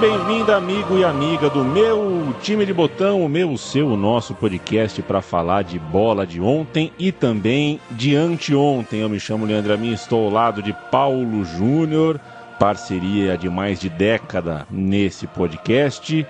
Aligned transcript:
Bem-vinda, 0.00 0.56
amigo 0.56 0.96
e 0.96 1.04
amiga 1.04 1.50
do 1.50 1.62
meu 1.62 2.34
time 2.40 2.64
de 2.64 2.72
botão, 2.72 3.22
o 3.22 3.28
meu, 3.28 3.52
o 3.52 3.58
seu, 3.58 3.88
o 3.88 3.98
nosso 3.98 4.34
podcast 4.34 5.02
para 5.02 5.20
falar 5.20 5.62
de 5.62 5.78
bola 5.78 6.26
de 6.26 6.40
ontem 6.40 6.90
e 6.98 7.12
também 7.12 7.78
de 7.90 8.16
anteontem. 8.16 9.00
Eu 9.00 9.10
me 9.10 9.20
chamo 9.20 9.44
Leandro 9.44 9.74
Amin, 9.74 9.92
estou 9.92 10.24
ao 10.24 10.32
lado 10.32 10.62
de 10.62 10.72
Paulo 10.90 11.44
Júnior, 11.44 12.18
parceria 12.58 13.36
de 13.36 13.50
mais 13.50 13.78
de 13.78 13.90
década 13.90 14.66
nesse 14.70 15.26
podcast. 15.26 16.26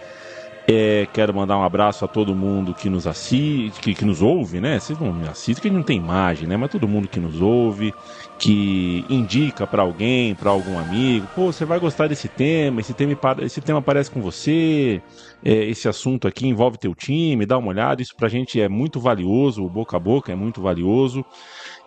É, 0.73 1.09
quero 1.13 1.35
mandar 1.35 1.59
um 1.59 1.65
abraço 1.65 2.05
a 2.05 2.09
todo 2.09 2.33
mundo 2.33 2.73
que 2.73 2.89
nos 2.89 3.05
assiste, 3.05 3.81
que, 3.81 3.93
que 3.93 4.05
nos 4.05 4.23
ouve, 4.23 4.61
né? 4.61 4.79
Vocês 4.79 4.97
não 5.01 5.13
me 5.13 5.27
assistem, 5.27 5.55
porque 5.57 5.71
não 5.71 5.83
tem 5.83 5.97
imagem, 5.97 6.47
né? 6.47 6.57
Mas 6.57 6.71
todo 6.71 6.87
mundo 6.87 7.09
que 7.09 7.19
nos 7.19 7.41
ouve, 7.43 7.93
que 8.39 9.05
indica 9.11 9.67
para 9.67 9.83
alguém, 9.83 10.33
para 10.33 10.51
algum 10.51 10.79
amigo, 10.79 11.27
pô, 11.35 11.53
você 11.53 11.65
vai 11.65 11.81
gostar 11.81 12.07
desse 12.07 12.29
tema, 12.29 12.81
esse 12.81 12.95
tema, 12.95 13.19
esse 13.41 13.61
tema 13.61 13.83
parece 13.83 14.13
com 14.13 14.23
você, 14.23 15.03
é, 15.45 15.53
esse 15.65 15.89
assunto 15.89 16.29
aqui 16.29 16.47
envolve 16.47 16.79
teu 16.79 16.95
time, 16.95 17.45
dá 17.45 17.59
uma 17.59 17.71
olhada, 17.71 18.01
isso 18.01 18.15
pra 18.15 18.29
gente 18.29 18.61
é 18.61 18.69
muito 18.69 19.01
valioso, 19.01 19.65
o 19.65 19.69
boca 19.69 19.97
a 19.97 20.01
boca 20.01 20.31
é 20.31 20.37
muito 20.37 20.63
valioso. 20.63 21.25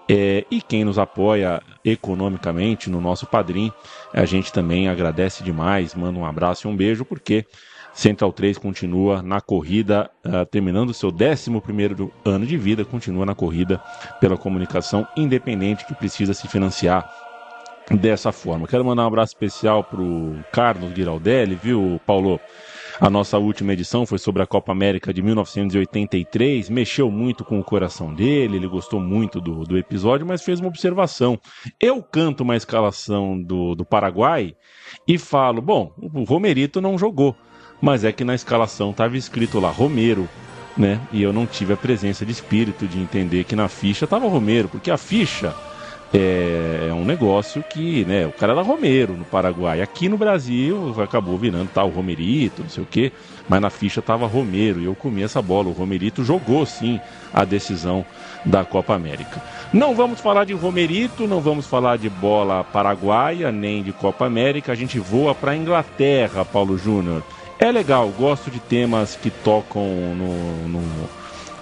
É, 0.10 0.46
e 0.52 0.62
quem 0.62 0.84
nos 0.84 1.00
apoia 1.00 1.62
economicamente 1.86 2.90
no 2.90 3.00
nosso 3.00 3.26
padrinho, 3.28 3.72
a 4.14 4.26
gente 4.26 4.52
também 4.52 4.90
agradece 4.90 5.42
demais, 5.42 5.96
manda 5.96 6.20
um 6.20 6.26
abraço 6.26 6.68
e 6.68 6.70
um 6.70 6.76
beijo, 6.76 7.06
porque 7.06 7.46
Central 7.94 8.34
3 8.34 8.58
continua 8.58 9.22
na 9.22 9.40
corrida, 9.40 10.10
uh, 10.26 10.46
terminando 10.46 10.94
seu 10.94 11.10
11 11.10 12.12
ano 12.26 12.46
de 12.46 12.58
vida, 12.58 12.84
continua 12.84 13.26
na 13.26 13.36
corrida 13.36 13.82
pela 14.20 14.36
comunicação 14.36 15.08
independente 15.16 15.86
que 15.86 15.94
precisa 15.94 16.34
se 16.34 16.48
financiar 16.48 17.10
dessa 17.92 18.32
forma. 18.32 18.68
Quero 18.68 18.84
mandar 18.84 19.04
um 19.04 19.08
abraço 19.08 19.34
especial 19.34 19.84
para 19.84 20.02
o 20.02 20.44
Carlos 20.52 20.94
Giraldelli, 20.94 21.56
viu, 21.56 22.00
Paulo? 22.06 22.40
A 23.02 23.10
nossa 23.10 23.40
última 23.40 23.74
edição 23.74 24.06
foi 24.06 24.20
sobre 24.20 24.44
a 24.44 24.46
Copa 24.46 24.72
América 24.72 25.12
de 25.12 25.22
1983, 25.22 26.70
mexeu 26.70 27.10
muito 27.10 27.44
com 27.44 27.60
o 27.60 27.64
coração 27.64 28.14
dele, 28.14 28.58
ele 28.58 28.68
gostou 28.68 29.00
muito 29.00 29.42
do, 29.42 29.64
do 29.64 29.78
episódio, 29.80 30.28
mas 30.28 30.44
fez 30.44 30.60
uma 30.60 30.70
observação. 30.70 31.40
Eu 31.80 32.04
canto 32.04 32.44
uma 32.44 32.56
escalação 32.56 33.42
do, 33.42 33.74
do 33.74 33.84
Paraguai 33.84 34.56
e 35.08 35.18
falo: 35.18 35.60
bom, 35.60 35.92
o 35.98 36.24
Romerito 36.24 36.80
não 36.80 36.98
jogou 36.98 37.36
mas 37.84 38.06
é 38.06 38.14
que 38.14 38.24
na 38.24 38.34
escalação 38.34 38.92
estava 38.92 39.18
escrito 39.18 39.60
lá 39.60 39.70
Romero, 39.70 40.30
né? 40.78 41.02
E 41.12 41.22
eu 41.22 41.34
não 41.34 41.46
tive 41.46 41.74
a 41.74 41.78
presença 41.78 42.26
de 42.26 42.32
espírito 42.32 42.88
de 42.88 42.98
entender 42.98 43.44
que 43.44 43.58
na 43.58 43.68
ficha 43.68 44.06
estava 44.06 44.26
Romero, 44.26 44.70
porque 44.70 44.90
a 44.90 44.98
ficha 44.98 45.54
é, 46.14 46.88
é, 46.90 46.94
um 46.94 47.04
negócio 47.04 47.62
que, 47.62 48.06
né, 48.06 48.26
o 48.26 48.32
cara 48.32 48.54
era 48.54 48.62
Romero 48.62 49.18
no 49.18 49.26
Paraguai. 49.26 49.82
Aqui 49.82 50.08
no 50.08 50.18
Brasil 50.18 50.96
acabou 51.04 51.38
virando 51.38 51.72
tal 51.74 51.90
Romerito, 51.90 52.62
não 52.62 52.70
sei 52.70 52.84
o 52.84 52.88
quê, 52.90 53.12
mas 53.50 53.60
na 53.60 53.70
ficha 53.70 54.02
tava 54.02 54.26
Romero 54.28 54.80
e 54.80 54.86
eu 54.86 54.96
comi 54.96 55.22
essa 55.22 55.42
bola. 55.42 55.68
O 55.68 55.74
Romerito 55.74 56.24
jogou 56.24 56.66
sim 56.66 57.02
a 57.34 57.44
decisão 57.44 58.06
da 58.46 58.64
Copa 58.64 58.96
América. 58.96 59.44
Não 59.74 59.94
vamos 59.94 60.22
falar 60.22 60.46
de 60.46 60.54
Romerito, 60.54 61.28
não 61.28 61.42
vamos 61.42 61.68
falar 61.68 61.98
de 61.98 62.10
bola 62.10 62.64
paraguaia, 62.64 63.52
nem 63.52 63.84
de 63.84 63.92
Copa 63.92 64.26
América. 64.26 64.72
A 64.72 64.76
gente 64.76 65.00
voa 65.00 65.36
para 65.36 65.54
Inglaterra, 65.54 66.46
Paulo 66.46 66.78
Júnior. 66.78 67.22
É 67.64 67.72
legal, 67.72 68.10
gosto 68.10 68.52
de 68.52 68.60
temas 68.60 69.16
que 69.16 69.30
tocam 69.30 69.86
no, 70.14 70.68
no, 70.68 71.10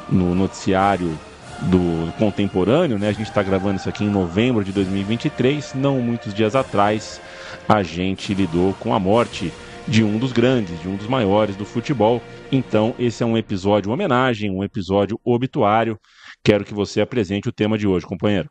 no 0.09 0.33
noticiário 0.33 1.15
do 1.61 2.11
contemporâneo, 2.17 2.97
né? 2.97 3.09
A 3.09 3.11
gente 3.11 3.27
está 3.27 3.43
gravando 3.43 3.75
isso 3.75 3.87
aqui 3.87 4.03
em 4.03 4.09
novembro 4.09 4.63
de 4.63 4.71
2023. 4.71 5.75
Não 5.75 6.01
muitos 6.01 6.33
dias 6.33 6.55
atrás, 6.55 7.21
a 7.69 7.83
gente 7.83 8.33
lidou 8.33 8.73
com 8.79 8.95
a 8.95 8.99
morte 8.99 9.53
de 9.87 10.03
um 10.03 10.17
dos 10.17 10.31
grandes, 10.31 10.81
de 10.81 10.87
um 10.87 10.95
dos 10.95 11.05
maiores 11.05 11.55
do 11.55 11.65
futebol. 11.65 12.19
Então, 12.51 12.95
esse 12.97 13.21
é 13.21 13.25
um 13.27 13.37
episódio 13.37 13.91
homenagem, 13.91 14.49
um 14.49 14.63
episódio 14.63 15.19
obituário. 15.23 15.99
Quero 16.43 16.65
que 16.65 16.73
você 16.73 16.99
apresente 16.99 17.47
o 17.47 17.53
tema 17.53 17.77
de 17.77 17.85
hoje, 17.85 18.07
companheiro. 18.07 18.49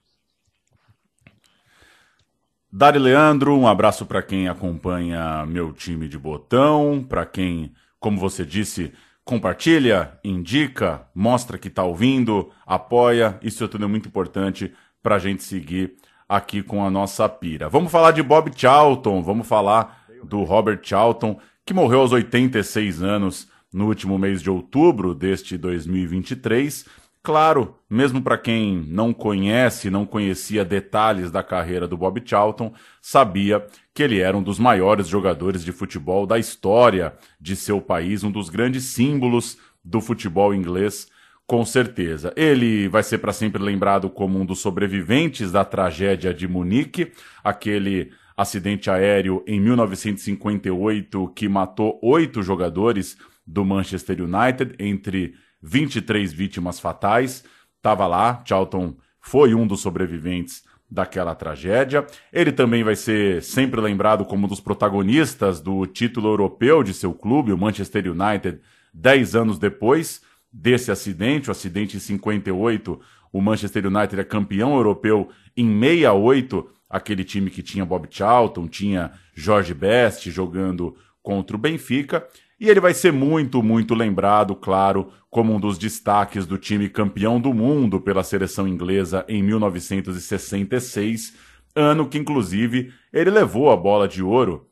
Dari 2.72 3.00
Leandro, 3.00 3.56
um 3.56 3.66
abraço 3.66 4.06
para 4.06 4.22
quem 4.22 4.47
acompanha 4.47 5.44
meu 5.44 5.72
time 5.72 6.06
de 6.06 6.16
botão, 6.16 7.04
para 7.06 7.26
quem, 7.26 7.72
como 7.98 8.16
você 8.16 8.47
disse, 8.47 8.92
compartilha, 9.25 10.16
indica, 10.22 11.04
mostra 11.12 11.58
que 11.58 11.66
está 11.66 11.82
ouvindo, 11.82 12.48
apoia. 12.64 13.36
Isso 13.42 13.66
tudo 13.66 13.86
é 13.86 13.88
muito 13.88 14.06
importante 14.06 14.72
para 15.03 15.16
a 15.16 15.19
gente 15.19 15.42
seguir 15.42 15.94
aqui 16.28 16.62
com 16.62 16.84
a 16.84 16.91
nossa 16.91 17.28
pira. 17.28 17.69
Vamos 17.69 17.91
falar 17.91 18.12
de 18.12 18.22
Bob 18.22 18.53
Charlton, 18.54 19.20
vamos 19.20 19.48
falar 19.48 20.04
do 20.22 20.44
Robert 20.44 20.78
Charlton, 20.81 21.41
que 21.66 21.75
morreu 21.75 22.02
aos 22.02 22.12
86 22.12 23.02
anos 23.02 23.48
no 23.72 23.88
último 23.88 24.16
mês 24.16 24.41
de 24.41 24.48
outubro 24.48 25.12
deste 25.12 25.58
2023 25.58 26.87
Claro, 27.22 27.76
mesmo 27.88 28.22
para 28.22 28.38
quem 28.38 28.82
não 28.88 29.12
conhece, 29.12 29.91
não 29.91 30.06
conhecia 30.06 30.64
detalhes 30.64 31.31
da 31.31 31.42
carreira 31.42 31.86
do 31.86 31.94
Bob 31.94 32.22
Charlton, 32.25 32.72
sabia 33.00 33.66
que 33.92 34.03
ele 34.03 34.20
era 34.20 34.34
um 34.34 34.42
dos 34.42 34.58
maiores 34.58 35.06
jogadores 35.06 35.62
de 35.62 35.70
futebol 35.70 36.26
da 36.26 36.38
história 36.38 37.14
de 37.38 37.54
seu 37.56 37.78
país, 37.78 38.25
um 38.25 38.31
dos 38.31 38.48
grandes 38.48 38.84
símbolos 38.84 39.58
do 39.84 40.00
futebol 40.00 40.54
inglês, 40.54 41.08
com 41.47 41.62
certeza. 41.62 42.32
Ele 42.36 42.88
vai 42.88 43.03
ser 43.03 43.19
para 43.19 43.34
sempre 43.34 43.62
lembrado 43.62 44.08
como 44.08 44.38
um 44.38 44.47
dos 44.47 44.60
sobreviventes 44.60 45.52
da 45.52 45.62
tragédia 45.62 46.32
de 46.32 46.48
Munique, 46.48 47.12
aquele 47.44 48.12
acidente 48.34 48.88
aéreo 48.88 49.44
em 49.47 49.60
1958 49.60 51.28
que 51.37 51.47
matou 51.50 52.00
oito 52.02 52.42
jogadores 52.42 53.19
do 53.47 53.62
Manchester 53.62 54.22
United 54.22 54.75
entre 54.78 55.34
23 55.62 56.32
vítimas 56.32 56.81
fatais. 56.81 57.44
Estava 57.76 58.06
lá, 58.06 58.43
Charlton 58.47 58.97
foi 59.21 59.54
um 59.54 59.66
dos 59.66 59.81
sobreviventes 59.81 60.65
daquela 60.91 61.34
tragédia. 61.34 62.04
Ele 62.32 62.50
também 62.50 62.82
vai 62.82 62.97
ser 62.97 63.43
sempre 63.43 63.81
lembrado 63.81 64.25
como 64.25 64.47
um 64.47 64.49
dos 64.49 64.60
protagonistas 64.60 65.60
do 65.60 65.87
título 65.87 66.28
europeu 66.28 66.82
de 66.82 66.93
seu 66.93 67.15
clube, 67.15 67.53
o 67.53 67.59
Manchester 67.59 68.10
United, 68.10 68.60
10 68.93 69.37
anos 69.37 69.59
depois 69.59 70.20
desse 70.53 70.91
acidente, 70.91 71.49
o 71.49 71.53
acidente 71.53 71.97
em 71.97 72.00
58. 72.00 73.00
O 73.32 73.41
Manchester 73.41 73.87
United 73.87 74.20
é 74.20 74.25
campeão 74.25 74.75
europeu 74.75 75.28
em 75.56 75.66
68, 75.81 76.69
aquele 76.88 77.22
time 77.22 77.50
que 77.50 77.62
tinha 77.62 77.87
Bob 77.87 78.09
Charlton, 78.10 78.66
tinha 78.66 79.12
Jorge 79.32 79.72
Best 79.72 80.28
jogando 80.31 80.97
contra 81.22 81.54
o 81.54 81.59
Benfica. 81.59 82.26
E 82.60 82.69
ele 82.69 82.78
vai 82.78 82.93
ser 82.93 83.10
muito, 83.10 83.62
muito 83.62 83.94
lembrado, 83.94 84.54
claro, 84.54 85.10
como 85.31 85.54
um 85.54 85.59
dos 85.59 85.78
destaques 85.78 86.44
do 86.44 86.59
time 86.59 86.91
campeão 86.91 87.41
do 87.41 87.54
mundo 87.54 87.98
pela 87.98 88.22
seleção 88.22 88.69
inglesa 88.69 89.25
em 89.26 89.43
1966, 89.43 91.34
ano 91.75 92.06
que 92.06 92.19
inclusive 92.19 92.93
ele 93.10 93.31
levou 93.31 93.70
a 93.70 93.76
bola 93.78 94.06
de 94.06 94.22
ouro. 94.22 94.69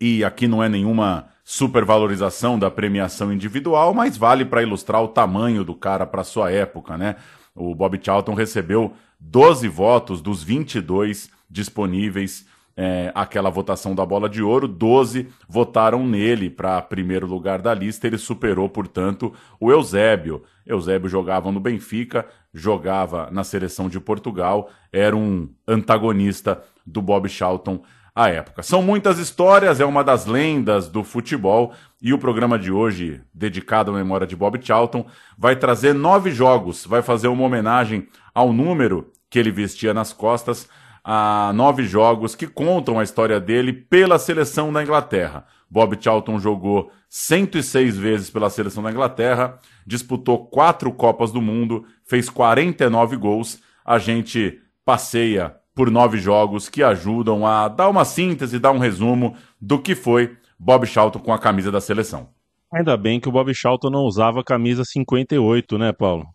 E 0.00 0.22
aqui 0.22 0.46
não 0.46 0.62
é 0.62 0.68
nenhuma 0.68 1.28
supervalorização 1.42 2.56
da 2.56 2.70
premiação 2.70 3.32
individual, 3.32 3.92
mas 3.92 4.16
vale 4.16 4.44
para 4.44 4.62
ilustrar 4.62 5.02
o 5.02 5.08
tamanho 5.08 5.64
do 5.64 5.74
cara 5.74 6.06
para 6.06 6.22
sua 6.22 6.52
época, 6.52 6.96
né? 6.96 7.16
O 7.52 7.74
Bob 7.74 7.98
Charlton 8.00 8.34
recebeu 8.34 8.92
12 9.18 9.66
votos 9.66 10.20
dos 10.20 10.44
22 10.44 11.30
disponíveis 11.50 12.46
é, 12.80 13.10
aquela 13.12 13.50
votação 13.50 13.92
da 13.92 14.06
bola 14.06 14.28
de 14.28 14.40
ouro, 14.40 14.68
12 14.68 15.26
votaram 15.48 16.06
nele 16.06 16.48
para 16.48 16.80
primeiro 16.80 17.26
lugar 17.26 17.60
da 17.60 17.74
lista. 17.74 18.06
Ele 18.06 18.16
superou, 18.16 18.68
portanto, 18.68 19.34
o 19.58 19.72
Eusébio. 19.72 20.44
Eusébio 20.64 21.08
jogava 21.08 21.50
no 21.50 21.58
Benfica, 21.58 22.24
jogava 22.54 23.28
na 23.32 23.42
seleção 23.42 23.88
de 23.88 23.98
Portugal, 23.98 24.70
era 24.92 25.16
um 25.16 25.48
antagonista 25.66 26.62
do 26.86 27.02
Bob 27.02 27.28
Charlton 27.28 27.82
à 28.14 28.28
época. 28.28 28.62
São 28.62 28.80
muitas 28.80 29.18
histórias, 29.18 29.80
é 29.80 29.84
uma 29.84 30.04
das 30.04 30.24
lendas 30.24 30.88
do 30.88 31.02
futebol 31.02 31.72
e 32.00 32.12
o 32.12 32.18
programa 32.18 32.56
de 32.56 32.70
hoje, 32.70 33.20
dedicado 33.34 33.90
à 33.90 33.94
memória 33.94 34.26
de 34.26 34.36
Bob 34.36 34.56
Charlton, 34.64 35.04
vai 35.36 35.56
trazer 35.56 35.94
nove 35.94 36.30
jogos, 36.30 36.86
vai 36.86 37.02
fazer 37.02 37.26
uma 37.26 37.42
homenagem 37.42 38.06
ao 38.32 38.52
número 38.52 39.10
que 39.28 39.36
ele 39.36 39.50
vestia 39.50 39.92
nas 39.92 40.12
costas 40.12 40.68
a 41.02 41.52
nove 41.54 41.84
jogos 41.84 42.34
que 42.34 42.46
contam 42.46 42.98
a 42.98 43.02
história 43.02 43.40
dele 43.40 43.72
pela 43.72 44.18
seleção 44.18 44.72
da 44.72 44.82
Inglaterra. 44.82 45.46
Bob 45.70 45.96
Charlton 46.00 46.38
jogou 46.38 46.90
106 47.10 47.96
vezes 47.96 48.30
pela 48.30 48.50
seleção 48.50 48.82
da 48.82 48.90
Inglaterra, 48.90 49.58
disputou 49.86 50.46
quatro 50.46 50.92
Copas 50.92 51.30
do 51.30 51.42
Mundo, 51.42 51.84
fez 52.04 52.28
49 52.30 53.16
gols. 53.16 53.60
A 53.84 53.98
gente 53.98 54.60
passeia 54.84 55.54
por 55.74 55.90
nove 55.90 56.18
jogos 56.18 56.68
que 56.68 56.82
ajudam 56.82 57.46
a 57.46 57.68
dar 57.68 57.88
uma 57.88 58.04
síntese, 58.04 58.58
dar 58.58 58.72
um 58.72 58.78
resumo 58.78 59.36
do 59.60 59.78
que 59.78 59.94
foi 59.94 60.36
Bob 60.58 60.86
Charlton 60.86 61.20
com 61.20 61.32
a 61.32 61.38
camisa 61.38 61.70
da 61.70 61.80
seleção. 61.80 62.30
Ainda 62.72 62.96
bem 62.96 63.20
que 63.20 63.28
o 63.28 63.32
Bob 63.32 63.54
Charlton 63.54 63.88
não 63.88 64.00
usava 64.00 64.40
a 64.40 64.44
camisa 64.44 64.84
58, 64.84 65.78
né, 65.78 65.92
Paulo? 65.92 66.26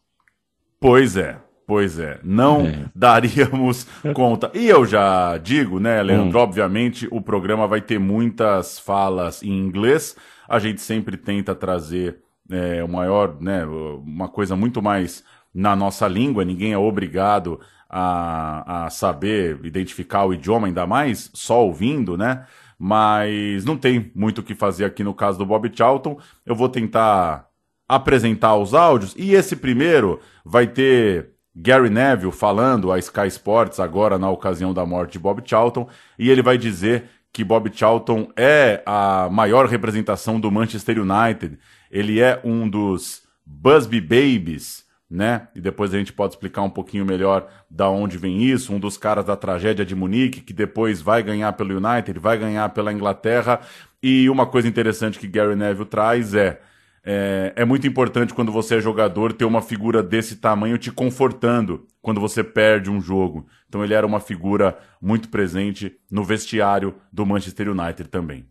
Pois 0.79 1.15
é, 1.15 1.37
pois 1.65 1.99
é. 1.99 2.19
Não 2.23 2.61
é. 2.61 2.85
daríamos 2.95 3.87
conta. 4.13 4.51
E 4.53 4.67
eu 4.67 4.85
já 4.85 5.37
digo, 5.37 5.79
né, 5.79 6.01
Leandro? 6.01 6.39
Hum. 6.39 6.41
Obviamente 6.41 7.07
o 7.11 7.21
programa 7.21 7.67
vai 7.67 7.81
ter 7.81 7.99
muitas 7.99 8.79
falas 8.79 9.43
em 9.43 9.57
inglês. 9.57 10.15
A 10.47 10.59
gente 10.59 10.81
sempre 10.81 11.17
tenta 11.17 11.55
trazer 11.55 12.19
é, 12.49 12.83
o 12.83 12.87
maior, 12.87 13.37
né, 13.39 13.65
uma 13.65 14.27
coisa 14.27 14.55
muito 14.55 14.81
mais 14.81 15.23
na 15.53 15.75
nossa 15.75 16.07
língua. 16.07 16.45
Ninguém 16.45 16.73
é 16.73 16.77
obrigado 16.77 17.59
a, 17.89 18.85
a 18.85 18.89
saber 18.89 19.59
identificar 19.63 20.25
o 20.25 20.33
idioma, 20.33 20.67
ainda 20.67 20.87
mais 20.87 21.29
só 21.33 21.63
ouvindo, 21.63 22.17
né? 22.17 22.45
Mas 22.77 23.63
não 23.63 23.77
tem 23.77 24.11
muito 24.15 24.39
o 24.39 24.43
que 24.43 24.55
fazer 24.55 24.83
aqui 24.83 25.03
no 25.03 25.13
caso 25.13 25.37
do 25.37 25.45
Bob 25.45 25.71
Charlton. 25.73 26.17
Eu 26.45 26.55
vou 26.55 26.67
tentar 26.67 27.47
apresentar 27.87 28.55
os 28.55 28.73
áudios 28.73 29.13
e 29.15 29.33
esse 29.35 29.55
primeiro 29.55 30.19
vai 30.43 30.65
ter 30.65 31.32
Gary 31.55 31.89
Neville 31.89 32.31
falando 32.31 32.91
a 32.91 32.99
Sky 32.99 33.27
Sports 33.27 33.79
agora 33.79 34.17
na 34.17 34.29
ocasião 34.29 34.73
da 34.73 34.85
morte 34.85 35.13
de 35.13 35.19
Bob 35.19 35.41
Charlton 35.45 35.87
e 36.17 36.29
ele 36.29 36.41
vai 36.41 36.57
dizer 36.57 37.05
que 37.31 37.43
Bob 37.43 37.69
Charlton 37.73 38.29
é 38.35 38.81
a 38.85 39.29
maior 39.31 39.67
representação 39.67 40.39
do 40.39 40.51
Manchester 40.51 40.97
United. 40.99 41.57
Ele 41.91 42.19
é 42.19 42.39
um 42.43 42.69
dos 42.69 43.23
Busby 43.45 44.01
Babies 44.01 44.83
né? 45.13 45.47
E 45.53 45.61
depois 45.61 45.93
a 45.93 45.97
gente 45.99 46.11
pode 46.11 46.33
explicar 46.33 46.63
um 46.63 46.69
pouquinho 46.71 47.05
melhor 47.05 47.47
da 47.69 47.87
onde 47.87 48.17
vem 48.17 48.43
isso. 48.43 48.73
Um 48.73 48.79
dos 48.79 48.97
caras 48.97 49.23
da 49.23 49.35
tragédia 49.35 49.85
de 49.85 49.93
Munique, 49.93 50.41
que 50.41 50.51
depois 50.51 51.01
vai 51.01 51.21
ganhar 51.21 51.53
pelo 51.53 51.77
United, 51.77 52.19
vai 52.19 52.35
ganhar 52.35 52.67
pela 52.69 52.91
Inglaterra. 52.91 53.61
E 54.01 54.27
uma 54.27 54.47
coisa 54.47 54.67
interessante 54.67 55.19
que 55.19 55.27
Gary 55.27 55.55
Neville 55.55 55.85
traz 55.85 56.33
é, 56.33 56.59
é, 57.05 57.53
é 57.55 57.65
muito 57.65 57.85
importante 57.85 58.33
quando 58.33 58.51
você 58.51 58.75
é 58.75 58.81
jogador 58.81 59.33
ter 59.33 59.45
uma 59.45 59.61
figura 59.61 60.01
desse 60.01 60.37
tamanho 60.37 60.77
te 60.77 60.91
confortando 60.91 61.85
quando 62.01 62.21
você 62.21 62.43
perde 62.43 62.89
um 62.89 63.01
jogo. 63.01 63.45
Então 63.67 63.83
ele 63.83 63.93
era 63.93 64.07
uma 64.07 64.19
figura 64.19 64.77
muito 65.01 65.29
presente 65.29 65.95
no 66.09 66.23
vestiário 66.23 66.95
do 67.11 67.25
Manchester 67.25 67.69
United 67.69 68.09
também. 68.09 68.45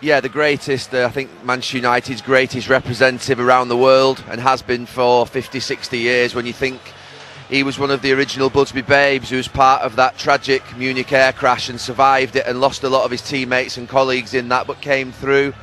yeah, 0.00 0.20
the 0.20 0.28
greatest, 0.28 0.92
uh, 0.94 1.06
I 1.06 1.10
think 1.10 1.30
Manchester 1.44 1.78
United's 1.78 2.20
greatest 2.20 2.68
representative 2.68 3.40
around 3.40 3.68
the 3.68 3.76
world 3.76 4.22
and 4.28 4.40
has 4.40 4.62
been 4.62 4.86
for 4.86 5.26
50, 5.26 5.58
60 5.58 5.98
years 5.98 6.34
when 6.34 6.46
you 6.46 6.52
think 6.52 6.80
he 7.48 7.62
was 7.62 7.78
one 7.78 7.90
of 7.90 8.02
the 8.02 8.12
original 8.12 8.50
Budsby 8.50 8.86
Babes 8.86 9.30
who 9.30 9.36
was 9.36 9.48
part 9.48 9.82
of 9.82 9.96
that 9.96 10.18
tragic 10.18 10.62
Munich 10.76 11.12
air 11.12 11.32
crash 11.32 11.68
and 11.68 11.80
survived 11.80 12.36
it 12.36 12.46
and 12.46 12.60
lost 12.60 12.84
a 12.84 12.88
lot 12.88 13.04
of 13.04 13.10
his 13.10 13.22
teammates 13.22 13.78
and 13.78 13.88
colleagues 13.88 14.34
in 14.34 14.48
that 14.48 14.66
but 14.66 14.80
came 14.80 15.12
through. 15.12 15.54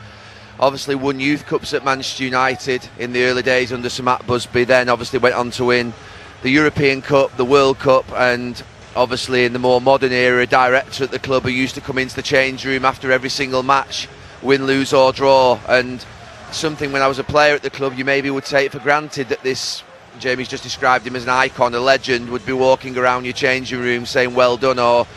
Obviously 0.60 0.96
won 0.96 1.20
Youth 1.20 1.46
Cups 1.46 1.74
at 1.74 1.84
Manchester 1.84 2.24
United 2.24 2.88
in 3.00 3.14
the 3.14 3.24
early 3.26 3.42
days 3.42 3.74
under 3.74 3.90
Sir 3.90 4.04
Matt 4.04 4.26
Busby, 4.28 4.64
then 4.64 4.90
obviously 4.90 5.20
went 5.20 5.36
on 5.36 5.52
to 5.52 5.66
win 5.66 5.94
the 6.42 6.50
European 6.50 7.02
Cup, 7.02 7.36
the 7.38 7.46
World 7.46 7.80
Cup 7.80 8.10
and 8.14 8.64
obviously 8.96 9.46
in 9.46 9.54
the 9.54 9.60
more 9.60 9.82
modern 9.82 10.12
era, 10.12 10.44
a 10.44 10.48
director 10.48 11.04
at 11.04 11.12
the 11.12 11.20
club 11.20 11.44
who 11.44 11.50
used 11.50 11.76
to 11.76 11.82
come 11.82 11.98
into 11.98 12.16
the 12.16 12.22
change 12.22 12.66
room 12.66 12.86
after 12.86 13.12
every 13.12 13.30
single 13.30 13.64
match 13.64 14.08
win, 14.42 14.66
lose 14.66 14.94
or 14.94 15.12
draw. 15.12 15.60
And 15.68 16.06
something 16.52 16.92
when 16.92 17.02
I 17.02 17.08
was 17.08 17.20
a 17.20 17.24
player 17.24 17.56
at 17.56 17.64
the 17.64 17.70
club, 17.70 17.94
you 17.96 18.06
maybe 18.06 18.30
would 18.30 18.46
take 18.46 18.72
for 18.72 18.80
granted 18.80 19.30
that 19.30 19.42
this 19.42 19.84
Jamie's 20.20 20.48
just 20.48 20.64
described 20.64 21.08
him 21.08 21.16
as 21.16 21.24
an 21.24 21.30
icon, 21.30 21.74
a 21.74 21.80
legend, 21.80 22.30
would 22.30 22.46
be 22.46 22.54
walking 22.54 22.98
around 22.98 23.26
your 23.26 23.34
changing 23.34 23.80
room 23.80 24.06
saying 24.06 24.36
well 24.36 24.58
done 24.58 24.78
or 24.78 25.08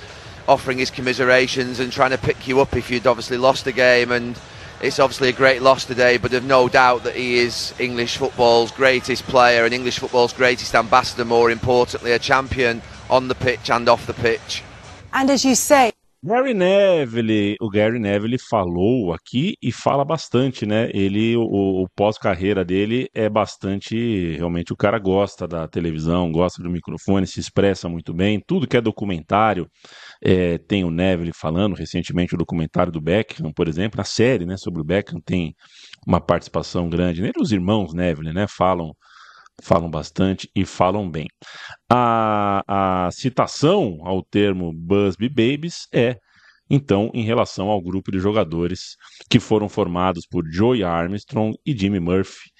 offering 0.48 0.78
his 0.78 0.90
commiserations 0.90 1.80
and 1.80 1.92
trying 1.92 2.10
to 2.10 2.18
pick 2.18 2.48
you 2.48 2.60
up 2.60 2.74
if 2.74 2.90
you'd 2.90 3.06
obviously 3.06 3.36
lost 3.36 3.66
a 3.66 3.72
game. 3.72 4.10
And 4.10 4.38
it's 4.80 4.98
obviously 4.98 5.28
a 5.28 5.32
great 5.32 5.62
loss 5.62 5.84
today, 5.84 6.18
but 6.18 6.30
there's 6.30 6.44
no 6.44 6.68
doubt 6.68 7.04
that 7.04 7.14
he 7.14 7.38
is 7.38 7.74
English 7.78 8.16
football's 8.16 8.70
greatest 8.70 9.24
player 9.24 9.64
and 9.64 9.72
English 9.72 9.98
football's 9.98 10.32
greatest 10.32 10.74
ambassador, 10.74 11.24
more 11.24 11.50
importantly, 11.50 12.12
a 12.12 12.18
champion 12.18 12.82
on 13.08 13.28
the 13.28 13.34
pitch 13.34 13.70
and 13.70 13.88
off 13.88 14.06
the 14.06 14.14
pitch. 14.14 14.62
And 15.12 15.30
as 15.30 15.44
you 15.44 15.54
say, 15.54 15.92
Gary 16.24 16.54
Neville, 16.54 17.56
o 17.60 17.70
Gary 17.70 18.00
Neville 18.00 18.36
falou 18.38 19.12
aqui 19.12 19.54
e 19.62 19.70
fala 19.70 20.04
bastante, 20.04 20.66
né? 20.66 20.90
Ele, 20.92 21.36
o, 21.36 21.84
o 21.84 21.86
pós-carreira 21.94 22.64
dele 22.64 23.08
é 23.14 23.28
bastante, 23.28 24.34
realmente 24.36 24.72
o 24.72 24.76
cara 24.76 24.98
gosta 24.98 25.46
da 25.46 25.68
televisão, 25.68 26.32
gosta 26.32 26.60
do 26.62 26.68
microfone, 26.68 27.28
se 27.28 27.38
expressa 27.38 27.88
muito 27.88 28.12
bem. 28.12 28.42
Tudo 28.44 28.66
que 28.66 28.76
é 28.76 28.80
documentário 28.80 29.68
é, 30.22 30.58
tem 30.58 30.84
o 30.84 30.90
Neville 30.90 31.32
falando. 31.32 31.74
Recentemente 31.74 32.34
o 32.34 32.38
documentário 32.38 32.92
do 32.92 33.00
Beckham, 33.00 33.52
por 33.52 33.68
exemplo, 33.68 34.00
a 34.00 34.04
série, 34.04 34.46
né, 34.46 34.56
sobre 34.56 34.80
o 34.80 34.84
Beckham 34.84 35.20
tem 35.20 35.54
uma 36.06 36.20
participação 36.20 36.88
grande 36.88 37.22
nele. 37.22 37.34
Os 37.40 37.52
irmãos 37.52 37.92
Neville, 37.94 38.32
né, 38.32 38.46
falam 38.48 38.92
falam 39.62 39.88
bastante 39.90 40.50
e 40.54 40.66
falam 40.66 41.10
bem. 41.10 41.26
A, 41.90 43.06
a 43.06 43.10
citação 43.10 44.00
ao 44.02 44.22
termo 44.22 44.70
Busby 44.70 45.30
Babies 45.30 45.88
é, 45.94 46.18
então, 46.68 47.10
em 47.14 47.22
relação 47.22 47.68
ao 47.68 47.80
grupo 47.80 48.10
de 48.10 48.18
jogadores 48.18 48.96
que 49.30 49.38
foram 49.38 49.68
formados 49.68 50.26
por 50.26 50.44
Joey 50.50 50.82
Armstrong 50.82 51.56
e 51.64 51.76
Jimmy 51.76 52.00
Murphy, 52.00 52.50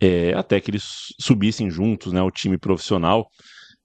é, 0.00 0.32
até 0.32 0.60
que 0.60 0.70
eles 0.70 0.84
subissem 1.20 1.70
juntos 1.70 2.12
né, 2.12 2.20
ao 2.20 2.30
time 2.30 2.56
profissional 2.56 3.28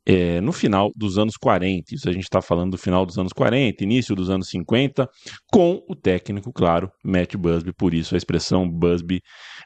é, 0.06 0.40
no 0.40 0.52
final 0.52 0.92
dos 0.96 1.18
anos 1.18 1.36
40. 1.36 1.96
Isso 1.96 2.08
a 2.08 2.12
gente 2.12 2.24
está 2.24 2.42
falando 2.42 2.72
do 2.72 2.78
final 2.78 3.06
dos 3.06 3.18
anos 3.18 3.34
40, 3.34 3.84
início 3.84 4.16
dos 4.16 4.30
anos 4.30 4.48
50, 4.50 5.10
com 5.52 5.84
o 5.90 5.96
técnico, 5.96 6.54
claro, 6.54 6.92
Matt 7.04 7.36
Busby, 7.36 7.74
por 7.74 7.94
isso 7.94 8.14
a 8.14 8.18
expressão 8.18 8.70
Busby 8.70 9.22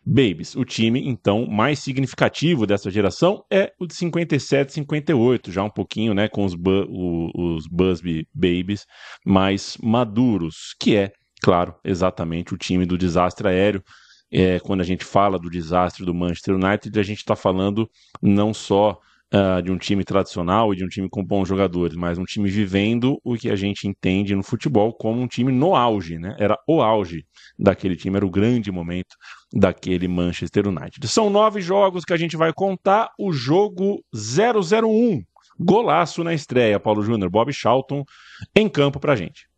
Babies. 0.06 0.56
O 0.56 0.64
time, 0.64 1.08
então, 1.08 1.46
mais 1.46 1.80
significativo 1.80 2.66
dessa 2.66 2.90
geração 2.90 3.44
é 3.52 3.74
o 3.80 3.86
de 3.86 3.94
57, 3.94 4.74
58, 4.74 5.52
já 5.52 5.64
um 5.64 5.70
pouquinho, 5.70 6.14
né, 6.14 6.30
com 6.30 6.46
os, 6.46 6.56
bu 6.56 6.88
os 7.36 7.68
Busby 7.68 8.26
Babies 8.34 8.86
mais 9.26 9.78
maduros, 9.84 10.74
que 10.80 10.96
é, 10.96 11.12
claro, 11.42 11.76
exatamente 11.84 12.54
o 12.54 12.58
time 12.58 12.86
do 12.86 12.98
desastre 12.98 13.48
aéreo. 13.48 13.84
É, 14.32 14.60
quando 14.60 14.82
a 14.82 14.84
gente 14.84 15.04
fala 15.04 15.40
do 15.40 15.50
desastre 15.50 16.06
do 16.06 16.14
Manchester 16.14 16.54
United, 16.54 17.00
a 17.00 17.04
gente 17.04 17.18
está 17.18 17.36
falando 17.36 17.90
não 18.22 18.54
só 18.54 19.00
uh, 19.34 19.62
de 19.62 19.72
um 19.72 19.78
time 19.78 20.04
tradicional 20.04 20.74
e 20.74 20.78
de 20.78 20.84
um 20.84 20.88
time 20.88 21.10
com 21.10 21.24
bons 21.24 21.48
jogadores, 21.48 21.96
mas 21.96 22.18
um 22.18 22.24
time 22.24 22.50
vivendo 22.50 23.20
o 23.24 23.36
que 23.36 23.50
a 23.50 23.56
gente 23.56 23.88
entende 23.88 24.36
no 24.36 24.44
futebol 24.44 24.94
como 24.94 25.22
um 25.22 25.28
time 25.28 25.52
no 25.52 25.76
auge, 25.76 26.18
né? 26.18 26.36
Era 26.40 26.58
o 26.68 26.82
auge 26.82 27.26
daquele 27.58 27.96
time, 27.96 28.18
era 28.18 28.26
o 28.26 28.30
grande 28.30 28.72
momento 28.72 29.16
daquele 29.54 30.08
Manchester 30.08 30.68
United. 30.68 31.08
São 31.08 31.30
nove 31.30 31.62
jogos 31.62 32.06
que 32.06 32.14
a 32.14 32.18
gente 32.18 32.38
vai 32.38 32.54
contar. 32.54 33.10
O 33.18 33.32
jogo 33.32 34.04
001, 34.14 35.24
golaço 35.60 36.24
na 36.24 36.34
estreia, 36.34 36.80
Paulo 36.80 37.02
Júnior, 37.02 37.30
Bob 37.30 37.52
Charlton 37.52 38.04
em 38.56 38.70
campo 38.70 39.00
pra 39.00 39.16
gente. 39.16 39.49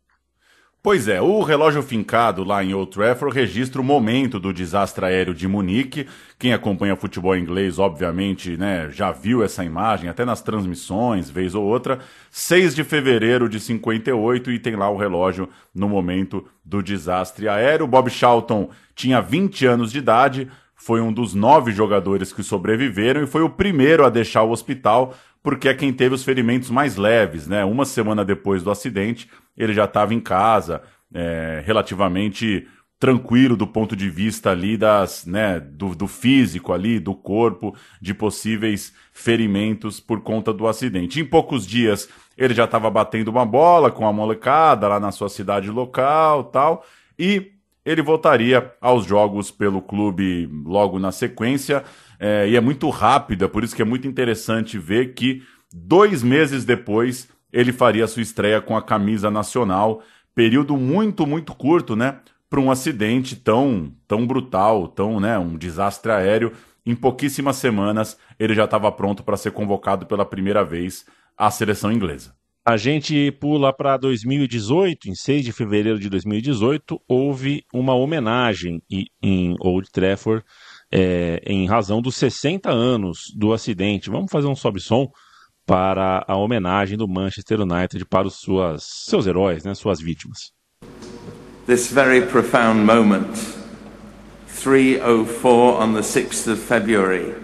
Pois 0.84 1.06
é, 1.06 1.22
o 1.22 1.42
relógio 1.42 1.80
fincado 1.80 2.42
lá 2.42 2.64
em 2.64 2.74
Old 2.74 2.90
Trafford 2.90 3.32
registra 3.32 3.80
o 3.80 3.84
momento 3.84 4.40
do 4.40 4.52
desastre 4.52 5.04
aéreo 5.04 5.32
de 5.32 5.46
Munique. 5.46 6.08
Quem 6.36 6.52
acompanha 6.52 6.96
futebol 6.96 7.36
inglês, 7.36 7.78
obviamente, 7.78 8.56
né, 8.56 8.90
já 8.90 9.12
viu 9.12 9.44
essa 9.44 9.64
imagem, 9.64 10.10
até 10.10 10.24
nas 10.24 10.42
transmissões, 10.42 11.30
vez 11.30 11.54
ou 11.54 11.62
outra. 11.62 12.00
6 12.32 12.74
de 12.74 12.82
fevereiro 12.82 13.48
de 13.48 13.60
58 13.60 14.50
e 14.50 14.58
tem 14.58 14.74
lá 14.74 14.90
o 14.90 14.96
relógio 14.96 15.48
no 15.72 15.88
momento 15.88 16.44
do 16.64 16.82
desastre 16.82 17.48
aéreo. 17.48 17.86
Bob 17.86 18.10
Charlton 18.10 18.68
tinha 18.92 19.20
20 19.20 19.64
anos 19.64 19.92
de 19.92 19.98
idade, 19.98 20.48
foi 20.74 21.00
um 21.00 21.12
dos 21.12 21.32
nove 21.32 21.70
jogadores 21.70 22.32
que 22.32 22.42
sobreviveram 22.42 23.22
e 23.22 23.28
foi 23.28 23.42
o 23.42 23.48
primeiro 23.48 24.04
a 24.04 24.10
deixar 24.10 24.42
o 24.42 24.50
hospital 24.50 25.14
porque 25.42 25.68
é 25.68 25.74
quem 25.74 25.92
teve 25.92 26.14
os 26.14 26.24
ferimentos 26.24 26.70
mais 26.70 26.96
leves, 26.96 27.46
né? 27.46 27.64
Uma 27.64 27.84
semana 27.84 28.24
depois 28.24 28.62
do 28.62 28.70
acidente, 28.70 29.28
ele 29.56 29.72
já 29.72 29.84
estava 29.84 30.14
em 30.14 30.20
casa, 30.20 30.82
é, 31.12 31.62
relativamente 31.64 32.66
tranquilo 33.02 33.56
do 33.56 33.66
ponto 33.66 33.96
de 33.96 34.08
vista 34.08 34.52
ali 34.52 34.76
das, 34.76 35.26
né, 35.26 35.58
do, 35.58 35.92
do 35.92 36.06
físico 36.06 36.72
ali, 36.72 37.00
do 37.00 37.16
corpo, 37.16 37.74
de 38.00 38.14
possíveis 38.14 38.94
ferimentos 39.12 39.98
por 39.98 40.20
conta 40.20 40.52
do 40.52 40.68
acidente. 40.68 41.18
Em 41.18 41.24
poucos 41.24 41.66
dias, 41.66 42.08
ele 42.38 42.54
já 42.54 42.62
estava 42.62 42.88
batendo 42.88 43.26
uma 43.26 43.44
bola 43.44 43.90
com 43.90 44.06
a 44.06 44.12
molecada 44.12 44.86
lá 44.86 45.00
na 45.00 45.10
sua 45.10 45.28
cidade 45.28 45.68
local, 45.68 46.44
tal, 46.44 46.86
e 47.18 47.51
ele 47.84 48.02
voltaria 48.02 48.72
aos 48.80 49.04
jogos 49.04 49.50
pelo 49.50 49.82
clube 49.82 50.48
logo 50.64 50.98
na 50.98 51.12
sequência 51.12 51.84
é, 52.18 52.48
e 52.48 52.56
é 52.56 52.60
muito 52.60 52.88
rápida, 52.90 53.48
por 53.48 53.64
isso 53.64 53.74
que 53.74 53.82
é 53.82 53.84
muito 53.84 54.06
interessante 54.06 54.78
ver 54.78 55.14
que 55.14 55.42
dois 55.72 56.22
meses 56.22 56.64
depois 56.64 57.28
ele 57.52 57.72
faria 57.72 58.06
sua 58.06 58.22
estreia 58.22 58.60
com 58.60 58.76
a 58.76 58.82
camisa 58.82 59.30
nacional. 59.30 60.02
Período 60.34 60.76
muito, 60.76 61.26
muito 61.26 61.54
curto, 61.54 61.94
né? 61.94 62.20
para 62.52 62.60
um 62.60 62.70
acidente 62.70 63.34
tão, 63.34 63.90
tão 64.06 64.26
brutal, 64.26 64.86
tão, 64.86 65.18
né, 65.18 65.38
um 65.38 65.56
desastre 65.56 66.12
aéreo. 66.12 66.52
Em 66.84 66.94
pouquíssimas 66.94 67.56
semanas, 67.56 68.18
ele 68.38 68.52
já 68.52 68.66
estava 68.66 68.92
pronto 68.92 69.24
para 69.24 69.38
ser 69.38 69.52
convocado 69.52 70.04
pela 70.04 70.26
primeira 70.26 70.62
vez 70.62 71.06
à 71.34 71.50
seleção 71.50 71.90
inglesa. 71.90 72.34
A 72.64 72.76
gente 72.76 73.32
pula 73.40 73.72
para 73.72 73.96
2018, 73.96 75.08
em 75.08 75.16
6 75.16 75.46
de 75.46 75.52
fevereiro 75.52 75.98
de 75.98 76.08
2018, 76.08 76.96
houve 77.08 77.64
uma 77.74 77.92
homenagem 77.92 78.80
em 79.20 79.56
Old 79.58 79.90
Trafford 79.90 80.44
é, 80.88 81.42
em 81.44 81.66
razão 81.66 82.00
dos 82.00 82.14
60 82.14 82.70
anos 82.70 83.32
do 83.36 83.52
acidente. 83.52 84.08
Vamos 84.08 84.30
fazer 84.30 84.46
um 84.46 84.54
sobe-som 84.54 85.10
para 85.66 86.24
a 86.28 86.36
homenagem 86.36 86.96
do 86.96 87.08
Manchester 87.08 87.62
United 87.62 88.04
para 88.04 88.28
os 88.28 88.36
suas, 88.36 88.84
seus 88.84 89.26
heróis, 89.26 89.64
né, 89.64 89.74
suas 89.74 90.00
vítimas. 90.00 90.52
This 91.66 91.92
very 91.92 92.24
profound 92.24 92.84
moment, 92.84 93.26
304 94.46 95.82
on 95.82 95.94
the 95.94 96.02
6th 96.02 96.52
of 96.52 96.60
February. 96.60 97.34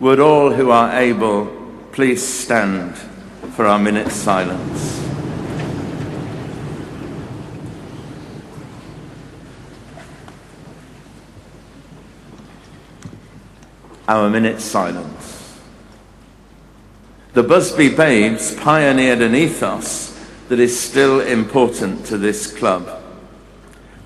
Would 0.00 0.20
all 0.20 0.50
who 0.50 0.72
are 0.72 0.92
able 0.92 1.46
please 1.92 2.20
stand 2.20 3.09
for 3.60 3.66
our 3.66 3.78
minute's 3.78 4.14
silence? 4.14 5.06
Our 14.08 14.30
minute's 14.30 14.64
silence. 14.64 15.60
The 17.34 17.42
Busby 17.42 17.94
Babes 17.94 18.54
pioneered 18.54 19.20
an 19.20 19.34
ethos 19.34 20.18
that 20.48 20.58
is 20.58 20.80
still 20.80 21.20
important 21.20 22.06
to 22.06 22.16
this 22.16 22.50
club. 22.50 23.02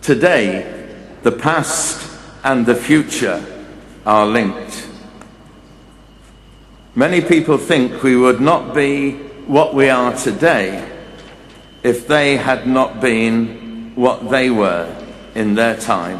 Today, 0.02 0.98
the 1.22 1.30
past 1.30 2.18
and 2.42 2.66
the 2.66 2.74
future 2.74 3.70
are 4.04 4.26
linked. 4.26 4.88
Many 6.96 7.20
people 7.20 7.56
think 7.56 8.02
we 8.02 8.16
would 8.16 8.40
not 8.40 8.74
be 8.74 9.23
what 9.46 9.74
we 9.74 9.90
are 9.90 10.14
today 10.16 10.82
if 11.82 12.06
they 12.06 12.36
had 12.36 12.66
not 12.66 13.00
been 13.00 13.92
what 13.94 14.30
they 14.30 14.50
were 14.50 14.88
in 15.34 15.54
their 15.54 15.78
time. 15.78 16.18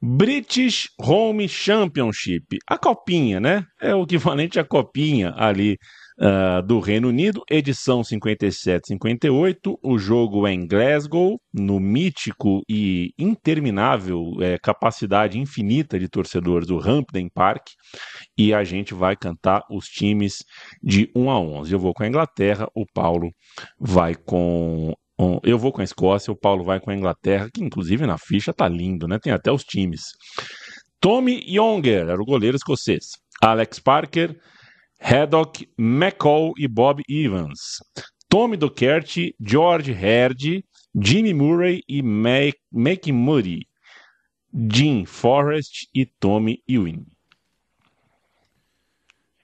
British 0.00 0.88
Home 0.98 1.48
Championship, 1.48 2.58
a 2.66 2.76
copinha, 2.76 3.38
né? 3.38 3.64
É 3.80 3.94
o 3.94 4.02
equivalente 4.02 4.58
à 4.58 4.64
copinha 4.64 5.32
ali 5.36 5.78
uh, 6.18 6.62
do 6.62 6.80
Reino 6.80 7.08
Unido, 7.08 7.42
edição 7.50 8.02
57-58. 8.02 9.78
O 9.82 9.98
jogo 9.98 10.46
é 10.46 10.52
em 10.52 10.66
Glasgow, 10.66 11.38
no 11.52 11.78
mítico 11.78 12.62
e 12.68 13.12
interminável, 13.18 14.32
é, 14.40 14.58
capacidade 14.58 15.38
infinita 15.38 15.98
de 15.98 16.08
torcedores 16.08 16.66
do 16.66 16.78
Hampden 16.78 17.28
Park. 17.32 17.66
E 18.36 18.52
a 18.52 18.64
gente 18.64 18.94
vai 18.94 19.16
cantar 19.16 19.62
os 19.70 19.86
times 19.86 20.36
de 20.82 21.10
1 21.14 21.30
a 21.30 21.40
11. 21.40 21.72
Eu 21.72 21.78
vou 21.78 21.92
com 21.94 22.02
a 22.02 22.08
Inglaterra, 22.08 22.66
o 22.74 22.84
Paulo 22.92 23.30
vai 23.78 24.14
com 24.14 24.94
eu 25.44 25.56
vou 25.56 25.70
com 25.70 25.80
a 25.80 25.84
Escócia, 25.84 26.32
o 26.32 26.36
Paulo 26.36 26.64
vai 26.64 26.80
com 26.80 26.90
a 26.90 26.96
Inglaterra, 26.96 27.48
que 27.52 27.62
inclusive 27.62 28.06
na 28.06 28.18
ficha 28.18 28.52
tá 28.52 28.66
lindo, 28.66 29.06
né? 29.06 29.20
Tem 29.22 29.32
até 29.32 29.52
os 29.52 29.62
times. 29.62 30.02
Tommy 31.00 31.44
Younger 31.46 32.08
era 32.08 32.20
o 32.20 32.24
goleiro 32.24 32.56
escocês. 32.56 33.04
Alex 33.40 33.78
Parker, 33.78 34.36
Haddock, 35.02 35.68
McCall 35.76 36.52
e 36.56 36.68
Bob 36.68 37.02
Evans. 37.10 37.82
Tommy 38.28 38.56
Docherty, 38.56 39.34
George 39.40 39.92
Herd, 39.92 40.64
Jimmy 40.94 41.34
Murray 41.34 41.82
e 41.88 42.00
Mac 42.02 43.06
Murray. 43.08 43.66
Jim 44.54 45.04
Forrest 45.04 45.88
e 45.94 46.06
Tommy 46.06 46.62
Ewing. 46.68 47.04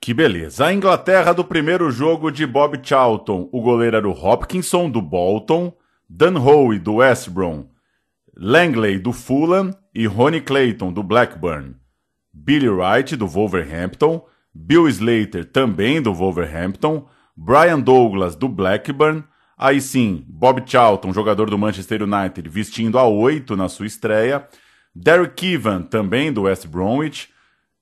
Que 0.00 0.14
beleza. 0.14 0.66
A 0.66 0.72
Inglaterra 0.72 1.34
do 1.34 1.44
primeiro 1.44 1.90
jogo 1.90 2.30
de 2.30 2.46
Bob 2.46 2.78
Charlton. 2.82 3.48
O 3.52 3.60
goleiro 3.60 3.96
era 3.96 4.08
o 4.08 4.12
Hopkinson, 4.12 4.88
do 4.88 5.02
Bolton, 5.02 5.72
Dan 6.08 6.38
Howe, 6.38 6.78
do 6.78 6.94
West 6.96 7.30
Brom, 7.30 7.66
Langley, 8.36 8.98
do 8.98 9.12
Fulham 9.12 9.74
e 9.92 10.06
Ronnie 10.06 10.40
Clayton, 10.40 10.92
do 10.92 11.02
Blackburn. 11.02 11.74
Billy 12.32 12.68
Wright, 12.68 13.16
do 13.16 13.26
Wolverhampton, 13.26 14.22
Bill 14.60 14.88
Slater, 14.88 15.44
também 15.44 16.02
do 16.02 16.12
Wolverhampton, 16.12 17.06
Brian 17.36 17.78
Douglas, 17.78 18.34
do 18.34 18.48
Blackburn, 18.48 19.22
aí 19.56 19.80
sim, 19.80 20.24
Bob 20.26 20.62
Charlton, 20.66 21.12
jogador 21.12 21.48
do 21.48 21.56
Manchester 21.56 22.02
United, 22.02 22.48
vestindo 22.48 22.98
a 22.98 23.06
8 23.06 23.56
na 23.56 23.68
sua 23.68 23.86
estreia, 23.86 24.46
Derek 24.92 25.34
Keevan, 25.34 25.82
também 25.82 26.32
do 26.32 26.42
West 26.42 26.66
Bromwich, 26.66 27.28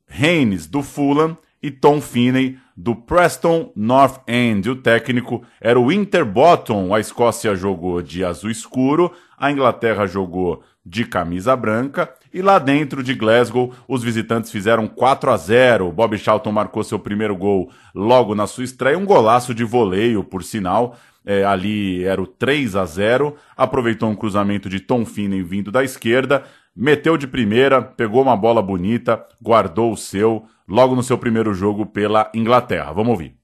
Haynes, 0.07 0.67
do 0.67 0.83
Fulham, 0.83 1.39
e 1.63 1.71
Tom 1.71 2.01
Finney, 2.01 2.59
do 2.77 2.95
Preston 2.95 3.73
North 3.75 4.21
End. 4.29 4.69
O 4.71 4.77
técnico 4.77 5.43
era 5.61 5.81
o 5.81 5.91
Interbottom. 5.91 6.95
A 6.95 7.01
Escócia 7.01 7.57
jogou 7.57 8.01
de 8.03 8.25
azul 8.25 8.51
escuro, 8.51 9.11
a 9.37 9.51
Inglaterra 9.51 10.07
jogou 10.07 10.63
de 10.85 11.05
camisa 11.05 11.57
branca. 11.57 12.13
E 12.37 12.43
lá 12.43 12.59
dentro 12.59 13.03
de 13.03 13.15
Glasgow, 13.15 13.73
os 13.89 14.03
visitantes 14.03 14.51
fizeram 14.51 14.87
4 14.87 15.31
a 15.31 15.39
0. 15.39 15.91
Bob 15.91 16.19
Charlton 16.19 16.53
marcou 16.53 16.85
seu 16.85 16.99
primeiro 16.99 17.35
gol 17.35 17.71
logo 17.95 18.35
na 18.35 18.47
sua 18.47 18.63
estreia, 18.63 18.99
um 18.99 19.07
golaço 19.07 19.55
de 19.55 19.65
voleio, 19.65 20.23
por 20.23 20.45
sinal. 20.45 20.99
É, 21.25 21.47
ali 21.47 22.05
era 22.05 22.21
o 22.21 22.27
3 22.27 22.77
a 22.77 22.85
0. 22.85 23.35
Aproveitou 23.57 24.11
um 24.11 24.15
cruzamento 24.15 24.69
de 24.69 24.81
Tom 24.81 25.07
Finney 25.07 25.43
vindo 25.43 25.73
da 25.73 25.83
esquerda, 25.83 26.45
meteu 26.77 27.17
de 27.17 27.27
primeira, 27.27 27.81
pegou 27.81 28.21
uma 28.21 28.37
bola 28.37 28.61
bonita, 28.61 29.25
guardou 29.43 29.91
o 29.91 29.97
seu 29.97 30.45
logo 30.69 30.95
no 30.95 31.03
seu 31.03 31.17
primeiro 31.17 31.55
jogo 31.55 31.87
pela 31.87 32.31
Inglaterra. 32.35 32.93
Vamos 32.93 33.13
ouvir. 33.13 33.35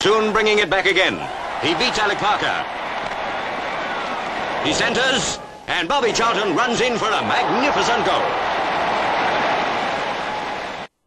Soon 0.00 0.30
bringing 0.30 0.60
it 0.60 0.66
back 0.66 0.88
again. 0.88 1.18
He 1.60 1.74
Alec 2.00 2.20
Parker. 2.20 2.64
He 4.64 4.72
centers 4.72 5.40
and 5.70 5.86
Bobby 5.86 6.12
Charlton 6.12 6.56
runs 6.56 6.80
in 6.80 6.98
for 6.98 7.12
a 7.12 7.22
magnificent 7.22 8.04
goal. 8.04 8.22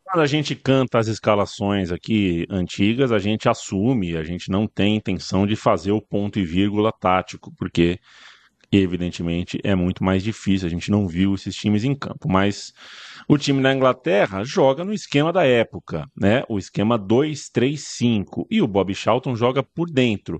Quando 0.05 0.21
a 0.21 0.27
gente 0.27 0.55
canta 0.55 0.99
as 0.99 1.07
escalações 1.07 1.91
aqui 1.91 2.45
antigas, 2.49 3.11
a 3.11 3.19
gente 3.19 3.49
assume, 3.49 4.15
a 4.15 4.23
gente 4.23 4.49
não 4.49 4.67
tem 4.67 4.95
intenção 4.95 5.45
de 5.45 5.55
fazer 5.55 5.91
o 5.91 6.01
ponto 6.01 6.39
e 6.39 6.45
vírgula 6.45 6.93
tático, 6.93 7.51
porque 7.57 7.99
evidentemente 8.71 9.59
é 9.63 9.75
muito 9.75 10.03
mais 10.03 10.23
difícil, 10.23 10.67
a 10.67 10.69
gente 10.69 10.89
não 10.89 11.07
viu 11.07 11.35
esses 11.35 11.55
times 11.55 11.83
em 11.83 11.93
campo, 11.93 12.29
mas 12.29 12.73
o 13.27 13.37
time 13.37 13.61
da 13.61 13.73
Inglaterra 13.73 14.43
joga 14.43 14.83
no 14.83 14.93
esquema 14.93 15.33
da 15.33 15.43
época, 15.43 16.07
né? 16.15 16.43
O 16.47 16.57
esquema 16.57 16.97
2-3-5 16.97 18.45
e 18.49 18.61
o 18.61 18.67
Bob 18.67 18.93
Charlton 18.95 19.35
joga 19.35 19.61
por 19.61 19.89
dentro. 19.89 20.39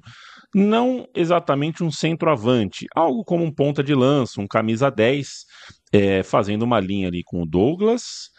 Não 0.54 1.08
exatamente 1.16 1.84
um 1.84 1.92
centroavante, 1.92 2.86
algo 2.96 3.24
como 3.24 3.44
um 3.44 3.52
ponta 3.52 3.84
de 3.84 3.96
lança, 3.96 4.40
um 4.40 4.48
camisa 4.48 4.92
10, 4.92 5.46
é, 5.92 6.24
fazendo 6.24 6.64
uma 6.64 6.80
linha 6.80 7.08
ali 7.08 7.24
com 7.24 7.42
o 7.42 7.46
Douglas, 7.46 8.30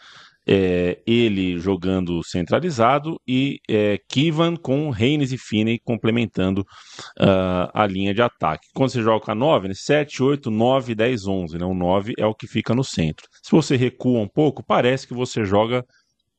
é, 0.47 1.01
ele 1.07 1.57
jogando 1.59 2.23
centralizado 2.23 3.19
e 3.27 3.59
é, 3.67 3.99
Kivan 4.07 4.55
com 4.55 4.89
Reines 4.91 5.31
e 5.31 5.37
Finney 5.37 5.79
complementando 5.83 6.61
uh, 6.61 7.71
a 7.73 7.87
linha 7.87 8.13
de 8.13 8.21
ataque. 8.21 8.67
Quando 8.73 8.91
você 8.91 9.01
joga 9.01 9.25
com 9.25 9.31
a 9.31 9.35
9, 9.35 9.69
né, 9.69 9.73
7, 9.73 10.21
8, 10.21 10.51
9, 10.51 10.93
10, 10.93 11.27
11. 11.27 11.57
Né, 11.57 11.65
o 11.65 11.73
9 11.73 12.13
é 12.17 12.25
o 12.25 12.35
que 12.35 12.47
fica 12.47 12.75
no 12.75 12.83
centro. 12.83 13.27
Se 13.41 13.51
você 13.51 13.75
recua 13.75 14.19
um 14.19 14.27
pouco, 14.27 14.63
parece 14.63 15.07
que 15.07 15.13
você 15.13 15.43
joga 15.43 15.83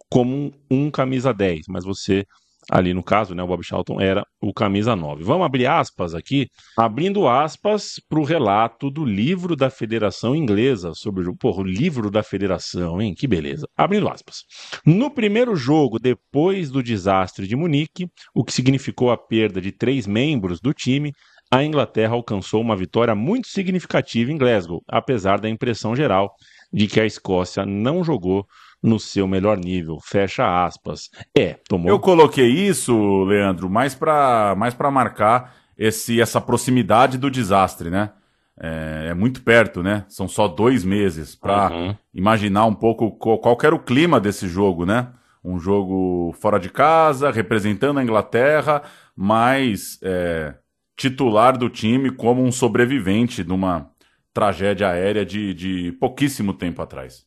como 0.08 0.36
um, 0.36 0.52
um 0.70 0.90
camisa 0.90 1.34
10, 1.34 1.62
mas 1.68 1.84
você 1.84 2.24
ali 2.70 2.92
no 2.92 3.02
caso, 3.02 3.34
né, 3.34 3.42
o 3.42 3.46
Bob 3.46 3.62
Charlton 3.62 4.00
era 4.00 4.26
o 4.40 4.52
camisa 4.52 4.96
9. 4.96 5.22
Vamos 5.22 5.46
abrir 5.46 5.66
aspas 5.66 6.14
aqui, 6.14 6.48
abrindo 6.76 7.28
aspas 7.28 8.00
para 8.08 8.18
o 8.18 8.24
relato 8.24 8.90
do 8.90 9.04
livro 9.04 9.54
da 9.54 9.70
Federação 9.70 10.34
Inglesa 10.34 10.92
sobre 10.94 11.20
o 11.20 11.24
jogo. 11.24 11.38
Porra, 11.38 11.60
o 11.60 11.66
livro 11.66 12.10
da 12.10 12.22
Federação, 12.22 13.00
hein? 13.00 13.14
Que 13.14 13.26
beleza. 13.26 13.66
Abrindo 13.76 14.08
aspas. 14.08 14.38
No 14.84 15.10
primeiro 15.10 15.54
jogo, 15.54 15.98
depois 15.98 16.70
do 16.70 16.82
desastre 16.82 17.46
de 17.46 17.54
Munique, 17.54 18.08
o 18.34 18.44
que 18.44 18.52
significou 18.52 19.10
a 19.10 19.16
perda 19.16 19.60
de 19.60 19.70
três 19.70 20.06
membros 20.06 20.60
do 20.60 20.72
time, 20.72 21.12
a 21.50 21.62
Inglaterra 21.62 22.14
alcançou 22.14 22.60
uma 22.60 22.76
vitória 22.76 23.14
muito 23.14 23.46
significativa 23.46 24.32
em 24.32 24.38
Glasgow, 24.38 24.82
apesar 24.88 25.38
da 25.38 25.48
impressão 25.48 25.94
geral 25.94 26.34
de 26.72 26.88
que 26.88 27.00
a 27.00 27.06
Escócia 27.06 27.64
não 27.64 28.02
jogou 28.02 28.44
no 28.86 29.00
seu 29.00 29.26
melhor 29.26 29.58
nível. 29.58 29.98
Fecha 30.00 30.64
aspas. 30.64 31.10
É, 31.36 31.58
tomou. 31.68 31.88
Eu 31.88 31.98
coloquei 31.98 32.48
isso, 32.48 33.24
Leandro, 33.24 33.68
mais 33.68 33.94
para 33.94 34.54
mais 34.56 34.72
pra 34.72 34.90
marcar 34.90 35.54
esse, 35.76 36.20
essa 36.20 36.40
proximidade 36.40 37.18
do 37.18 37.30
desastre, 37.30 37.90
né? 37.90 38.12
É, 38.58 39.08
é, 39.10 39.14
muito 39.14 39.42
perto, 39.42 39.82
né? 39.82 40.06
São 40.08 40.26
só 40.26 40.48
dois 40.48 40.84
meses 40.84 41.34
para 41.34 41.70
uhum. 41.70 41.96
imaginar 42.14 42.64
um 42.64 42.74
pouco 42.74 43.10
qual, 43.10 43.38
qual 43.38 43.58
era 43.62 43.74
o 43.74 43.82
clima 43.82 44.18
desse 44.18 44.48
jogo, 44.48 44.86
né? 44.86 45.08
Um 45.44 45.58
jogo 45.58 46.34
fora 46.40 46.58
de 46.58 46.70
casa, 46.70 47.30
representando 47.30 47.98
a 47.98 48.02
Inglaterra, 48.02 48.82
mas 49.14 49.98
é, 50.02 50.54
titular 50.96 51.58
do 51.58 51.68
time 51.68 52.10
como 52.10 52.42
um 52.42 52.50
sobrevivente 52.50 53.44
de 53.44 53.52
uma 53.52 53.90
tragédia 54.32 54.88
aérea 54.88 55.24
de, 55.24 55.52
de 55.52 55.92
pouquíssimo 56.00 56.54
tempo 56.54 56.80
atrás. 56.80 57.25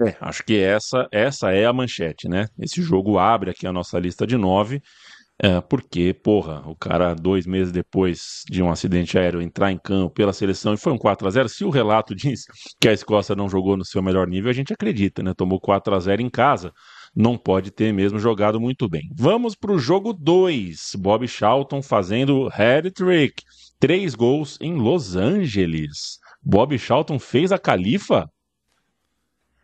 É, 0.00 0.14
acho 0.20 0.44
que 0.44 0.58
essa, 0.58 1.08
essa 1.10 1.52
é 1.52 1.64
a 1.64 1.72
manchete, 1.72 2.28
né? 2.28 2.48
Esse 2.58 2.82
jogo 2.82 3.18
abre 3.18 3.50
aqui 3.50 3.66
a 3.66 3.72
nossa 3.72 3.98
lista 3.98 4.26
de 4.26 4.36
nove, 4.36 4.82
é, 5.38 5.60
porque, 5.60 6.14
porra, 6.14 6.62
o 6.66 6.74
cara, 6.74 7.14
dois 7.14 7.46
meses 7.46 7.70
depois 7.70 8.42
de 8.48 8.62
um 8.62 8.70
acidente 8.70 9.18
aéreo, 9.18 9.42
entrar 9.42 9.70
em 9.70 9.78
campo 9.78 10.14
pela 10.14 10.32
seleção 10.32 10.72
e 10.72 10.78
foi 10.78 10.92
um 10.92 10.98
4 10.98 11.28
a 11.28 11.30
0 11.30 11.48
Se 11.48 11.64
o 11.64 11.70
relato 11.70 12.14
diz 12.16 12.44
que 12.80 12.88
a 12.88 12.92
Escócia 12.92 13.34
não 13.34 13.48
jogou 13.48 13.76
no 13.76 13.84
seu 13.84 14.02
melhor 14.02 14.26
nível, 14.26 14.50
a 14.50 14.54
gente 14.54 14.72
acredita, 14.72 15.22
né? 15.22 15.34
Tomou 15.34 15.60
4 15.60 15.94
a 15.94 16.00
0 16.00 16.22
em 16.22 16.30
casa, 16.30 16.72
não 17.14 17.36
pode 17.36 17.70
ter 17.70 17.92
mesmo 17.92 18.18
jogado 18.18 18.60
muito 18.60 18.88
bem. 18.88 19.10
Vamos 19.14 19.54
para 19.54 19.72
o 19.72 19.78
jogo 19.78 20.12
2. 20.12 20.92
Bob 20.98 21.28
Charlton 21.28 21.82
fazendo 21.82 22.48
hat-trick. 22.48 23.42
Três 23.78 24.14
gols 24.14 24.58
em 24.60 24.74
Los 24.74 25.16
Angeles. 25.16 26.18
Bob 26.42 26.78
Charlton 26.78 27.18
fez 27.18 27.52
a 27.52 27.58
califa 27.58 28.26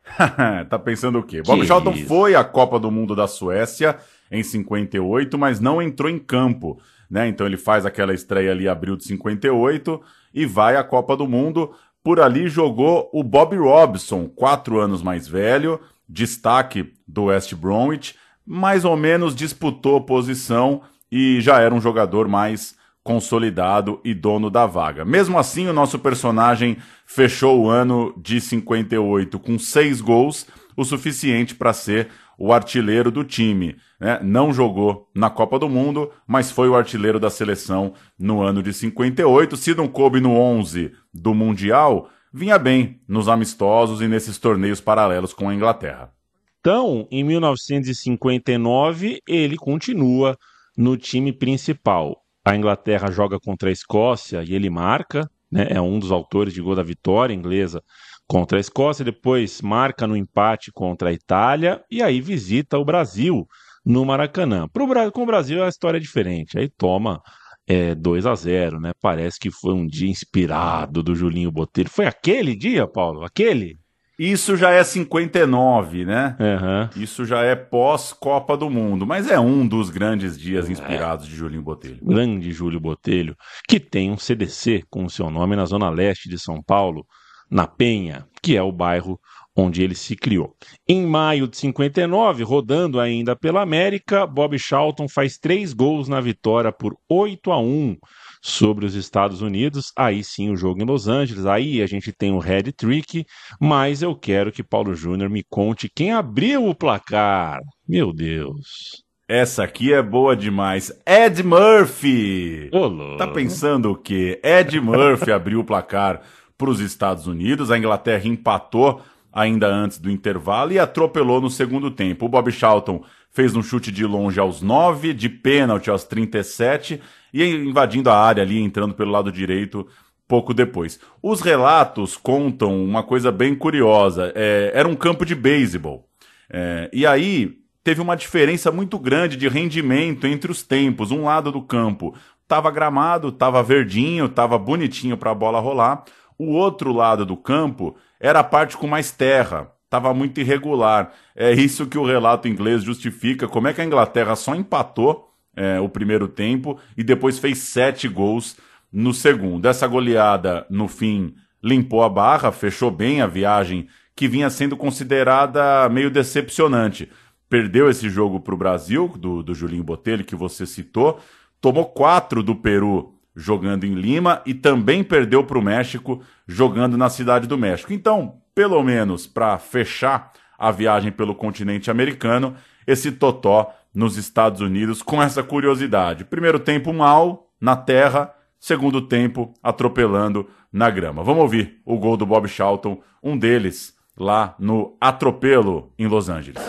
tá 0.68 0.78
pensando 0.78 1.18
o 1.18 1.23
quê? 1.23 1.42
Que 1.42 1.49
Bob 1.49 1.66
Charlton 1.66 1.97
foi 2.06 2.35
à 2.35 2.44
Copa 2.44 2.78
do 2.78 2.90
Mundo 2.90 3.14
da 3.14 3.26
Suécia 3.26 3.97
em 4.30 4.42
58, 4.42 5.38
mas 5.38 5.61
não 5.61 5.80
entrou 5.80 6.11
em 6.11 6.18
campo. 6.18 6.80
Né? 7.11 7.28
Então 7.28 7.47
ele 7.47 7.56
faz 7.56 7.85
aquela 7.85 8.14
estreia 8.14 8.50
ali 8.50 8.68
abril 8.68 8.97
de 8.97 9.04
58 9.04 10.00
e 10.32 10.47
vai 10.47 10.76
à 10.76 10.82
Copa 10.82 11.16
do 11.16 11.28
Mundo. 11.28 11.73
Por 12.02 12.18
ali 12.18 12.49
jogou 12.49 13.09
o 13.12 13.23
Bob 13.23 13.56
Robson, 13.56 14.26
quatro 14.28 14.80
anos 14.80 15.02
mais 15.02 15.28
velho, 15.28 15.78
destaque 16.09 16.92
do 17.06 17.25
West 17.25 17.54
Bromwich, 17.54 18.16
mais 18.44 18.85
ou 18.85 18.97
menos 18.97 19.37
disputou 19.37 20.00
posição 20.00 20.82
e 21.11 21.40
já 21.40 21.61
era 21.61 21.75
um 21.75 21.80
jogador 21.80 22.26
mais 22.26 22.75
consolidado 23.02 24.00
e 24.04 24.14
dono 24.14 24.49
da 24.49 24.66
vaga. 24.66 25.04
Mesmo 25.04 25.38
assim, 25.38 25.66
o 25.68 25.73
nosso 25.73 25.99
personagem 25.99 26.76
fechou 27.04 27.61
o 27.61 27.68
ano 27.68 28.14
de 28.16 28.40
58 28.40 29.38
com 29.38 29.59
seis 29.59 30.00
gols, 30.00 30.47
o 30.76 30.85
suficiente 30.85 31.54
para 31.54 31.73
ser 31.73 32.09
o 32.38 32.52
artilheiro 32.52 33.11
do 33.11 33.25
time. 33.25 33.76
Né? 34.00 34.21
Não 34.23 34.52
jogou 34.52 35.09
na 35.14 35.28
Copa 35.30 35.59
do 35.59 35.68
Mundo, 35.68 36.11
mas 36.26 36.50
foi 36.50 36.68
o 36.68 36.75
artilheiro 36.75 37.21
da 37.21 37.30
seleção 37.30 37.94
no 38.18 38.40
ano 38.40 38.62
de 38.62 38.73
58. 38.73 39.56
Se 39.56 39.75
não 39.75 39.88
coube 39.88 40.21
no 40.21 40.32
11 40.37 40.92
do 41.12 41.35
Mundial, 41.35 42.09
vinha 42.32 42.59
bem 42.59 43.00
nos 43.06 43.28
amistosos 43.28 44.00
e 44.00 44.09
nesses 44.09 44.38
torneios 44.38 44.80
paralelos 44.80 45.35
com 45.35 45.49
a 45.49 45.54
Inglaterra. 45.54 46.12
Então, 46.61 47.09
em 47.11 47.25
1959, 47.25 49.21
ele 49.26 49.56
continua 49.56 50.38
no 50.76 50.97
time 50.97 51.32
principal 51.32 52.21
a 52.44 52.56
Inglaterra 52.56 53.11
joga 53.11 53.38
contra 53.38 53.68
a 53.68 53.72
Escócia 53.72 54.42
e 54.42 54.54
ele 54.54 54.68
marca, 54.68 55.28
né, 55.50 55.66
é 55.70 55.80
um 55.80 55.99
dos 55.99 56.11
autores 56.11 56.52
de 56.52 56.61
gol 56.61 56.75
da 56.75 56.82
vitória 56.82 57.34
inglesa 57.34 57.82
contra 58.26 58.58
a 58.58 58.61
Escócia, 58.61 59.04
depois 59.04 59.61
marca 59.61 60.06
no 60.06 60.16
empate 60.16 60.72
contra 60.72 61.11
a 61.11 61.12
Itália 61.12 61.82
e 61.90 62.02
aí 62.02 62.20
visita 62.20 62.78
o 62.78 62.84
Brasil 62.84 63.46
no 63.84 64.04
Maracanã. 64.04 64.66
Pro, 64.68 64.87
com 65.12 65.22
o 65.22 65.26
Brasil 65.26 65.62
a 65.62 65.68
história 65.68 65.98
é 65.98 66.00
diferente, 66.00 66.59
aí 66.59 66.68
toma 66.68 67.20
é, 67.66 67.94
2 67.94 68.26
a 68.26 68.35
0 68.35 68.81
né? 68.81 68.92
Parece 69.00 69.38
que 69.38 69.50
foi 69.50 69.74
um 69.74 69.87
dia 69.87 70.11
inspirado 70.11 71.02
do 71.02 71.14
Julinho 71.14 71.50
Botelho. 71.50 71.90
Foi 71.90 72.07
aquele 72.07 72.57
dia, 72.57 72.87
Paulo? 72.87 73.24
Aquele? 73.24 73.78
Isso 74.22 74.56
já 74.56 74.70
é 74.70 74.85
59, 74.85 76.04
né? 76.04 76.37
Uhum. 76.38 77.02
Isso 77.02 77.24
já 77.24 77.42
é 77.42 77.56
pós-Copa 77.56 78.56
do 78.56 78.70
Mundo, 78.70 79.04
mas 79.04 79.28
é 79.28 79.40
um 79.40 79.66
dos 79.66 79.90
grandes 79.90 80.38
dias 80.38 80.70
inspirados 80.70 81.26
é. 81.26 81.28
de 81.28 81.35
Julinho 81.35 81.61
Botelho. 81.61 81.98
Grande 82.00 82.52
Júlio 82.52 82.78
Botelho, 82.78 83.35
que 83.68 83.80
tem 83.80 84.12
um 84.12 84.16
CDC 84.16 84.85
com 84.88 85.04
o 85.06 85.11
seu 85.11 85.28
nome 85.28 85.56
na 85.56 85.64
zona 85.64 85.90
leste 85.90 86.28
de 86.28 86.38
São 86.38 86.62
Paulo, 86.62 87.04
na 87.50 87.66
Penha, 87.66 88.24
que 88.40 88.56
é 88.56 88.62
o 88.62 88.70
bairro 88.70 89.18
onde 89.56 89.82
ele 89.82 89.96
se 89.96 90.14
criou. 90.14 90.54
Em 90.88 91.04
maio 91.04 91.48
de 91.48 91.56
59, 91.56 92.44
rodando 92.44 93.00
ainda 93.00 93.35
pela 93.35 93.61
América, 93.61 94.24
Bob 94.24 94.56
Charlton 94.56 95.08
faz 95.08 95.37
três 95.37 95.72
gols 95.72 96.06
na 96.06 96.20
vitória 96.20 96.70
por 96.70 96.94
8 97.11 97.50
a 97.50 97.58
1 97.58 97.96
sobre 98.42 98.85
os 98.85 98.96
Estados 98.96 99.40
Unidos. 99.40 99.92
Aí 99.96 100.24
sim 100.24 100.50
o 100.50 100.57
jogo 100.57 100.83
em 100.83 100.85
Los 100.85 101.07
Angeles. 101.07 101.46
Aí 101.46 101.81
a 101.81 101.87
gente 101.87 102.12
tem 102.12 102.33
o 102.33 102.40
head 102.40 102.72
trick, 102.72 103.24
mas 103.61 104.02
eu 104.02 104.16
quero 104.16 104.50
que 104.50 104.64
Paulo 104.64 104.94
Júnior 104.94 105.31
me 105.31 105.44
conte 105.48 105.88
quem 105.94 106.11
abriu 106.11 106.66
o 106.66 106.74
placar. 106.74 107.61
Meu 107.88 108.12
Deus. 108.12 109.02
Essa 109.28 109.62
aqui 109.62 109.94
é 109.94 110.02
boa 110.02 110.37
demais. 110.37 110.92
Ed 111.07 111.42
Murphy! 111.42 112.68
Olô. 112.72 113.16
Tá 113.16 113.28
pensando 113.28 113.92
o 113.92 113.96
quê? 113.96 114.40
Ed 114.42 114.78
Murphy 114.81 115.31
abriu 115.33 115.61
o 115.61 115.64
placar 115.64 116.20
para 116.59 116.68
os 116.68 116.81
Estados 116.81 117.26
Unidos. 117.26 117.70
A 117.70 117.78
Inglaterra 117.78 118.26
empatou 118.26 119.00
ainda 119.33 119.66
antes 119.66 119.99
do 119.99 120.11
intervalo 120.11 120.73
e 120.73 120.79
atropelou 120.79 121.40
no 121.40 121.51
segundo 121.51 121.90
tempo. 121.90 122.27
O 122.27 122.29
Bob 122.29 122.51
Charlton 122.53 123.03
fez 123.31 123.57
um 123.57 123.62
chute 123.62 123.90
de 123.90 124.05
longe 124.05 124.38
aos 124.38 124.61
9, 124.61 125.14
de 125.14 125.29
pênalti 125.29 125.90
aos 125.90 126.05
37 126.05 127.01
e 127.33 127.45
invadindo 127.45 128.11
a 128.11 128.16
área 128.16 128.42
ali, 128.42 128.61
entrando 128.61 128.95
pelo 128.95 129.11
lado 129.11 129.33
direito 129.33 129.87
pouco 130.29 130.55
depois. 130.55 131.01
Os 131.23 131.40
relatos 131.40 132.16
contam 132.16 132.83
uma 132.83 133.03
coisa 133.03 133.33
bem 133.33 133.55
curiosa. 133.55 134.33
É, 134.35 134.71
era 134.75 134.88
um 134.88 134.95
campo 134.95 135.25
de 135.25 135.35
beisebol. 135.35 136.09
É, 136.51 136.88
e 136.92 137.07
aí 137.07 137.59
teve 137.83 138.01
uma 138.01 138.16
diferença 138.16 138.71
muito 138.71 138.99
grande 138.99 139.37
de 139.37 139.49
rendimento 139.49 140.27
entre 140.27 140.51
os 140.51 140.62
tempos. 140.62 141.11
Um 141.11 141.25
lado 141.25 141.51
do 141.51 141.62
campo 141.62 142.14
estava 142.42 142.71
gramado, 142.71 143.29
estava 143.29 143.62
verdinho, 143.62 144.27
estava 144.27 144.59
bonitinho 144.59 145.16
para 145.16 145.31
a 145.31 145.35
bola 145.35 145.61
rolar. 145.61 146.05
O 146.38 146.53
outro 146.53 146.92
lado 146.92 147.25
do 147.25 147.37
campo 147.37 147.97
era 148.22 148.38
a 148.38 148.44
parte 148.44 148.76
com 148.76 148.87
mais 148.87 149.11
terra, 149.11 149.72
estava 149.85 150.14
muito 150.14 150.40
irregular. 150.40 151.12
É 151.35 151.52
isso 151.52 151.87
que 151.87 151.98
o 151.98 152.06
relato 152.06 152.46
inglês 152.46 152.85
justifica. 152.85 153.48
Como 153.48 153.66
é 153.66 153.74
que 153.74 153.80
a 153.80 153.85
Inglaterra 153.85 154.37
só 154.37 154.54
empatou 154.54 155.28
é, 155.56 155.80
o 155.80 155.88
primeiro 155.88 156.28
tempo 156.28 156.78
e 156.96 157.02
depois 157.02 157.40
fez 157.40 157.58
sete 157.58 158.06
gols 158.08 158.56
no 158.92 159.12
segundo. 159.12 159.66
Essa 159.66 159.88
goleada, 159.88 160.64
no 160.70 160.87
fim, 160.87 161.35
limpou 161.62 162.04
a 162.04 162.08
barra, 162.08 162.52
fechou 162.52 162.92
bem 162.92 163.20
a 163.20 163.26
viagem 163.26 163.88
que 164.14 164.28
vinha 164.28 164.48
sendo 164.50 164.76
considerada 164.76 165.88
meio 165.88 166.11
decepcionante. 166.11 167.11
Perdeu 167.48 167.90
esse 167.90 168.08
jogo 168.08 168.38
para 168.38 168.54
o 168.54 168.58
Brasil, 168.58 169.08
do, 169.18 169.42
do 169.42 169.54
Julinho 169.54 169.82
Botelho, 169.82 170.24
que 170.24 170.37
você 170.37 170.64
citou, 170.64 171.18
tomou 171.61 171.87
quatro 171.87 172.42
do 172.42 172.54
Peru 172.54 173.14
jogando 173.35 173.85
em 173.85 173.95
Lima 173.95 174.42
e 174.45 174.55
também 174.55 175.03
perdeu 175.03 175.45
para 175.45 175.59
o 175.59 175.62
México 175.62 176.23
jogando 176.47 176.97
na 176.97 177.09
Cidade 177.09 177.47
do 177.47 177.59
México. 177.59 177.92
Então, 177.92 178.37
pelo 178.55 178.83
menos 178.83 179.27
para 179.27 179.59
fechar 179.59 180.33
a 180.59 180.71
viagem 180.71 181.11
pelo 181.11 181.35
continente 181.35 181.90
americano, 181.90 182.55
esse 182.87 183.11
totó 183.12 183.73
nos 183.95 184.16
Estados 184.16 184.61
Unidos 184.61 185.03
com 185.03 185.23
essa 185.23 185.42
curiosidade. 185.42 186.25
Primeiro 186.25 186.59
tempo 186.59 186.92
mal 186.92 187.49
na 187.61 187.77
terra, 187.77 188.33
segundo 188.59 189.03
tempo 189.03 189.53
atropelando 189.62 190.49
na 190.73 190.88
grama. 190.88 191.23
Vamos 191.23 191.42
ouvir 191.42 191.81
o 191.85 191.99
gol 191.99 192.16
do 192.16 192.27
Bob 192.27 192.49
Charlton, 192.49 193.01
um 193.23 193.37
deles 193.37 193.95
lá 194.16 194.55
no 194.59 194.97
atropelo 195.01 195.92
em 195.99 196.07
Los 196.07 196.29
Angeles. 196.29 196.62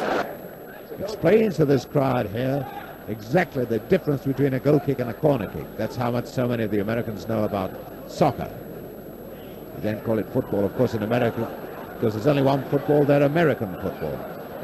Explains 0.99 1.57
to 1.57 1.65
this 1.65 1.85
crowd 1.85 2.27
here 2.27 2.65
exactly 3.07 3.65
the 3.65 3.79
difference 3.79 4.23
between 4.23 4.53
a 4.53 4.59
goal 4.59 4.79
kick 4.79 4.99
and 4.99 5.09
a 5.09 5.13
corner 5.13 5.47
kick. 5.47 5.65
That's 5.77 5.95
how 5.95 6.11
much 6.11 6.25
so 6.25 6.47
many 6.47 6.63
of 6.63 6.71
the 6.71 6.79
Americans 6.79 7.27
know 7.27 7.43
about 7.43 7.71
soccer. 8.07 8.49
They 9.77 9.91
don't 9.91 10.03
call 10.03 10.19
it 10.19 10.27
football, 10.31 10.65
of 10.65 10.75
course, 10.77 10.93
in 10.93 11.03
America, 11.03 11.49
because 11.95 12.13
there's 12.13 12.27
only 12.27 12.43
one 12.43 12.63
football, 12.69 13.03
they're 13.03 13.23
American 13.23 13.73
football. 13.81 14.17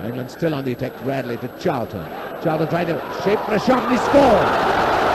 England 0.04 0.32
still 0.32 0.54
on 0.54 0.64
the 0.64 0.72
attack, 0.72 0.94
Bradley 1.04 1.38
to 1.38 1.48
Charlton. 1.60 2.06
Charlton 2.42 2.70
trying 2.70 2.88
to 2.88 3.22
shape 3.24 3.40
for 3.42 3.56
a 3.56 3.60
shot 3.60 3.84
and 3.84 3.92
he 3.92 3.98
scores! 3.98 5.09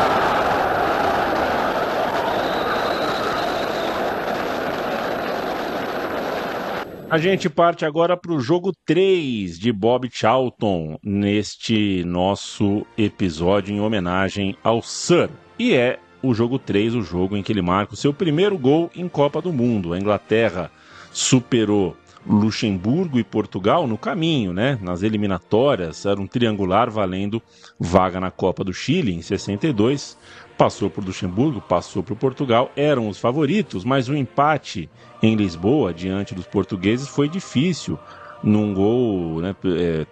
A 7.14 7.18
gente 7.18 7.48
parte 7.48 7.85
agora 7.85 8.16
para 8.16 8.33
o 8.33 8.40
jogo 8.40 8.72
3 8.85 9.57
de 9.57 9.72
Bob 9.72 10.11
Charlton 10.12 10.98
neste 11.00 12.03
nosso 12.05 12.85
episódio 12.98 13.72
em 13.72 13.81
homenagem 13.81 14.59
ao 14.64 14.83
Sir. 14.83 15.31
E 15.57 15.74
é 15.74 16.00
o 16.20 16.35
jogo 16.35 16.59
3, 16.59 16.96
o 16.96 17.03
jogo 17.03 17.37
em 17.37 17.42
que 17.44 17.53
ele 17.53 17.62
marca 17.62 17.94
o 17.94 17.96
seu 17.96 18.12
primeiro 18.12 18.59
gol 18.59 18.90
em 18.96 19.09
Copa 19.09 19.40
do 19.40 19.53
Mundo. 19.53 19.92
A 19.92 19.96
Inglaterra 19.96 20.72
superou 21.12 21.96
Luxemburgo 22.27 23.16
e 23.16 23.22
Portugal 23.22 23.87
no 23.87 23.96
caminho, 23.96 24.53
né? 24.53 24.77
Nas 24.83 25.05
eliminatórias, 25.05 26.05
era 26.07 26.20
um 26.20 26.27
triangular 26.27 26.90
valendo 26.90 27.40
vaga 27.79 28.18
na 28.18 28.33
Copa 28.33 28.64
do 28.64 28.72
Chile 28.72 29.14
em 29.14 29.22
62. 29.22 30.18
Passou 30.56 30.88
por 30.88 31.04
Luxemburgo, 31.04 31.60
passou 31.60 32.02
por 32.02 32.16
Portugal, 32.16 32.70
eram 32.76 33.08
os 33.08 33.18
favoritos, 33.18 33.84
mas 33.84 34.08
o 34.08 34.16
empate 34.16 34.88
em 35.20 35.34
Lisboa 35.34 35.92
diante 35.92 36.34
dos 36.34 36.46
portugueses 36.46 37.08
foi 37.08 37.28
difícil. 37.28 37.98
Num 38.42 38.74
gol, 38.74 39.40
né? 39.40 39.56
É, 39.64 40.06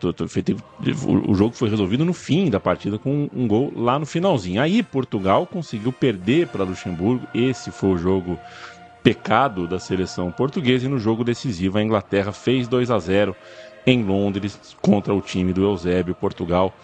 o 1.26 1.35
jogo 1.35 1.55
foi 1.55 1.68
resolvido 1.68 2.02
no 2.02 2.14
fim 2.14 2.48
da 2.48 2.59
partida 2.59 2.98
com 2.98 3.28
um 3.31 3.46
gol 3.46 3.70
lá 3.76 3.98
no 3.98 4.07
finalzinho. 4.07 4.62
Aí 4.62 4.83
Portugal 4.83 5.46
conseguiu 5.46 5.92
perder 5.92 6.48
para 6.48 6.64
Luxemburgo. 6.64 7.26
Esse 7.35 7.70
foi 7.70 7.90
o 7.90 7.98
jogo 7.98 8.38
pecado 9.02 9.68
da 9.68 9.78
seleção 9.78 10.31
portuguesa 10.31 10.87
e 10.87 10.88
no 10.88 10.98
jogo 10.98 11.22
decisivo 11.24 11.76
a 11.76 11.83
Inglaterra 11.83 12.33
fez 12.33 12.66
2 12.66 12.90
a 12.90 12.98
0 12.98 13.37
em 13.87 14.02
Londres 14.02 14.59
contra 14.81 15.12
o 15.12 15.20
time 15.20 15.52
do 15.52 15.62
Eusébio. 15.62 16.14
Portugal 16.14 16.74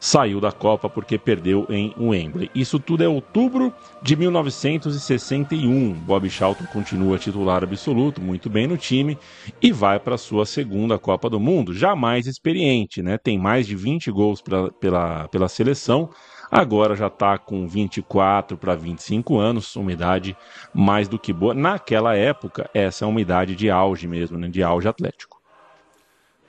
saiu 0.00 0.40
da 0.40 0.52
Copa 0.52 0.88
porque 0.88 1.18
perdeu 1.18 1.66
em 1.68 1.94
Wembley. 1.98 2.50
Isso 2.54 2.78
tudo 2.78 3.04
é 3.04 3.08
outubro 3.08 3.72
de 4.02 4.16
1961. 4.16 5.92
Bob 5.92 6.28
Charlton 6.28 6.64
continua 6.72 7.18
titular 7.18 7.62
absoluto, 7.62 8.20
muito 8.20 8.48
bem 8.48 8.66
no 8.66 8.76
time 8.76 9.18
e 9.60 9.72
vai 9.72 9.98
para 9.98 10.18
sua 10.18 10.46
segunda 10.46 10.98
Copa 10.98 11.28
do 11.28 11.40
Mundo, 11.40 11.72
jamais 11.72 12.26
experiente, 12.26 13.02
né? 13.02 13.18
Tem 13.18 13.38
mais 13.38 13.66
de 13.66 13.74
20 13.74 14.10
gols 14.10 14.40
pra, 14.40 14.70
pela, 14.72 15.28
pela 15.28 15.48
seleção 15.48 16.10
Agora 16.50 16.96
já 16.96 17.08
está 17.08 17.36
com 17.36 17.66
24 17.68 18.56
para 18.56 18.74
25 18.74 19.38
anos, 19.38 19.76
uma 19.76 19.92
idade 19.92 20.36
mais 20.72 21.06
do 21.06 21.18
que 21.18 21.30
boa. 21.32 21.52
Naquela 21.52 22.16
época, 22.16 22.70
essa 22.72 23.04
é 23.04 23.08
uma 23.08 23.20
idade 23.20 23.54
de 23.54 23.70
auge 23.70 24.08
mesmo, 24.08 24.38
né? 24.38 24.48
de 24.48 24.62
auge 24.62 24.88
atlético. 24.88 25.37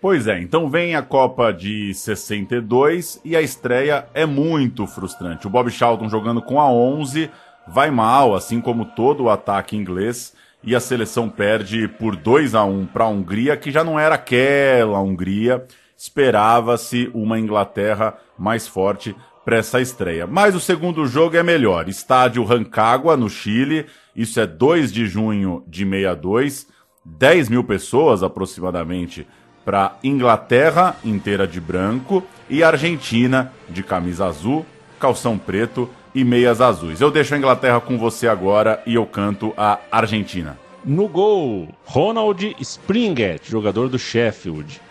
Pois 0.02 0.28
é, 0.28 0.40
então 0.40 0.70
vem 0.70 0.96
a 0.96 1.02
Copa 1.02 1.52
de 1.52 1.94
62 1.94 3.20
e 3.26 3.36
a 3.36 3.42
estreia 3.42 4.08
é 4.14 4.26
muito 4.26 4.88
frustrante. 4.88 5.46
O 5.46 5.50
Bob 5.50 5.70
Charlton 5.70 6.08
jogando 6.08 6.42
com 6.42 6.60
a 6.62 6.72
11 6.72 7.30
vai 7.68 7.92
mal, 7.92 8.34
assim 8.34 8.62
como 8.62 8.86
todo 8.86 9.24
o 9.24 9.30
ataque 9.30 9.76
inglês, 9.76 10.34
e 10.64 10.74
a 10.74 10.80
seleção 10.80 11.30
perde 11.30 11.88
por 11.88 12.16
2 12.16 12.56
a 12.56 12.64
1 12.64 12.86
para 12.88 13.04
a 13.04 13.10
Hungria, 13.10 13.58
que 13.58 13.72
já 13.72 13.84
não 13.84 14.00
era 14.00 14.16
aquela 14.16 15.02
Hungria. 15.02 15.66
Esperava-se 15.98 17.12
uma 17.14 17.38
Inglaterra 17.38 18.18
mais 18.38 18.70
forte 18.70 19.14
para 19.44 19.58
essa 19.58 19.82
estreia. 19.82 20.26
Mas 20.26 20.56
o 20.56 20.62
segundo 20.62 21.06
jogo 21.08 21.36
é 21.36 21.44
melhor. 21.44 21.90
Estádio 21.90 22.44
Rancagua, 22.44 23.18
no 23.18 23.30
Chile. 23.30 23.86
Isso 24.16 24.40
é 24.40 24.48
2 24.48 24.94
de 24.94 25.06
junho 25.06 25.64
de 25.68 25.84
62. 25.84 26.68
10 27.06 27.50
mil 27.50 27.64
pessoas 27.64 28.24
aproximadamente 28.24 29.28
para 29.70 30.00
Inglaterra 30.04 30.96
inteira 31.06 31.46
de 31.46 31.62
branco 31.62 32.24
e 32.50 32.64
Argentina 32.64 33.54
de 33.70 33.84
camisa 33.84 34.26
azul, 34.26 34.66
calção 35.00 35.38
preto 35.38 35.88
e 36.16 36.24
meias 36.24 36.60
azuis. 36.60 37.02
Eu 37.02 37.12
deixo 37.12 37.36
a 37.36 37.38
Inglaterra 37.38 37.80
com 37.80 37.96
você 37.96 38.28
agora 38.28 38.82
e 38.84 38.96
eu 38.96 39.06
canto 39.06 39.54
a 39.56 39.78
Argentina. 39.92 40.58
No 40.84 41.08
gol, 41.08 41.70
Ronald 41.86 42.56
Springett, 42.60 43.48
jogador 43.48 43.90
do 43.90 44.00
Sheffield. 44.00 44.82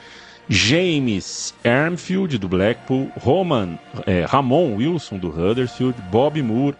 James 0.48 1.52
Armfield, 1.64 2.38
do 2.38 2.48
Blackpool, 2.48 3.10
Roman, 3.18 3.76
é, 4.06 4.24
Ramon 4.26 4.76
Wilson, 4.76 5.18
do 5.18 5.28
Huddersfield, 5.28 6.00
Bob 6.02 6.40
Moore, 6.40 6.76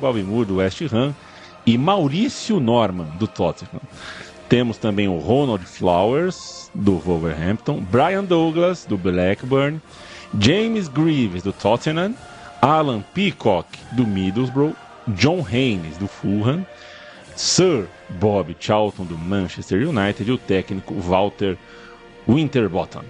Bob 0.00 0.22
Moore, 0.22 0.46
do 0.46 0.56
West 0.56 0.80
Ham, 0.90 1.14
e 1.66 1.76
Maurício 1.76 2.58
Norman, 2.58 3.08
do 3.18 3.28
Tottenham. 3.28 3.82
Temos 4.48 4.78
também 4.78 5.06
o 5.06 5.18
Ronald 5.18 5.64
Flowers, 5.64 6.61
do 6.74 7.00
Wolverhampton, 7.04 7.84
Brian 7.90 8.24
Douglas, 8.24 8.84
do 8.84 8.96
Blackburn, 8.96 9.80
James 10.38 10.88
Greaves, 10.88 11.42
do 11.42 11.52
Tottenham, 11.52 12.14
Alan 12.60 13.04
Peacock, 13.14 13.66
do 13.92 14.06
Middlesbrough, 14.06 14.74
John 15.08 15.42
Haynes, 15.42 15.96
do 15.98 16.06
Fulham, 16.06 16.64
Sir 17.36 17.88
Bob 18.08 18.54
Charlton, 18.58 19.04
do 19.04 19.18
Manchester 19.18 19.86
United, 19.86 20.28
e 20.28 20.32
o 20.32 20.38
técnico 20.38 20.94
Walter 20.94 21.58
Winterbottom. 22.28 23.02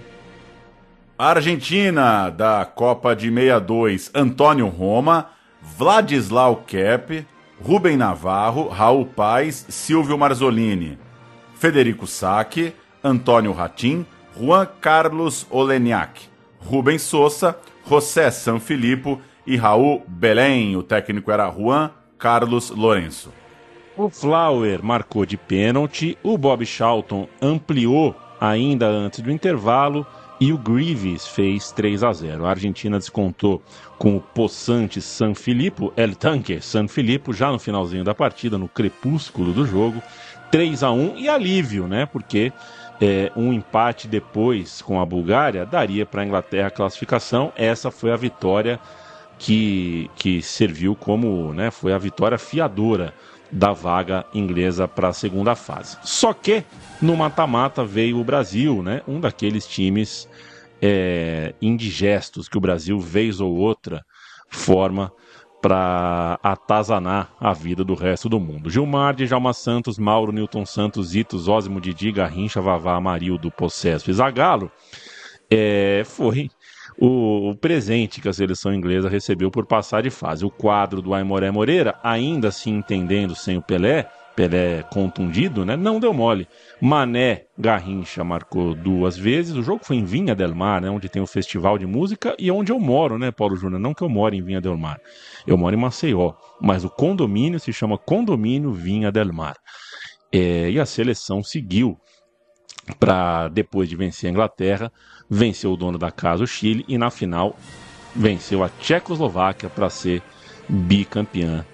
Argentina, 1.17 2.29
da 2.29 2.65
Copa 2.65 3.15
de 3.15 3.29
62, 3.29 4.11
Antônio 4.13 4.67
Roma, 4.67 5.29
Vladislau 5.61 6.63
Kep, 6.67 7.25
Rubem 7.61 7.95
Navarro, 7.95 8.67
Raul 8.67 9.05
Paz, 9.05 9.65
Silvio 9.69 10.17
Marzolini, 10.17 10.97
Federico 11.55 12.05
Sacchi, 12.05 12.73
Antônio 13.03 13.51
Ratim, 13.51 14.05
Juan 14.39 14.67
Carlos 14.79 15.45
Oleniak, 15.49 16.21
Rubem 16.59 16.97
Souza, 16.97 17.57
José 17.87 18.31
Sanfilippo 18.31 19.19
e 19.45 19.57
Raul 19.57 20.03
Belém. 20.07 20.75
O 20.75 20.83
técnico 20.83 21.31
era 21.31 21.51
Juan 21.51 21.91
Carlos 22.17 22.69
Lourenço. 22.69 23.31
O 23.95 24.09
Flower 24.09 24.83
marcou 24.83 25.25
de 25.25 25.37
pênalti, 25.37 26.17
o 26.23 26.37
Bob 26.37 26.65
Charlton 26.65 27.27
ampliou 27.41 28.15
ainda 28.39 28.87
antes 28.87 29.19
do 29.19 29.31
intervalo 29.31 30.05
e 30.39 30.51
o 30.51 30.57
Greaves 30.57 31.27
fez 31.27 31.71
3 31.71 32.03
a 32.03 32.11
0. 32.11 32.45
A 32.45 32.49
Argentina 32.49 32.97
descontou 32.97 33.61
com 33.97 34.17
o 34.17 34.19
possante 34.19 34.99
San 34.99 35.35
Filippo, 35.35 35.93
El 35.95 36.15
Tanque 36.15 36.59
San 36.59 36.87
Filippo, 36.87 37.33
já 37.33 37.51
no 37.51 37.59
finalzinho 37.59 38.03
da 38.03 38.15
partida, 38.15 38.57
no 38.57 38.67
crepúsculo 38.67 39.53
do 39.53 39.65
jogo, 39.65 40.01
3 40.51 40.83
a 40.83 40.91
1 40.91 41.17
e 41.17 41.29
alívio, 41.29 41.87
né? 41.87 42.05
Porque 42.05 42.51
é, 43.01 43.31
um 43.35 43.51
empate 43.51 44.07
depois 44.07 44.81
com 44.81 44.99
a 44.99 45.05
Bulgária 45.05 45.65
daria 45.65 46.05
para 46.05 46.21
a 46.21 46.25
Inglaterra 46.25 46.67
a 46.67 46.71
classificação. 46.71 47.51
Essa 47.55 47.91
foi 47.91 48.11
a 48.11 48.15
vitória 48.15 48.79
que, 49.37 50.09
que 50.15 50.41
serviu 50.41 50.95
como, 50.95 51.53
né? 51.53 51.71
Foi 51.71 51.93
a 51.93 51.97
vitória 51.97 52.37
fiadora 52.37 53.13
da 53.51 53.71
vaga 53.71 54.25
inglesa 54.33 54.87
para 54.87 55.09
a 55.09 55.13
segunda 55.13 55.55
fase. 55.55 55.97
Só 56.03 56.33
que 56.33 56.63
no 57.01 57.15
mata-mata 57.15 57.85
veio 57.85 58.19
o 58.19 58.23
Brasil, 58.23 58.81
né? 58.81 59.01
Um 59.07 59.19
daqueles 59.19 59.67
times 59.67 60.27
é, 60.81 61.53
indigestos 61.61 62.49
que 62.49 62.57
o 62.57 62.61
Brasil, 62.61 62.99
vez 62.99 63.39
ou 63.39 63.55
outra, 63.55 64.03
forma 64.49 65.11
para 65.63 66.37
atazanar 66.43 67.33
a 67.39 67.53
vida 67.53 67.85
do 67.85 67.93
resto 67.93 68.27
do 68.27 68.37
mundo. 68.37 68.69
Gilmar, 68.69 69.15
Djalma 69.15 69.53
Santos, 69.53 69.97
Mauro, 69.97 70.33
Newton 70.33 70.65
Santos, 70.65 71.15
Itos, 71.15 71.47
Osmo, 71.47 71.79
Didi, 71.79 72.11
Garrincha, 72.11 72.59
Vavá, 72.59 72.97
Amarildo, 72.97 73.49
Possesso 73.49 74.11
e 74.11 74.13
Zagalo, 74.13 74.69
é, 75.49 76.03
foi 76.05 76.49
o, 76.99 77.51
o, 77.51 77.55
presente 77.55 78.19
que 78.19 78.27
a 78.27 78.33
seleção 78.33 78.73
inglesa 78.73 79.07
recebeu 79.07 79.49
por 79.49 79.65
passar 79.65 80.03
de 80.03 80.09
fase. 80.09 80.43
O 80.43 80.49
quadro 80.49 81.01
do 81.01 81.13
Aimoré 81.13 81.49
Moreira, 81.49 81.97
ainda 82.03 82.51
se 82.51 82.69
entendendo 82.69 83.33
sem 83.33 83.55
o 83.55 83.61
Pelé, 83.61 84.09
Pelé 84.35 84.83
contundido, 84.83 85.63
né? 85.63 85.77
Não 85.77 85.99
deu 85.99 86.13
mole. 86.13 86.47
Mané 86.81 87.45
Garrincha 87.57 88.23
marcou 88.23 88.73
duas 88.73 89.15
vezes. 89.15 89.55
O 89.55 89.61
jogo 89.61 89.85
foi 89.85 89.97
em 89.97 90.03
Vinha 90.03 90.33
del 90.33 90.55
Mar, 90.55 90.81
né? 90.81 90.89
Onde 90.89 91.07
tem 91.07 91.21
o 91.21 91.27
festival 91.27 91.77
de 91.77 91.85
música 91.85 92.35
e 92.39 92.49
onde 92.49 92.71
eu 92.71 92.79
moro, 92.79 93.19
né, 93.19 93.31
Paulo 93.31 93.55
Júnior? 93.55 93.79
Não 93.79 93.93
que 93.93 94.01
eu 94.01 94.09
moro 94.09 94.33
em 94.33 94.41
Vinha 94.41 94.59
del 94.59 94.77
Mar. 94.77 94.99
Eu 95.45 95.57
moro 95.57 95.75
em 95.75 95.79
Maceió. 95.79 96.33
Mas 96.59 96.83
o 96.83 96.89
condomínio 96.89 97.59
se 97.59 97.71
chama 97.71 97.97
Condomínio 97.97 98.71
Vinha 98.71 99.11
del 99.11 99.31
Mar. 99.31 99.55
É, 100.31 100.71
e 100.71 100.79
a 100.79 100.85
seleção 100.85 101.43
seguiu 101.43 101.95
para, 102.99 103.47
depois 103.49 103.87
de 103.87 103.95
vencer 103.95 104.27
a 104.27 104.31
Inglaterra, 104.31 104.91
venceu 105.29 105.71
o 105.71 105.77
dono 105.77 105.97
da 105.97 106.11
casa, 106.11 106.43
o 106.43 106.47
Chile, 106.47 106.83
e 106.87 106.97
na 106.97 107.09
final 107.09 107.55
venceu 108.15 108.63
a 108.63 108.69
Tchecoslováquia 108.69 109.69
para 109.69 109.89
ser 109.89 110.21
bicampeã 110.67 111.65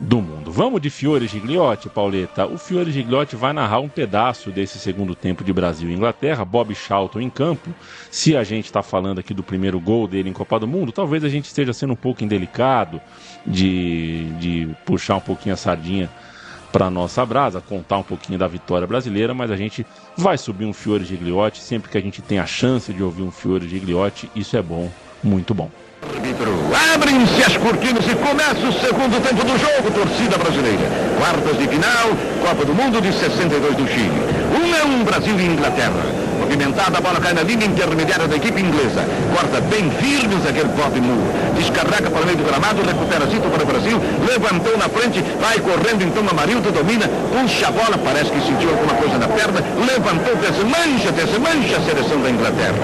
do 0.00 0.22
mundo. 0.22 0.52
Vamos 0.52 0.80
de 0.80 0.90
Fiore 0.90 1.26
Gigliotti, 1.26 1.88
Pauleta. 1.88 2.46
O 2.46 2.56
Fiore 2.56 2.92
Gigliotti 2.92 3.34
vai 3.34 3.52
narrar 3.52 3.80
um 3.80 3.88
pedaço 3.88 4.50
desse 4.50 4.78
segundo 4.78 5.14
tempo 5.14 5.42
de 5.42 5.52
Brasil 5.52 5.90
e 5.90 5.94
Inglaterra. 5.94 6.44
Bob 6.44 6.74
Charlton 6.74 7.20
em 7.20 7.30
campo. 7.30 7.70
Se 8.10 8.36
a 8.36 8.44
gente 8.44 8.66
está 8.66 8.82
falando 8.82 9.18
aqui 9.18 9.34
do 9.34 9.42
primeiro 9.42 9.80
gol 9.80 10.06
dele 10.06 10.30
em 10.30 10.32
Copa 10.32 10.60
do 10.60 10.68
Mundo, 10.68 10.92
talvez 10.92 11.24
a 11.24 11.28
gente 11.28 11.46
esteja 11.46 11.72
sendo 11.72 11.94
um 11.94 11.96
pouco 11.96 12.22
indelicado 12.22 13.00
de, 13.46 14.26
de 14.38 14.68
puxar 14.86 15.16
um 15.16 15.20
pouquinho 15.20 15.54
a 15.54 15.58
sardinha 15.58 16.08
para 16.70 16.90
nossa 16.90 17.24
brasa, 17.24 17.60
contar 17.60 17.98
um 17.98 18.02
pouquinho 18.02 18.38
da 18.38 18.46
vitória 18.46 18.86
brasileira, 18.86 19.32
mas 19.32 19.50
a 19.50 19.56
gente 19.56 19.86
vai 20.16 20.36
subir 20.36 20.66
um 20.66 20.72
Fiore 20.72 21.04
Gigliotti 21.04 21.60
sempre 21.60 21.90
que 21.90 21.96
a 21.96 22.00
gente 22.00 22.20
tem 22.20 22.38
a 22.38 22.46
chance 22.46 22.92
de 22.92 23.02
ouvir 23.02 23.22
um 23.22 23.30
Fiore 23.30 23.66
Gigliotti. 23.66 24.30
Isso 24.36 24.56
é 24.56 24.62
bom, 24.62 24.90
muito 25.24 25.54
bom. 25.54 25.70
Abrem-se 26.94 27.42
as 27.42 27.56
cortinas 27.56 28.04
e 28.06 28.14
começa 28.14 28.66
o 28.66 28.72
segundo 28.72 29.20
tempo 29.20 29.44
do 29.44 29.58
jogo, 29.58 29.90
torcida 29.90 30.38
brasileira. 30.38 30.88
Quartas 31.18 31.58
de 31.58 31.66
final, 31.66 32.08
Copa 32.40 32.64
do 32.64 32.74
Mundo 32.74 33.00
de 33.00 33.12
62 33.12 33.76
do 33.76 33.86
Chile. 33.88 34.22
Um 34.54 34.74
é 34.74 34.84
um 34.84 35.04
Brasil 35.04 35.38
e 35.40 35.44
Inglaterra. 35.44 36.17
Movimentada, 36.38 36.98
a 36.98 37.00
bola 37.00 37.20
cai 37.20 37.34
na 37.34 37.42
linha 37.42 37.66
intermediária 37.66 38.28
da 38.28 38.36
equipe 38.36 38.60
inglesa. 38.60 39.04
Corta 39.34 39.60
bem 39.62 39.90
firmes 39.90 40.46
aquele 40.46 40.68
Bob 40.68 41.00
Moore. 41.00 41.58
Descarrega 41.58 42.10
para 42.10 42.22
o 42.22 42.26
meio 42.26 42.38
do 42.38 42.44
gramado, 42.44 42.82
recupera 42.82 43.26
Zito 43.26 43.48
para 43.50 43.62
o 43.62 43.66
Brasil, 43.66 44.00
levantou 44.26 44.78
na 44.78 44.88
frente, 44.88 45.20
vai 45.40 45.58
correndo 45.58 46.04
então 46.04 46.22
Amarildo, 46.30 46.70
domina, 46.70 47.08
puxa 47.32 47.68
a 47.68 47.70
bola, 47.72 47.98
parece 47.98 48.30
que 48.30 48.40
sentiu 48.40 48.70
alguma 48.70 48.94
coisa 48.94 49.18
na 49.18 49.26
perna, 49.26 49.64
levantou, 49.80 50.36
desmancha, 50.36 51.10
desmancha 51.10 51.76
a 51.76 51.82
seleção 51.82 52.20
da 52.20 52.30
Inglaterra. 52.30 52.78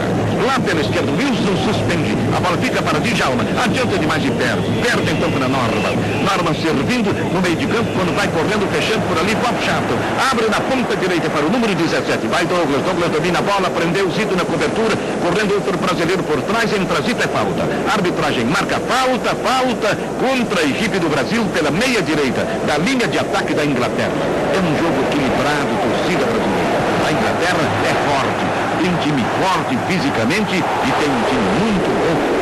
Lá 0.47 0.59
pela 0.59 0.81
esquerda, 0.81 1.12
Wilson 1.12 1.55
suspende, 1.62 2.17
a 2.35 2.40
bola 2.40 2.59
fica 2.59 2.83
para 2.83 2.99
Djalma, 2.99 3.45
adianta 3.62 3.99
demais 3.99 4.23
de 4.23 4.31
perto, 4.33 4.64
perde 4.83 5.12
então 5.12 5.31
para 5.31 5.47
Norman. 5.47 5.95
Norman 6.25 6.55
servindo 6.59 7.12
no 7.33 7.40
meio 7.40 7.57
de 7.57 7.67
campo, 7.67 7.88
quando 7.95 8.17
vai 8.17 8.27
correndo, 8.29 8.67
fechando 8.73 9.07
por 9.07 9.19
ali, 9.19 9.35
Bob 9.37 9.57
Charlton, 9.62 9.99
abre 10.31 10.49
na 10.49 10.61
ponta 10.61 10.97
direita 10.97 11.31
para 11.31 11.47
o 11.47 11.51
número 11.51 11.75
17, 11.75 12.27
vai 12.27 12.45
Douglas, 12.47 12.83
Douglas 12.83 13.11
domina 13.12 13.38
a 13.38 13.43
bola, 13.44 13.70
prendeu 13.70 14.11
Zito 14.11 14.35
na 14.35 14.44
cobertura, 14.44 14.96
correndo 15.22 15.54
outro 15.54 15.76
brasileiro 15.78 16.22
por 16.24 16.40
trás, 16.42 16.72
entra 16.72 17.00
Zito 17.02 17.22
é 17.22 17.28
falta. 17.28 17.62
arbitragem 17.92 18.44
marca 18.44 18.80
falta, 18.80 19.37
falta 19.37 19.96
contra 20.18 20.61
a 20.61 20.64
equipe 20.64 20.98
do 20.98 21.09
Brasil 21.09 21.44
pela 21.52 21.70
meia 21.70 22.02
direita, 22.02 22.42
da 22.66 22.78
linha 22.78 23.07
de 23.07 23.18
ataque 23.18 23.54
da 23.54 23.64
Inglaterra. 23.64 24.12
É 24.52 24.59
um 24.59 24.72
jogo 24.80 24.98
equilibrado, 25.07 25.70
torcida 25.85 26.24
brasileira. 26.24 26.74
A 27.04 27.12
Inglaterra 27.12 27.64
é 27.85 27.94
forte, 28.09 28.44
tem 28.80 28.90
time 29.04 29.22
forte 29.38 29.78
fisicamente 29.87 30.57
e 30.57 30.90
tem 30.98 31.09
um 31.09 31.22
time 31.28 31.46
muito 31.61 31.93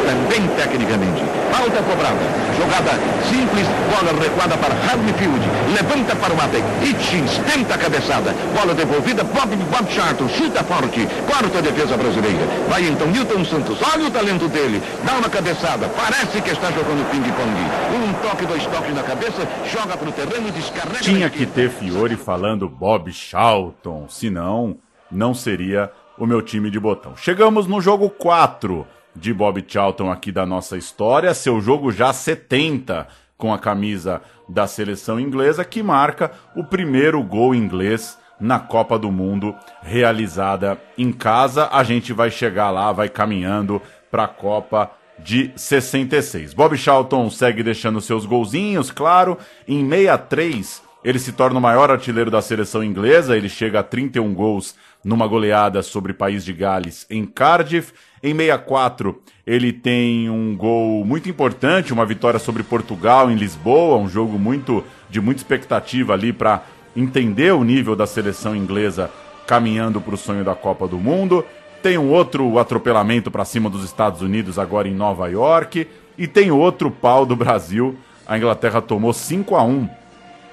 também 0.04 0.46
tecnicamente. 0.56 1.22
Falta 1.50 1.82
cobrada. 1.82 2.20
Jogada 2.58 2.92
simples, 3.30 3.66
bola 3.90 4.12
recuada 4.20 4.56
para 4.58 4.74
Hartfield. 4.74 5.44
Levanta 5.74 6.14
para 6.16 6.32
o 6.32 6.36
Matek. 6.36 6.64
Hitchins 6.82 7.38
tenta 7.50 7.74
a 7.74 7.78
cabeçada. 7.78 8.34
Bola 8.54 8.74
devolvida, 8.74 9.24
Bob, 9.24 9.56
Bob 9.56 9.90
Charlton 9.90 10.28
chuta 10.28 10.62
forte. 10.64 11.06
Quarta 11.26 11.62
defesa 11.62 11.96
brasileira. 11.96 12.46
Vai 12.68 12.86
então 12.86 13.06
Newton 13.08 13.44
Santos. 13.44 13.78
Olha 13.94 14.06
o 14.06 14.10
talento 14.10 14.48
dele. 14.48 14.82
Dá 15.04 15.14
uma 15.14 15.28
cabeçada. 15.28 15.88
Parece 15.88 16.40
que 16.40 16.50
está 16.50 16.70
jogando 16.70 17.08
ping-pong. 17.10 17.60
Um 17.94 18.12
toque, 18.28 18.46
dois 18.46 18.64
toques 18.66 18.94
na 18.94 19.02
cabeça. 19.02 19.46
Joga 19.72 19.96
para 19.96 20.08
o 20.08 20.12
terreno 20.12 20.48
e 20.48 20.50
descarrega. 20.50 21.00
Tinha 21.00 21.30
que 21.30 21.46
ter 21.46 21.70
Fiore 21.70 22.16
falando 22.16 22.68
Bob 22.68 23.12
Charlton. 23.12 24.06
Senão, 24.08 24.76
não 25.10 25.34
seria 25.34 25.90
o 26.18 26.26
meu 26.26 26.42
time 26.42 26.70
de 26.70 26.78
botão. 26.78 27.16
Chegamos 27.16 27.66
no 27.66 27.80
jogo 27.80 28.10
4 28.10 28.86
de 29.14 29.32
Bob 29.32 29.64
Charlton 29.66 30.10
aqui 30.10 30.32
da 30.32 30.46
nossa 30.46 30.76
história, 30.76 31.34
seu 31.34 31.60
jogo 31.60 31.90
já 31.92 32.12
70 32.12 33.06
com 33.36 33.52
a 33.52 33.58
camisa 33.58 34.22
da 34.48 34.66
seleção 34.66 35.18
inglesa, 35.18 35.64
que 35.64 35.82
marca 35.82 36.30
o 36.54 36.62
primeiro 36.62 37.22
gol 37.22 37.54
inglês 37.54 38.18
na 38.38 38.58
Copa 38.58 38.98
do 38.98 39.10
Mundo 39.10 39.54
realizada 39.82 40.78
em 40.96 41.12
casa. 41.12 41.68
A 41.72 41.82
gente 41.82 42.12
vai 42.12 42.30
chegar 42.30 42.70
lá, 42.70 42.92
vai 42.92 43.08
caminhando 43.08 43.80
para 44.10 44.24
a 44.24 44.28
Copa 44.28 44.90
de 45.18 45.52
66. 45.56 46.54
Bob 46.54 46.76
Charlton 46.76 47.30
segue 47.30 47.62
deixando 47.62 48.00
seus 48.00 48.26
golzinhos, 48.26 48.90
claro, 48.90 49.38
em 49.66 49.88
63 49.88 50.82
ele 51.04 51.18
se 51.18 51.32
torna 51.32 51.58
o 51.58 51.62
maior 51.62 51.90
artilheiro 51.90 52.30
da 52.30 52.40
seleção 52.40 52.82
inglesa, 52.82 53.36
ele 53.36 53.48
chega 53.48 53.80
a 53.80 53.82
31 53.82 54.32
gols 54.32 54.76
numa 55.04 55.26
goleada 55.26 55.82
sobre 55.82 56.12
o 56.12 56.14
País 56.14 56.44
de 56.44 56.52
Gales 56.52 57.06
em 57.10 57.24
Cardiff. 57.26 57.92
Em 58.22 58.34
64, 58.34 59.20
ele 59.46 59.72
tem 59.72 60.30
um 60.30 60.56
gol 60.56 61.04
muito 61.04 61.28
importante, 61.28 61.92
uma 61.92 62.06
vitória 62.06 62.38
sobre 62.38 62.62
Portugal 62.62 63.30
em 63.30 63.34
Lisboa, 63.34 63.96
um 63.96 64.08
jogo 64.08 64.38
muito 64.38 64.84
de 65.10 65.20
muita 65.20 65.40
expectativa 65.40 66.12
ali 66.12 66.32
para 66.32 66.62
entender 66.94 67.52
o 67.52 67.64
nível 67.64 67.96
da 67.96 68.06
seleção 68.06 68.54
inglesa 68.54 69.10
caminhando 69.46 70.00
para 70.00 70.14
o 70.14 70.18
sonho 70.18 70.44
da 70.44 70.54
Copa 70.54 70.86
do 70.86 70.98
Mundo. 70.98 71.44
Tem 71.82 71.98
um 71.98 72.10
outro 72.10 72.58
atropelamento 72.58 73.30
para 73.30 73.44
cima 73.44 73.68
dos 73.68 73.84
Estados 73.84 74.22
Unidos 74.22 74.58
agora 74.58 74.88
em 74.88 74.94
Nova 74.94 75.28
York 75.28 75.88
e 76.16 76.26
tem 76.28 76.52
outro 76.52 76.90
pau 76.90 77.26
do 77.26 77.34
Brasil. 77.34 77.96
A 78.26 78.38
Inglaterra 78.38 78.80
tomou 78.80 79.12
5 79.12 79.56
a 79.56 79.64
1 79.64 80.01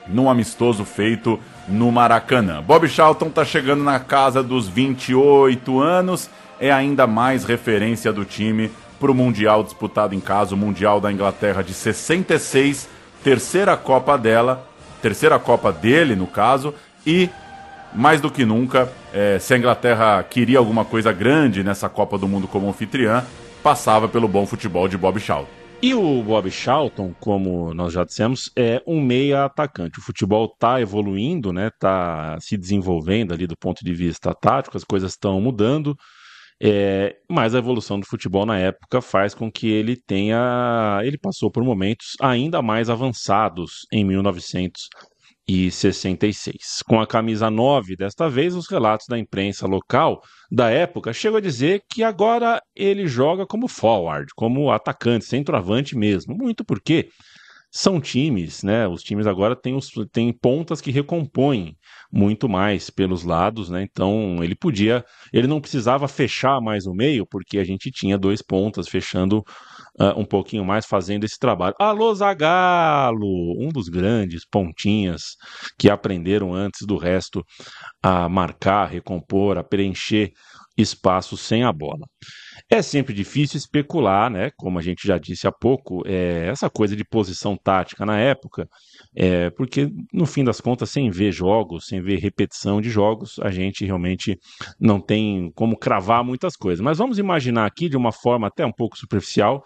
num 0.10 0.30
amistoso 0.30 0.84
feito 0.84 1.40
no 1.68 1.92
Maracanã. 1.92 2.62
Bob 2.62 2.88
Charlton 2.88 3.28
está 3.28 3.46
chegando 3.46 3.84
na 3.84 4.00
casa 4.00 4.42
dos 4.42 4.68
28 4.68 5.80
anos, 5.80 6.30
é 6.60 6.72
ainda 6.72 7.08
mais 7.08 7.46
referência 7.46 8.12
do 8.12 8.26
time 8.26 8.72
para 9.00 9.12
o 9.12 9.16
Mundial 9.16 9.64
disputado 9.64 10.14
em 10.14 10.20
casa, 10.20 10.54
o 10.54 10.58
Mundial 10.58 11.00
da 11.00 11.12
Inglaterra 11.12 11.64
de 11.64 11.74
66, 11.74 12.90
terceira 13.24 13.78
Copa 13.78 14.18
dela, 14.18 14.68
terceira 15.02 15.40
Copa 15.40 15.72
dele, 15.72 16.16
no 16.16 16.28
caso, 16.28 16.74
e 17.06 17.30
mais 17.94 18.20
do 18.20 18.30
que 18.30 18.46
nunca, 18.46 18.92
é, 19.14 19.40
se 19.40 19.54
a 19.54 19.58
Inglaterra 19.58 20.22
queria 20.24 20.60
alguma 20.60 20.84
coisa 20.84 21.12
grande 21.12 21.64
nessa 21.64 21.88
Copa 21.88 22.18
do 22.18 22.28
Mundo 22.28 22.48
como 22.48 22.70
anfitriã, 22.70 23.24
passava 23.64 24.08
pelo 24.08 24.28
bom 24.28 24.46
futebol 24.46 24.88
de 24.88 24.98
Bob 24.98 25.20
Charlton. 25.20 25.59
E 25.82 25.94
o 25.94 26.22
Bob 26.22 26.52
Charlton, 26.52 27.14
como 27.22 27.74
nós 27.74 27.94
já 27.94 28.04
dissemos, 28.04 28.52
é 28.54 28.84
um 28.86 29.00
meia 29.02 29.46
atacante. 29.46 29.98
O 29.98 30.02
futebol 30.02 30.52
está 30.54 30.82
evoluindo, 30.82 31.54
né? 31.54 31.68
Está 31.68 32.38
se 32.42 32.58
desenvolvendo 32.58 33.34
ali 33.34 33.48
do 33.48 33.56
ponto 33.58 33.84
de 33.84 33.94
vista 33.94 34.34
tático, 34.34 34.76
as 34.76 34.84
coisas 34.84 35.14
estão 35.14 35.40
mudando. 35.40 35.96
É, 36.62 37.16
mas 37.30 37.56
a 37.56 37.60
evolução 37.60 37.98
do 37.98 38.06
futebol 38.06 38.46
na 38.46 38.58
época 38.60 39.02
faz 39.02 39.34
com 39.34 39.50
que 39.50 39.70
ele 39.70 39.96
tenha. 39.96 41.00
Ele 41.02 41.18
passou 41.18 41.50
por 41.50 41.64
momentos 41.64 42.18
ainda 42.20 42.62
mais 42.62 42.90
avançados 42.90 43.88
em 43.94 44.04
1900 44.04 44.90
e 45.50 45.72
66. 45.72 46.84
Com 46.88 47.02
a 47.02 47.08
camisa 47.08 47.50
9, 47.50 47.96
desta 47.96 48.30
vez, 48.30 48.54
os 48.54 48.70
relatos 48.70 49.08
da 49.10 49.18
imprensa 49.18 49.66
local 49.66 50.22
da 50.52 50.70
época 50.70 51.12
chegam 51.12 51.40
a 51.40 51.42
dizer 51.42 51.82
que 51.90 52.04
agora 52.04 52.62
ele 52.76 53.08
joga 53.08 53.48
como 53.48 53.68
forward, 53.68 54.32
como 54.36 54.72
atacante, 54.72 55.26
centroavante 55.26 55.98
mesmo. 55.98 56.36
Muito 56.38 56.64
porque 56.64 57.10
são 57.72 58.00
times, 58.00 58.62
né? 58.62 58.88
Os 58.88 59.02
times 59.02 59.26
agora 59.26 59.56
têm, 59.56 59.74
os, 59.74 59.90
têm 60.12 60.32
pontas 60.32 60.82
que 60.82 60.92
recompõem 60.92 61.76
muito 62.12 62.48
mais 62.48 62.92
pelos 62.92 63.24
lados, 63.24 63.72
né? 63.72 63.82
Então 63.82 64.44
ele 64.44 64.56
podia, 64.56 65.04
ele 65.34 65.48
não 65.48 65.60
precisava 65.60 66.08
fechar 66.08 66.62
mais 66.62 66.86
o 66.86 66.94
meio, 66.94 67.26
porque 67.26 67.58
a 67.58 67.64
gente 67.64 67.90
tinha 67.90 68.20
dois 68.20 68.42
pontas 68.42 68.88
fechando 68.88 69.44
uh, 70.00 70.18
um 70.20 70.26
pouquinho 70.26 70.64
mais 70.64 70.86
fazendo 70.86 71.26
esse 71.26 71.38
trabalho. 71.38 71.76
Alô 71.78 72.14
Zagalo, 72.14 73.56
um 73.60 73.70
dos 73.70 73.90
grandes 73.90 74.46
pontinhas 74.46 75.36
que 75.78 75.90
aprenderam 75.90 76.54
antes 76.54 76.88
do 76.88 76.98
resto 76.98 77.44
a 78.02 78.30
marcar, 78.30 78.84
a 78.84 78.88
recompor, 78.88 79.58
a 79.58 79.64
preencher 79.64 80.32
espaço 80.82 81.36
sem 81.36 81.64
a 81.64 81.74
bola. 81.74 82.08
É 82.70 82.82
sempre 82.82 83.14
difícil 83.14 83.58
especular, 83.58 84.30
né? 84.30 84.52
Como 84.56 84.78
a 84.78 84.82
gente 84.82 85.08
já 85.08 85.18
disse 85.18 85.48
há 85.48 85.52
pouco, 85.52 86.04
é, 86.06 86.48
essa 86.48 86.70
coisa 86.70 86.96
de 86.96 87.04
posição 87.04 87.58
tática 87.58 88.06
na 88.06 88.18
época, 88.20 88.68
é, 89.16 89.50
porque 89.50 89.90
no 90.14 90.26
fim 90.26 90.44
das 90.44 90.62
contas, 90.62 90.90
sem 90.90 91.10
ver 91.10 91.32
jogos, 91.32 91.88
sem 91.88 92.02
ver 92.02 92.20
repetição 92.20 92.80
de 92.80 92.90
jogos, 92.90 93.40
a 93.40 93.50
gente 93.50 93.86
realmente 93.86 94.38
não 94.80 95.00
tem 95.02 95.52
como 95.56 95.78
cravar 95.78 96.24
muitas 96.24 96.56
coisas. 96.56 96.80
Mas 96.80 96.98
vamos 96.98 97.18
imaginar 97.18 97.66
aqui 97.66 97.90
de 97.90 97.98
uma 97.98 98.12
forma 98.12 98.48
até 98.48 98.66
um 98.66 98.74
pouco 98.74 98.98
superficial 98.98 99.64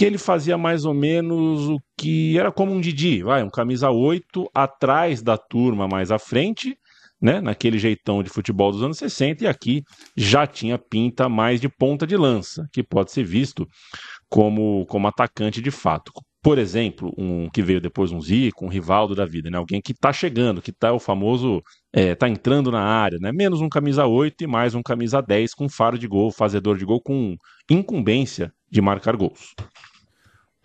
que 0.00 0.04
ele 0.06 0.16
fazia 0.16 0.56
mais 0.56 0.86
ou 0.86 0.94
menos 0.94 1.68
o 1.68 1.78
que 1.94 2.38
era 2.38 2.50
como 2.50 2.72
um 2.72 2.80
Didi, 2.80 3.22
vai, 3.22 3.42
um 3.42 3.50
camisa 3.50 3.90
8 3.90 4.48
atrás 4.54 5.20
da 5.20 5.36
turma 5.36 5.86
mais 5.86 6.10
à 6.10 6.18
frente, 6.18 6.74
né, 7.20 7.38
naquele 7.38 7.78
jeitão 7.78 8.22
de 8.22 8.30
futebol 8.30 8.72
dos 8.72 8.82
anos 8.82 8.96
60, 8.96 9.44
e 9.44 9.46
aqui 9.46 9.82
já 10.16 10.46
tinha 10.46 10.78
pinta 10.78 11.28
mais 11.28 11.60
de 11.60 11.68
ponta 11.68 12.06
de 12.06 12.16
lança, 12.16 12.66
que 12.72 12.82
pode 12.82 13.12
ser 13.12 13.24
visto 13.24 13.68
como, 14.26 14.86
como 14.86 15.06
atacante 15.06 15.60
de 15.60 15.70
fato. 15.70 16.10
Por 16.42 16.56
exemplo, 16.56 17.12
um 17.18 17.50
que 17.50 17.60
veio 17.60 17.78
depois 17.78 18.10
um 18.10 18.22
Zico, 18.22 18.64
um 18.64 18.70
Rivaldo 18.70 19.14
da 19.14 19.26
vida, 19.26 19.50
né? 19.50 19.58
Alguém 19.58 19.82
que 19.82 19.92
está 19.92 20.10
chegando, 20.10 20.62
que 20.62 20.70
está 20.70 20.90
o 20.90 20.98
famoso, 20.98 21.60
é, 21.92 22.14
tá 22.14 22.26
entrando 22.26 22.72
na 22.72 22.82
área, 22.82 23.18
né? 23.20 23.30
Menos 23.30 23.60
um 23.60 23.68
camisa 23.68 24.06
8 24.06 24.44
e 24.44 24.46
mais 24.46 24.74
um 24.74 24.82
camisa 24.82 25.20
10 25.20 25.52
com 25.52 25.68
faro 25.68 25.98
de 25.98 26.08
gol, 26.08 26.32
fazedor 26.32 26.78
de 26.78 26.86
gol 26.86 27.02
com 27.02 27.36
incumbência 27.70 28.50
de 28.70 28.80
marcar 28.80 29.14
gols. 29.16 29.52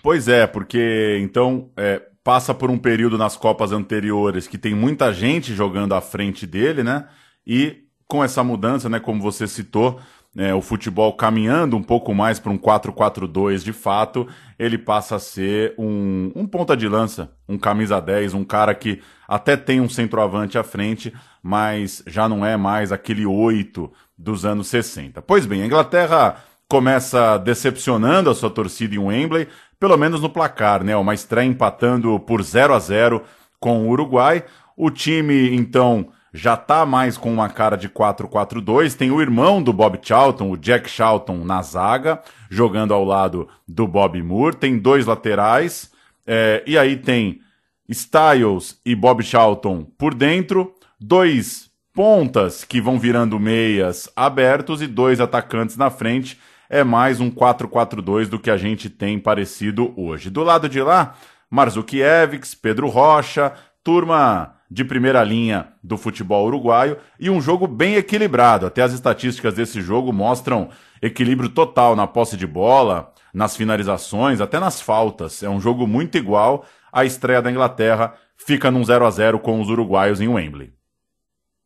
Pois 0.06 0.28
é, 0.28 0.46
porque 0.46 1.18
então 1.20 1.72
é, 1.76 2.00
passa 2.24 2.54
por 2.54 2.70
um 2.70 2.78
período 2.78 3.18
nas 3.18 3.36
Copas 3.36 3.72
anteriores 3.72 4.46
que 4.46 4.56
tem 4.56 4.76
muita 4.76 5.12
gente 5.12 5.52
jogando 5.52 5.96
à 5.96 6.00
frente 6.00 6.46
dele, 6.46 6.84
né? 6.84 7.08
E 7.44 7.86
com 8.08 8.24
essa 8.24 8.44
mudança, 8.44 8.88
né, 8.88 9.00
como 9.00 9.20
você 9.20 9.48
citou, 9.48 10.00
é, 10.38 10.54
o 10.54 10.62
futebol 10.62 11.12
caminhando 11.14 11.76
um 11.76 11.82
pouco 11.82 12.14
mais 12.14 12.38
para 12.38 12.52
um 12.52 12.58
4-4-2 12.60 13.64
de 13.64 13.74
fato, 13.74 14.28
ele 14.60 14.78
passa 14.78 15.16
a 15.16 15.20
ser 15.20 15.74
um, 15.76 16.32
um 16.36 16.46
ponta 16.46 16.78
de 16.78 16.88
lança, 16.88 17.32
um 17.50 17.58
camisa 17.58 18.00
10, 18.00 18.36
um 18.36 18.44
cara 18.44 18.76
que 18.76 19.02
até 19.28 19.58
tem 19.58 19.82
um 19.82 19.90
centroavante 19.90 20.56
à 20.56 20.64
frente, 20.64 21.12
mas 21.42 22.04
já 22.06 22.30
não 22.30 22.46
é 22.46 22.56
mais 22.56 22.92
aquele 22.92 23.26
8 23.26 23.92
dos 24.16 24.46
anos 24.46 24.68
60. 24.68 25.20
Pois 25.24 25.48
bem, 25.48 25.64
a 25.64 25.66
Inglaterra 25.66 26.44
começa 26.68 27.38
decepcionando 27.38 28.30
a 28.30 28.36
sua 28.36 28.50
torcida 28.50 28.96
em 28.96 29.00
Wembley, 29.00 29.48
pelo 29.80 29.98
menos 29.98 30.22
no 30.22 30.30
placar, 30.30 30.84
né? 30.84 30.96
Uma 30.96 31.14
estreia 31.14 31.48
empatando 31.48 32.20
por 32.20 32.42
0 32.42 32.74
a 32.74 32.80
0 32.80 33.24
com 33.60 33.86
o 33.86 33.90
Uruguai. 33.90 34.44
O 34.78 34.90
time, 34.90 35.56
então, 35.56 36.10
já 36.34 36.58
tá 36.58 36.86
mais 36.86 37.18
com 37.18 37.34
uma 37.34 37.50
cara 37.50 37.78
de 37.78 37.88
4-4-2. 37.88 38.96
Tem 38.96 39.10
o 39.10 39.22
irmão 39.22 39.64
do 39.64 39.72
Bob 39.72 39.98
Charlton, 40.02 40.52
o 40.52 40.58
Jack 40.58 40.90
Charlton, 40.90 41.46
na 41.46 41.62
zaga, 41.62 42.22
jogando 42.50 42.94
ao 42.94 43.06
lado 43.06 43.48
do 43.68 43.88
Bob 43.88 44.22
Moore. 44.22 44.58
Tem 44.58 44.78
dois 44.78 45.06
laterais. 45.06 45.90
É, 46.28 46.62
e 46.68 46.78
aí 46.78 46.98
tem 46.98 47.40
Styles 47.88 48.80
e 48.86 48.94
Bob 48.96 49.24
Charlton 49.24 49.86
por 49.98 50.14
dentro. 50.14 50.74
Dois 51.00 51.70
pontas 51.94 52.66
que 52.66 52.82
vão 52.82 53.00
virando 53.00 53.40
meias 53.40 54.10
abertos 54.14 54.82
e 54.82 54.88
dois 54.88 55.22
atacantes 55.22 55.78
na 55.78 55.90
frente. 55.90 56.38
É 56.70 56.84
mais 56.84 57.20
um 57.20 57.30
4-4-2 57.30 58.28
do 58.28 58.40
que 58.40 58.50
a 58.50 58.58
gente 58.58 58.90
tem 58.90 59.20
parecido 59.20 59.94
hoje. 59.96 60.30
Do 60.30 60.44
lado 60.44 60.68
de 60.68 60.82
lá, 60.82 61.16
Marzukiewicz, 61.50 62.56
Pedro 62.56 62.88
Rocha, 62.88 63.54
turma 63.84 64.56
de 64.70 64.84
primeira 64.84 65.24
linha 65.24 65.70
do 65.84 65.98
futebol 65.98 66.46
uruguaio 66.48 66.98
e 67.20 67.30
um 67.30 67.40
jogo 67.40 67.68
bem 67.68 67.96
equilibrado. 67.96 68.66
Até 68.66 68.82
as 68.82 68.94
estatísticas 68.94 69.54
desse 69.54 69.80
jogo 69.80 70.12
mostram 70.12 70.70
equilíbrio 71.02 71.50
total 71.50 71.96
na 71.96 72.08
posse 72.08 72.36
de 72.36 72.48
bola, 72.48 73.14
nas 73.34 73.56
finalizações, 73.56 74.42
até 74.42 74.60
nas 74.60 74.82
faltas. 74.82 75.44
É 75.44 75.50
um 75.50 75.62
jogo 75.62 75.86
muito 75.86 76.18
igual. 76.18 76.66
A 76.92 77.06
estreia 77.06 77.42
da 77.42 77.52
Inglaterra 77.52 78.16
fica 78.36 78.72
num 78.72 78.84
0 78.84 79.06
a 79.06 79.10
0 79.12 79.40
com 79.40 79.62
os 79.62 79.70
uruguaios 79.70 80.20
em 80.20 80.28
Wembley. 80.28 80.75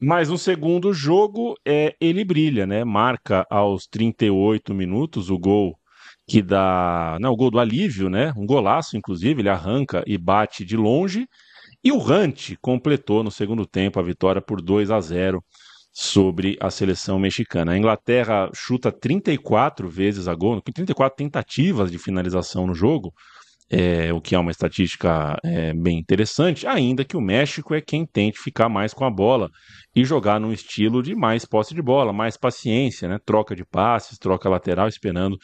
Mas 0.02 0.30
no 0.30 0.38
segundo 0.38 0.94
jogo, 0.94 1.56
é, 1.66 1.96
ele 2.00 2.24
brilha, 2.24 2.66
né? 2.66 2.84
Marca 2.86 3.46
aos 3.50 3.86
38 3.88 4.74
minutos 4.74 5.30
o 5.30 5.38
gol 5.38 5.78
que 6.28 6.42
dá. 6.42 7.18
Não, 7.20 7.34
o 7.34 7.36
gol 7.36 7.52
do 7.52 7.60
alívio, 7.60 8.10
né? 8.10 8.32
Um 8.38 8.46
golaço, 8.46 8.96
inclusive, 8.96 9.42
ele 9.42 9.50
arranca 9.50 10.04
e 10.08 10.18
bate 10.18 10.64
de 10.64 10.78
longe. 10.78 11.28
E 11.84 11.92
o 11.92 11.98
Rant 11.98 12.56
completou 12.62 13.24
no 13.24 13.32
segundo 13.32 13.66
tempo 13.66 14.00
a 14.00 14.04
vitória 14.04 14.42
por 14.42 14.62
2 14.62 14.92
a 14.92 15.02
0 15.02 15.44
sobre 15.92 16.58
a 16.62 16.70
seleção 16.70 17.20
mexicana. 17.20 17.74
A 17.74 17.78
Inglaterra 17.78 18.50
chuta 18.54 18.92
34 18.92 19.90
vezes 19.90 20.28
a 20.28 20.36
gol, 20.36 20.62
34 20.62 21.18
tentativas 21.18 21.92
de 21.92 21.98
finalização 21.98 22.68
no 22.68 22.74
jogo, 22.74 23.14
é, 23.72 24.12
o 24.12 24.20
que 24.20 24.34
é 24.34 24.40
uma 24.40 24.50
estatística 24.50 25.38
é, 25.44 25.74
bem 25.74 26.00
interessante, 26.00 26.66
ainda 26.66 27.06
que 27.06 27.16
o 27.16 27.22
México 27.22 27.76
é 27.76 27.82
quem 27.82 28.06
tente 28.06 28.40
ficar 28.40 28.68
mais 28.68 28.94
com 28.94 29.06
a 29.06 29.12
bola 29.12 29.50
e 29.96 30.04
jogar 30.04 30.40
num 30.40 30.52
estilo 30.52 31.04
de 31.04 31.16
mais 31.16 31.46
posse 31.46 31.76
de 31.76 31.82
bola, 31.82 32.12
mais 32.12 32.36
paciência, 32.36 33.08
né? 33.08 33.20
troca 33.24 33.56
de 33.56 33.64
passes, 33.64 34.18
troca 34.18 34.50
lateral, 34.50 34.88
esperando 34.88 35.38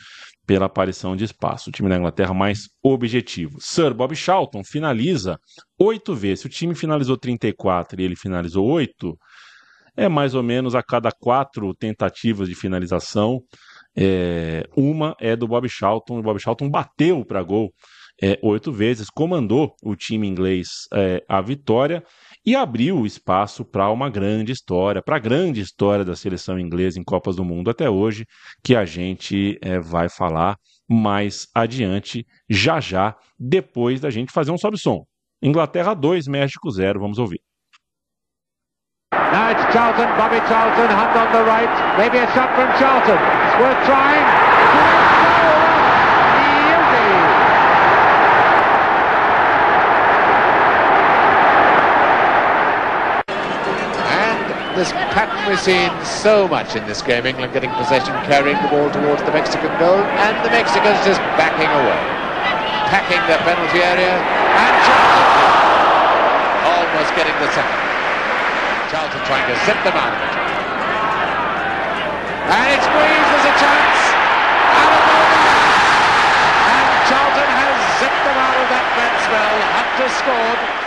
pela 0.45 0.65
aparição 0.65 1.15
de 1.15 1.23
espaço. 1.23 1.69
O 1.69 1.71
time 1.71 1.87
da 1.87 1.97
Inglaterra 1.97 2.33
mais 2.33 2.67
objetivo. 2.83 3.57
Sir 3.59 3.93
Bob 3.93 4.15
Charlton 4.15 4.63
finaliza 4.63 5.37
oito 5.79 6.15
vezes. 6.15 6.41
Se 6.41 6.47
o 6.47 6.49
time 6.49 6.73
finalizou 6.73 7.17
34 7.17 8.01
e 8.01 8.05
ele 8.05 8.15
finalizou 8.15 8.65
oito, 8.65 9.15
é 9.95 10.09
mais 10.09 10.33
ou 10.33 10.43
menos 10.43 10.73
a 10.73 10.81
cada 10.81 11.11
quatro 11.11 11.73
tentativas 11.75 12.49
de 12.49 12.55
finalização, 12.55 13.39
é, 13.97 14.63
uma 14.75 15.15
é 15.19 15.35
do 15.35 15.47
Bob 15.47 15.69
Charlton. 15.69 16.19
O 16.19 16.23
Bob 16.23 16.39
Charlton 16.39 16.69
bateu 16.69 17.23
para 17.23 17.41
gol 17.41 17.71
é, 18.21 18.39
oito 18.41 18.71
vezes, 18.71 19.09
comandou 19.09 19.75
o 19.83 19.95
time 19.95 20.27
inglês 20.27 20.67
é, 20.93 21.23
à 21.27 21.41
vitória 21.41 22.03
e 22.45 22.55
abriu 22.55 23.05
espaço 23.05 23.65
para 23.65 23.89
uma 23.89 24.09
grande 24.09 24.51
história, 24.51 25.01
para 25.01 25.15
a 25.15 25.19
grande 25.19 25.59
história 25.61 26.05
da 26.05 26.15
seleção 26.15 26.59
inglesa 26.59 26.99
em 26.99 27.03
Copas 27.03 27.35
do 27.35 27.43
Mundo 27.43 27.69
até 27.69 27.89
hoje, 27.89 28.25
que 28.63 28.75
a 28.75 28.85
gente 28.85 29.57
é, 29.61 29.79
vai 29.79 30.07
falar 30.09 30.57
mais 30.87 31.47
adiante, 31.53 32.25
já 32.49 32.79
já, 32.79 33.15
depois 33.39 33.99
da 33.99 34.09
gente 34.09 34.31
fazer 34.31 34.51
um 34.51 34.57
sobe-som. 34.57 35.05
Inglaterra 35.41 35.93
2, 35.93 36.27
México 36.27 36.69
0, 36.69 36.99
vamos 36.99 37.17
ouvir. 37.17 37.41
Now 39.11 39.49
it's 39.51 39.73
Charlton, 39.73 40.07
Bobby 40.17 40.39
Charlton, 40.47 40.87
hand 40.87 41.17
on 41.17 41.31
the 41.31 41.43
right, 41.43 41.97
maybe 41.97 42.17
a 42.19 42.27
shot 42.33 42.53
from 42.55 42.69
Charlton, 42.77 43.17
it's 43.17 43.59
worth 43.59 43.85
trying. 43.85 44.64
This 54.75 54.91
pattern 55.15 55.39
we've 55.47 55.59
seen 55.59 55.87
so 56.03 56.47
much 56.51 56.75
in 56.75 56.83
this 56.85 57.01
game. 57.01 57.25
England 57.25 57.55
getting 57.55 57.71
possession, 57.79 58.11
carrying 58.27 58.59
the 58.59 58.67
ball 58.67 58.91
towards 58.91 59.23
the 59.23 59.31
Mexican 59.31 59.71
goal, 59.79 60.03
and 60.19 60.35
the 60.43 60.51
Mexicans 60.51 60.99
just 61.07 61.23
backing 61.39 61.71
away. 61.71 62.01
Packing 62.91 63.23
the 63.25 63.39
penalty 63.47 63.79
area, 63.79 64.13
and 64.19 64.75
Charlton 64.83 65.55
almost 66.67 67.11
getting 67.15 67.35
the 67.39 67.49
second. 67.55 67.81
Charlton 68.91 69.21
trying 69.25 69.47
to 69.47 69.55
zip 69.63 69.79
them 69.87 69.95
out 69.95 70.11
of 70.11 70.19
it. 70.19 70.35
And 72.45 72.67
it's 72.75 72.85
squeezed, 72.85 73.27
there's 73.31 73.47
a 73.47 73.55
chance. 73.57 73.99
Out 74.75 74.91
of 74.91 75.03
And 76.67 76.87
Charlton 77.09 77.49
has 77.63 77.75
zipped 78.03 78.21
them 78.27 78.37
out 78.37 78.57
of 78.59 78.67
that 78.69 78.85
bad 78.93 79.13
spell. 79.23 79.55
Hunter 79.71 80.09
scored. 80.19 80.84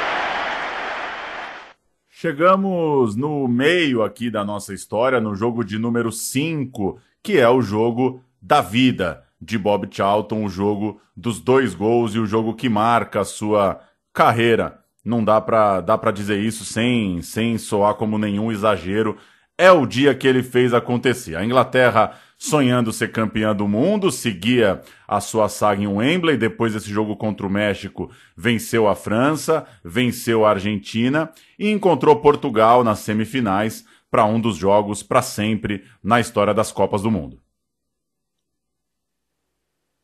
Chegamos 2.20 3.14
no 3.14 3.46
meio 3.46 4.02
aqui 4.02 4.28
da 4.28 4.44
nossa 4.44 4.74
história, 4.74 5.20
no 5.20 5.36
jogo 5.36 5.62
de 5.62 5.78
número 5.78 6.10
5, 6.10 6.98
que 7.22 7.38
é 7.38 7.48
o 7.48 7.62
jogo 7.62 8.20
da 8.42 8.60
vida 8.60 9.22
de 9.40 9.56
Bob 9.56 9.86
Charlton, 9.88 10.44
o 10.44 10.48
jogo 10.48 11.00
dos 11.16 11.38
dois 11.38 11.76
gols 11.76 12.16
e 12.16 12.18
o 12.18 12.26
jogo 12.26 12.54
que 12.54 12.68
marca 12.68 13.20
a 13.20 13.24
sua 13.24 13.78
carreira. 14.12 14.80
Não 15.04 15.22
dá 15.22 15.40
para 15.40 15.80
dá 15.80 15.96
pra 15.96 16.10
dizer 16.10 16.40
isso 16.40 16.64
sem, 16.64 17.22
sem 17.22 17.56
soar 17.56 17.94
como 17.94 18.18
nenhum 18.18 18.50
exagero. 18.50 19.16
É 19.56 19.70
o 19.70 19.86
dia 19.86 20.12
que 20.12 20.26
ele 20.26 20.42
fez 20.42 20.74
acontecer. 20.74 21.36
A 21.36 21.44
Inglaterra 21.44 22.18
sonhando 22.38 22.92
ser 22.92 23.10
campeã 23.10 23.54
do 23.54 23.66
mundo, 23.66 24.12
seguia 24.12 24.80
a 25.08 25.20
sua 25.20 25.48
saga 25.48 25.82
em 25.82 25.88
Wembley, 25.88 26.36
depois 26.36 26.72
desse 26.72 26.88
jogo 26.88 27.16
contra 27.16 27.44
o 27.44 27.50
México, 27.50 28.10
venceu 28.36 28.86
a 28.86 28.94
França, 28.94 29.66
venceu 29.84 30.46
a 30.46 30.50
Argentina 30.50 31.30
e 31.58 31.68
encontrou 31.68 32.14
Portugal 32.20 32.84
nas 32.84 33.00
semifinais 33.00 33.84
para 34.08 34.24
um 34.24 34.40
dos 34.40 34.56
jogos 34.56 35.02
para 35.02 35.20
sempre 35.20 35.84
na 36.02 36.20
história 36.20 36.54
das 36.54 36.70
Copas 36.70 37.02
do 37.02 37.10
Mundo. 37.10 37.47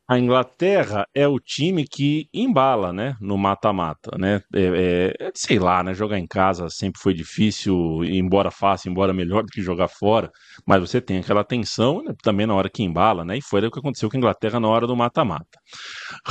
A 0.07 0.19
Inglaterra 0.19 1.07
é 1.15 1.27
o 1.27 1.39
time 1.39 1.87
que 1.87 2.29
embala, 2.31 2.93
né, 2.93 3.15
no 3.19 3.37
mata-mata, 3.37 4.15
né? 4.19 4.41
É, 4.53 5.15
é, 5.19 5.31
sei 5.33 5.57
lá, 5.57 5.83
né? 5.83 5.95
Jogar 5.95 6.19
em 6.19 6.27
casa 6.27 6.69
sempre 6.69 7.01
foi 7.01 7.13
difícil, 7.13 8.03
embora 8.03 8.51
fácil, 8.51 8.91
embora 8.91 9.13
melhor 9.13 9.43
do 9.43 9.49
que 9.49 9.63
jogar 9.63 9.87
fora, 9.87 10.31
mas 10.65 10.79
você 10.79 11.01
tem 11.01 11.17
aquela 11.17 11.43
tensão 11.43 12.03
né, 12.03 12.13
também 12.21 12.45
na 12.45 12.53
hora 12.53 12.69
que 12.69 12.83
embala, 12.83 13.25
né? 13.25 13.37
E 13.37 13.41
foi 13.41 13.65
o 13.65 13.71
que 13.71 13.79
aconteceu 13.79 14.09
com 14.09 14.17
a 14.17 14.19
Inglaterra 14.19 14.59
na 14.59 14.67
hora 14.67 14.85
do 14.85 14.95
mata-mata. 14.95 15.59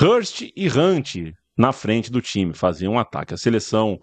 Hurst 0.01 0.43
e 0.43 0.69
Hunt 0.69 1.35
na 1.57 1.73
frente 1.73 2.11
do 2.11 2.21
time 2.21 2.55
faziam 2.55 2.95
um 2.95 2.99
ataque. 2.99 3.35
A 3.35 3.37
seleção 3.37 3.99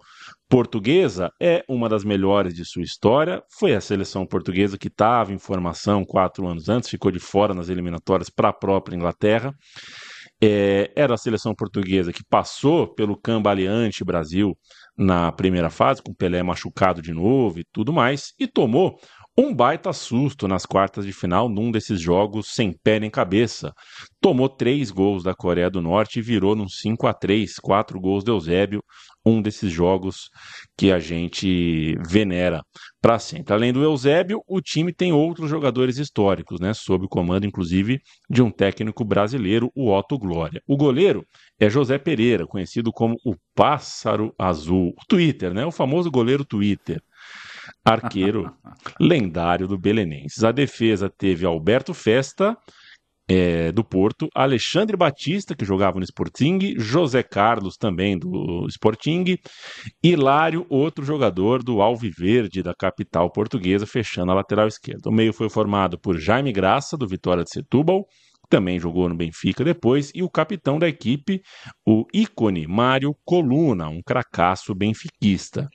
portuguesa 0.52 1.32
é 1.40 1.64
uma 1.66 1.88
das 1.88 2.04
melhores 2.04 2.52
de 2.52 2.62
sua 2.62 2.82
história. 2.82 3.42
Foi 3.58 3.74
a 3.74 3.80
seleção 3.80 4.26
portuguesa 4.26 4.76
que 4.76 4.88
estava 4.88 5.32
em 5.32 5.38
formação 5.38 6.04
quatro 6.04 6.46
anos 6.46 6.68
antes, 6.68 6.90
ficou 6.90 7.10
de 7.10 7.18
fora 7.18 7.54
nas 7.54 7.70
eliminatórias 7.70 8.28
para 8.28 8.50
a 8.50 8.52
própria 8.52 8.94
Inglaterra. 8.94 9.54
É, 10.42 10.92
era 10.94 11.14
a 11.14 11.16
seleção 11.16 11.54
portuguesa 11.54 12.12
que 12.12 12.22
passou 12.22 12.86
pelo 12.86 13.18
cambaleante 13.18 14.04
Brasil 14.04 14.54
na 14.94 15.32
primeira 15.32 15.70
fase, 15.70 16.02
com 16.02 16.12
Pelé 16.12 16.42
machucado 16.42 17.00
de 17.00 17.14
novo 17.14 17.58
e 17.58 17.64
tudo 17.72 17.90
mais, 17.90 18.34
e 18.38 18.46
tomou 18.46 18.98
um 19.36 19.54
baita 19.54 19.92
susto 19.94 20.46
nas 20.46 20.66
quartas 20.66 21.06
de 21.06 21.12
final 21.12 21.48
num 21.48 21.70
desses 21.70 21.98
jogos 21.98 22.48
sem 22.54 22.72
pé 22.72 23.00
nem 23.00 23.10
cabeça. 23.10 23.72
Tomou 24.20 24.48
três 24.48 24.90
gols 24.90 25.22
da 25.22 25.34
Coreia 25.34 25.70
do 25.70 25.80
Norte 25.80 26.18
e 26.18 26.22
virou 26.22 26.54
num 26.54 26.68
5 26.68 27.06
a 27.06 27.14
3 27.14 27.58
quatro 27.58 27.98
gols 27.98 28.22
de 28.22 28.30
Eusébio, 28.30 28.82
um 29.24 29.40
desses 29.40 29.72
jogos 29.72 30.28
que 30.76 30.92
a 30.92 30.98
gente 30.98 31.96
venera 32.06 32.62
para 33.00 33.18
sempre. 33.18 33.54
Além 33.54 33.72
do 33.72 33.82
Eusébio, 33.82 34.42
o 34.46 34.60
time 34.60 34.92
tem 34.92 35.12
outros 35.12 35.48
jogadores 35.48 35.96
históricos, 35.96 36.60
né, 36.60 36.74
sob 36.74 37.06
o 37.06 37.08
comando 37.08 37.46
inclusive 37.46 38.00
de 38.28 38.42
um 38.42 38.50
técnico 38.50 39.04
brasileiro, 39.04 39.70
o 39.74 39.90
Otto 39.90 40.18
Glória. 40.18 40.60
O 40.66 40.76
goleiro 40.76 41.24
é 41.58 41.70
José 41.70 41.98
Pereira, 41.98 42.46
conhecido 42.46 42.92
como 42.92 43.16
o 43.24 43.34
Pássaro 43.54 44.34
Azul, 44.38 44.88
o 44.88 45.06
Twitter, 45.08 45.54
né, 45.54 45.64
o 45.64 45.72
famoso 45.72 46.10
goleiro 46.10 46.44
Twitter 46.44 47.00
arqueiro 47.84 48.52
lendário 49.00 49.66
do 49.66 49.78
Belenenses. 49.78 50.44
A 50.44 50.52
defesa 50.52 51.08
teve 51.08 51.46
Alberto 51.46 51.92
Festa, 51.92 52.56
é, 53.28 53.72
do 53.72 53.84
Porto, 53.84 54.28
Alexandre 54.34 54.96
Batista, 54.96 55.54
que 55.54 55.64
jogava 55.64 55.98
no 55.98 56.04
Sporting, 56.04 56.74
José 56.76 57.22
Carlos, 57.22 57.76
também 57.76 58.18
do 58.18 58.66
Sporting, 58.68 59.38
Hilário, 60.02 60.66
outro 60.68 61.04
jogador 61.04 61.62
do 61.62 61.80
Alviverde, 61.80 62.62
da 62.62 62.74
capital 62.74 63.30
portuguesa, 63.30 63.86
fechando 63.86 64.32
a 64.32 64.34
lateral 64.34 64.66
esquerda. 64.66 65.08
O 65.08 65.12
meio 65.12 65.32
foi 65.32 65.48
formado 65.48 65.98
por 65.98 66.18
Jaime 66.18 66.52
Graça, 66.52 66.96
do 66.96 67.06
Vitória 67.06 67.44
de 67.44 67.50
Setúbal, 67.50 68.06
também 68.50 68.78
jogou 68.78 69.08
no 69.08 69.14
Benfica 69.14 69.64
depois, 69.64 70.10
e 70.14 70.22
o 70.22 70.28
capitão 70.28 70.78
da 70.78 70.86
equipe, 70.86 71.40
o 71.86 72.04
ícone 72.12 72.66
Mário 72.66 73.16
Coluna, 73.24 73.88
um 73.88 74.02
cracaço 74.02 74.74
benfiquista. 74.74 75.70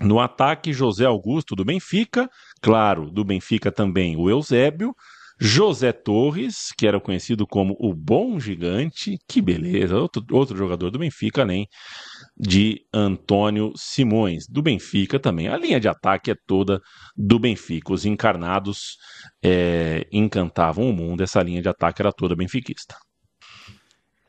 No 0.00 0.18
ataque, 0.18 0.72
José 0.72 1.04
Augusto 1.04 1.54
do 1.54 1.64
Benfica, 1.64 2.28
claro, 2.62 3.10
do 3.10 3.24
Benfica 3.24 3.70
também 3.70 4.16
o 4.16 4.30
Eusébio, 4.30 4.94
José 5.42 5.90
Torres, 5.90 6.70
que 6.76 6.86
era 6.86 7.00
conhecido 7.00 7.46
como 7.46 7.74
o 7.80 7.94
Bom 7.94 8.38
Gigante, 8.38 9.16
que 9.26 9.40
beleza, 9.40 9.96
outro, 9.96 10.22
outro 10.32 10.56
jogador 10.56 10.90
do 10.90 10.98
Benfica, 10.98 11.40
além 11.40 11.66
de 12.38 12.82
Antônio 12.92 13.72
Simões, 13.74 14.44
do 14.46 14.60
Benfica 14.60 15.18
também. 15.18 15.48
A 15.48 15.56
linha 15.56 15.80
de 15.80 15.88
ataque 15.88 16.30
é 16.30 16.34
toda 16.46 16.78
do 17.16 17.38
Benfica. 17.38 17.92
Os 17.92 18.04
encarnados 18.04 18.96
é, 19.42 20.06
encantavam 20.12 20.90
o 20.90 20.92
mundo, 20.92 21.22
essa 21.22 21.42
linha 21.42 21.62
de 21.62 21.68
ataque 21.70 22.02
era 22.02 22.12
toda 22.12 22.36
benfiquista. 22.36 22.94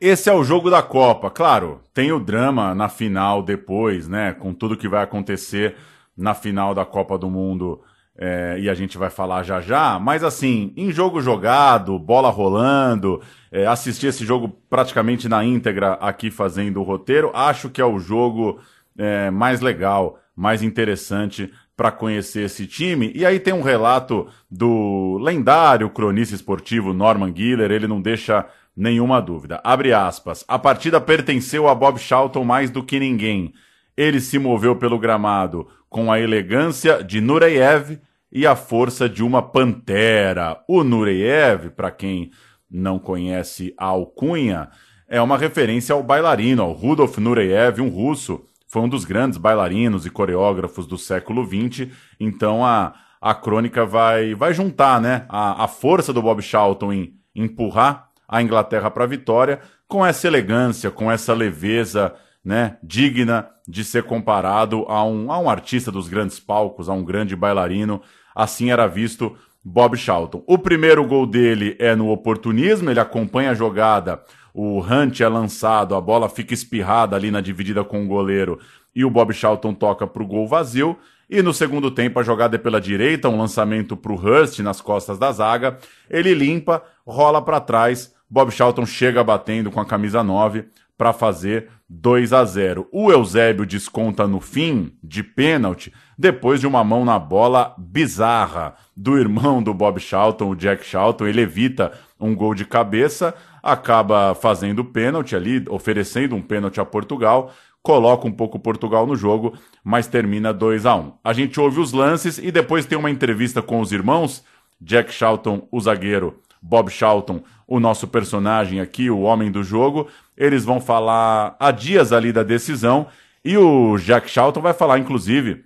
Esse 0.02 0.32
é 0.32 0.34
o 0.34 0.44
jogo 0.44 0.72
da 0.72 0.82
Copa. 0.82 1.30
Claro, 1.30 1.80
tem 1.94 2.12
o 2.12 2.20
drama 2.20 2.74
na 2.74 2.90
final 2.90 3.44
depois, 3.44 4.08
né? 4.08 4.34
Com 4.34 4.52
tudo 4.52 4.76
que 4.76 4.88
vai 4.88 5.04
acontecer 5.04 5.76
na 6.18 6.34
final 6.34 6.74
da 6.74 6.84
Copa 6.84 7.20
do 7.20 7.30
Mundo 7.30 7.80
é, 8.18 8.58
e 8.60 8.68
a 8.68 8.74
gente 8.74 8.98
vai 8.98 9.12
falar 9.12 9.44
já 9.44 9.62
já, 9.62 10.00
mas 10.00 10.24
assim, 10.24 10.74
em 10.76 10.92
jogo 10.92 11.22
jogado, 11.22 12.00
bola 12.00 12.32
rolando, 12.32 13.22
é, 13.52 13.66
esse 13.72 14.26
jogo 14.26 14.50
praticamente 14.68 15.30
na 15.30 15.46
íntegra 15.46 15.94
aqui 15.94 16.32
fazendo 16.32 16.80
o 16.80 16.84
roteiro, 16.84 17.30
acho 17.36 17.70
que 17.70 17.80
é 17.80 17.86
o 17.86 18.00
jogo 18.00 18.60
é, 18.98 19.30
mais 19.30 19.62
legal, 19.62 20.20
mais 20.36 20.64
interessante 20.64 21.54
para 21.78 21.92
conhecer 21.92 22.46
esse 22.46 22.66
time. 22.66 23.12
E 23.14 23.24
aí 23.24 23.40
tem 23.40 23.54
um 23.54 23.62
relato 23.62 24.28
do 24.50 25.20
lendário 25.20 25.90
cronista 25.92 26.34
esportivo 26.34 26.92
Norman 26.92 27.32
Giller, 27.36 27.72
ele 27.72 27.88
não 27.88 28.02
deixa 28.02 28.48
nenhuma 28.82 29.22
dúvida. 29.22 29.62
Abre 29.64 29.94
aspas. 29.94 30.44
A 30.48 30.58
partida 30.58 31.00
pertenceu 31.00 31.68
a 31.68 31.76
Bob 31.76 32.00
Charlton 32.00 32.44
mais 32.44 32.72
do 32.72 32.84
que 32.84 33.00
ninguém. 33.00 33.54
Ele 33.96 34.20
se 34.20 34.40
moveu 34.40 34.76
pelo 34.76 34.98
gramado 34.98 35.68
com 35.88 36.12
a 36.12 36.20
elegância 36.20 37.04
de 37.04 37.22
Nureyev 37.22 38.00
e 38.32 38.48
a 38.48 38.56
força 38.56 39.08
de 39.08 39.24
uma 39.24 39.40
pantera. 39.40 40.64
O 40.68 40.84
Nureyev, 40.84 41.70
para 41.70 41.92
quem 41.92 42.32
não 42.68 42.98
conhece 42.98 43.72
a 43.78 43.86
alcunha, 43.86 44.70
é 45.08 45.22
uma 45.22 45.38
referência 45.38 45.94
ao 45.94 46.02
bailarino, 46.02 46.64
ao 46.64 46.72
Rudolf 46.72 47.20
Nureyev, 47.20 47.82
um 47.82 47.90
russo, 47.90 48.44
foi 48.68 48.82
um 48.82 48.90
dos 48.90 49.06
grandes 49.06 49.38
bailarinos 49.38 50.08
e 50.08 50.10
coreógrafos 50.10 50.88
do 50.88 50.98
século 50.98 51.46
XX. 51.46 51.88
Então 52.20 52.66
a, 52.66 52.96
a 53.22 53.36
crônica 53.36 53.86
vai, 53.86 54.34
vai 54.34 54.56
juntar 54.56 55.00
né, 55.00 55.26
a, 55.30 55.66
a 55.66 55.68
força 55.68 56.12
do 56.12 56.22
Bob 56.22 56.42
Charlton 56.42 56.92
em 56.92 57.14
empurrar 57.36 58.11
a 58.32 58.42
Inglaterra 58.42 58.90
para 58.90 59.04
a 59.04 59.08
vitória 59.08 59.60
com 59.88 60.06
essa 60.06 60.26
elegância, 60.26 60.90
com 60.90 61.12
essa 61.12 61.34
leveza 61.34 62.16
né, 62.44 62.78
digna 62.82 63.50
de 63.68 63.84
ser 63.84 64.04
comparado 64.04 64.86
a 64.88 65.04
um, 65.04 65.30
a 65.32 65.38
um 65.38 65.50
artista 65.50 65.92
dos 65.92 66.08
grandes 66.08 66.40
palcos, 66.40 66.88
a 66.88 66.94
um 66.94 67.04
grande 67.04 67.36
bailarino. 67.36 68.02
Assim 68.34 68.72
era 68.72 68.88
visto 68.88 69.36
Bob 69.64 69.98
Charlton. 69.98 70.44
O 70.48 70.58
primeiro 70.58 71.06
gol 71.06 71.28
dele 71.28 71.76
é 71.78 71.94
no 71.94 72.10
oportunismo, 72.10 72.90
ele 72.90 73.02
acompanha 73.02 73.52
a 73.52 73.54
jogada, 73.54 74.24
o 74.54 74.80
Hunt 74.80 75.20
é 75.20 75.28
lançado, 75.28 75.94
a 75.94 76.02
bola 76.02 76.30
fica 76.30 76.54
espirrada 76.54 77.16
ali 77.16 77.30
na 77.30 77.42
dividida 77.42 77.84
com 77.84 78.04
o 78.04 78.08
goleiro 78.08 78.60
e 78.96 79.06
o 79.06 79.10
Bob 79.10 79.34
Charlton 79.34 79.74
toca 79.74 80.08
para 80.08 80.24
o 80.24 80.28
gol 80.28 80.48
vazio. 80.48 80.98
E 81.30 81.42
no 81.42 81.54
segundo 81.54 81.90
tempo 81.90 82.20
a 82.20 82.24
jogada 82.24 82.58
é 82.58 82.60
pela 82.60 82.82
direita, 82.82 83.30
um 83.30 83.38
lançamento 83.38 83.96
para 83.96 84.12
o 84.12 84.16
Hurst 84.16 84.60
nas 84.60 84.82
costas 84.82 85.18
da 85.18 85.32
zaga. 85.32 85.78
Ele 86.10 86.34
limpa, 86.34 86.84
rola 87.06 87.42
para 87.42 87.62
trás. 87.62 88.14
Bob 88.32 88.50
Charlton 88.50 88.86
chega 88.86 89.22
batendo 89.22 89.70
com 89.70 89.82
a 89.82 89.86
camisa 89.86 90.24
9 90.24 90.64
para 90.98 91.12
fazer 91.12 91.68
2 91.90 92.32
a 92.32 92.46
0. 92.46 92.88
O 92.90 93.12
Eusébio 93.12 93.66
desconta 93.66 94.26
no 94.26 94.40
fim, 94.40 94.94
de 95.04 95.22
pênalti, 95.22 95.92
depois 96.18 96.62
de 96.62 96.66
uma 96.66 96.82
mão 96.82 97.04
na 97.04 97.20
bola 97.20 97.76
bizarra 97.78 98.76
do 98.96 99.18
irmão 99.18 99.62
do 99.62 99.74
Bob 99.74 100.00
Charlton, 100.00 100.50
o 100.50 100.56
Jack 100.56 100.86
Charlton. 100.86 101.28
Ele 101.28 101.42
evita 101.42 101.92
um 102.18 102.34
gol 102.34 102.56
de 102.56 102.64
cabeça, 102.64 103.36
acaba 103.62 104.34
fazendo 104.34 104.86
pênalti 104.86 105.36
ali, 105.36 105.66
oferecendo 105.68 106.34
um 106.34 106.42
pênalti 106.42 106.80
a 106.80 106.86
Portugal, 106.86 107.52
coloca 107.84 108.26
um 108.26 108.32
pouco 108.32 108.58
Portugal 108.58 109.06
no 109.06 109.18
jogo, 109.18 109.58
mas 109.84 110.08
termina 110.08 110.54
2 110.54 110.86
a 110.86 110.96
1. 110.96 111.14
A 111.22 111.34
gente 111.34 111.60
ouve 111.60 111.82
os 111.82 111.92
lances 111.92 112.38
e 112.38 112.50
depois 112.50 112.86
tem 112.86 112.98
uma 112.98 113.12
entrevista 113.12 113.62
com 113.62 113.82
os 113.82 113.92
irmãos, 113.92 114.42
Jack 114.80 115.12
Charlton, 115.14 115.68
o 115.70 115.82
zagueiro, 115.82 116.40
Bob 116.62 116.90
Charlton, 116.90 117.42
o 117.68 117.80
nosso 117.80 118.08
personagem 118.08 118.80
aqui, 118.80 119.10
o 119.10 119.22
homem 119.22 119.52
do 119.52 119.64
jogo. 119.64 120.08
Eles 120.38 120.64
vão 120.64 120.80
falar 120.80 121.56
há 121.60 121.72
dias 121.72 122.14
ali 122.14 122.32
da 122.32 122.44
decisão 122.44 123.08
e 123.44 123.58
o 123.58 123.98
Jack 123.98 124.30
Charlton 124.30 124.62
vai 124.62 124.74
falar, 124.74 125.00
inclusive, 125.00 125.64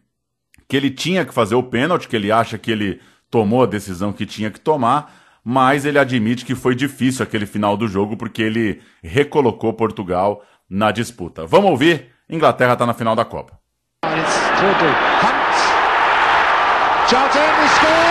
que 0.67 0.77
ele 0.77 0.89
tinha 0.89 1.25
que 1.25 1.33
fazer 1.33 1.55
o 1.55 1.63
pênalti, 1.63 2.07
que 2.07 2.15
ele 2.15 2.31
acha 2.31 2.57
que 2.57 2.71
ele 2.71 3.01
tomou 3.29 3.63
a 3.63 3.67
decisão 3.67 4.13
que 4.13 4.25
tinha 4.25 4.49
que 4.49 4.59
tomar, 4.59 5.13
mas 5.43 5.85
ele 5.85 5.99
admite 5.99 6.45
que 6.45 6.55
foi 6.55 6.73
difícil 6.73 7.23
aquele 7.23 7.45
final 7.45 7.75
do 7.75 7.87
jogo 7.87 8.15
porque 8.15 8.41
ele 8.41 8.81
recolocou 9.03 9.73
Portugal 9.73 10.41
na 10.69 10.91
disputa. 10.91 11.45
Vamos 11.45 11.71
ouvir? 11.71 12.07
Inglaterra 12.29 12.73
está 12.73 12.85
na 12.85 12.93
final 12.93 13.15
da 13.15 13.25
Copa. 13.25 13.59
Charlton 17.07 18.04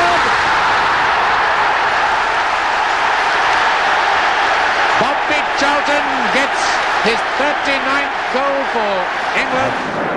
for 8.75 8.93
England. 9.39 9.73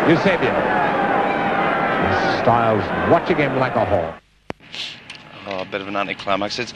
Eusebio. 0.09 0.53
Styles 2.41 2.83
watching 3.11 3.37
him 3.37 3.57
like 3.57 3.75
a 3.75 3.85
hawk. 3.85 4.21
Oh, 5.45 5.59
a 5.59 5.65
bit 5.65 5.81
of 5.81 5.87
an 5.87 5.95
anticlimax. 5.95 6.57
It's 6.57 6.73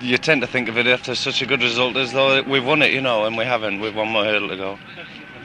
you 0.00 0.16
tend 0.16 0.40
to 0.40 0.46
think 0.46 0.68
of 0.68 0.78
it 0.78 0.86
after 0.86 1.14
such 1.14 1.42
a 1.42 1.46
good 1.46 1.60
result 1.60 1.96
as 1.96 2.12
though 2.12 2.42
we've 2.42 2.64
won 2.64 2.80
it, 2.82 2.92
you 2.92 3.00
know, 3.00 3.26
and 3.26 3.36
we 3.36 3.44
haven't. 3.44 3.80
We've 3.80 3.94
one 3.94 4.08
more 4.08 4.24
hurdle 4.24 4.48
to 4.48 4.56
go. 4.56 4.78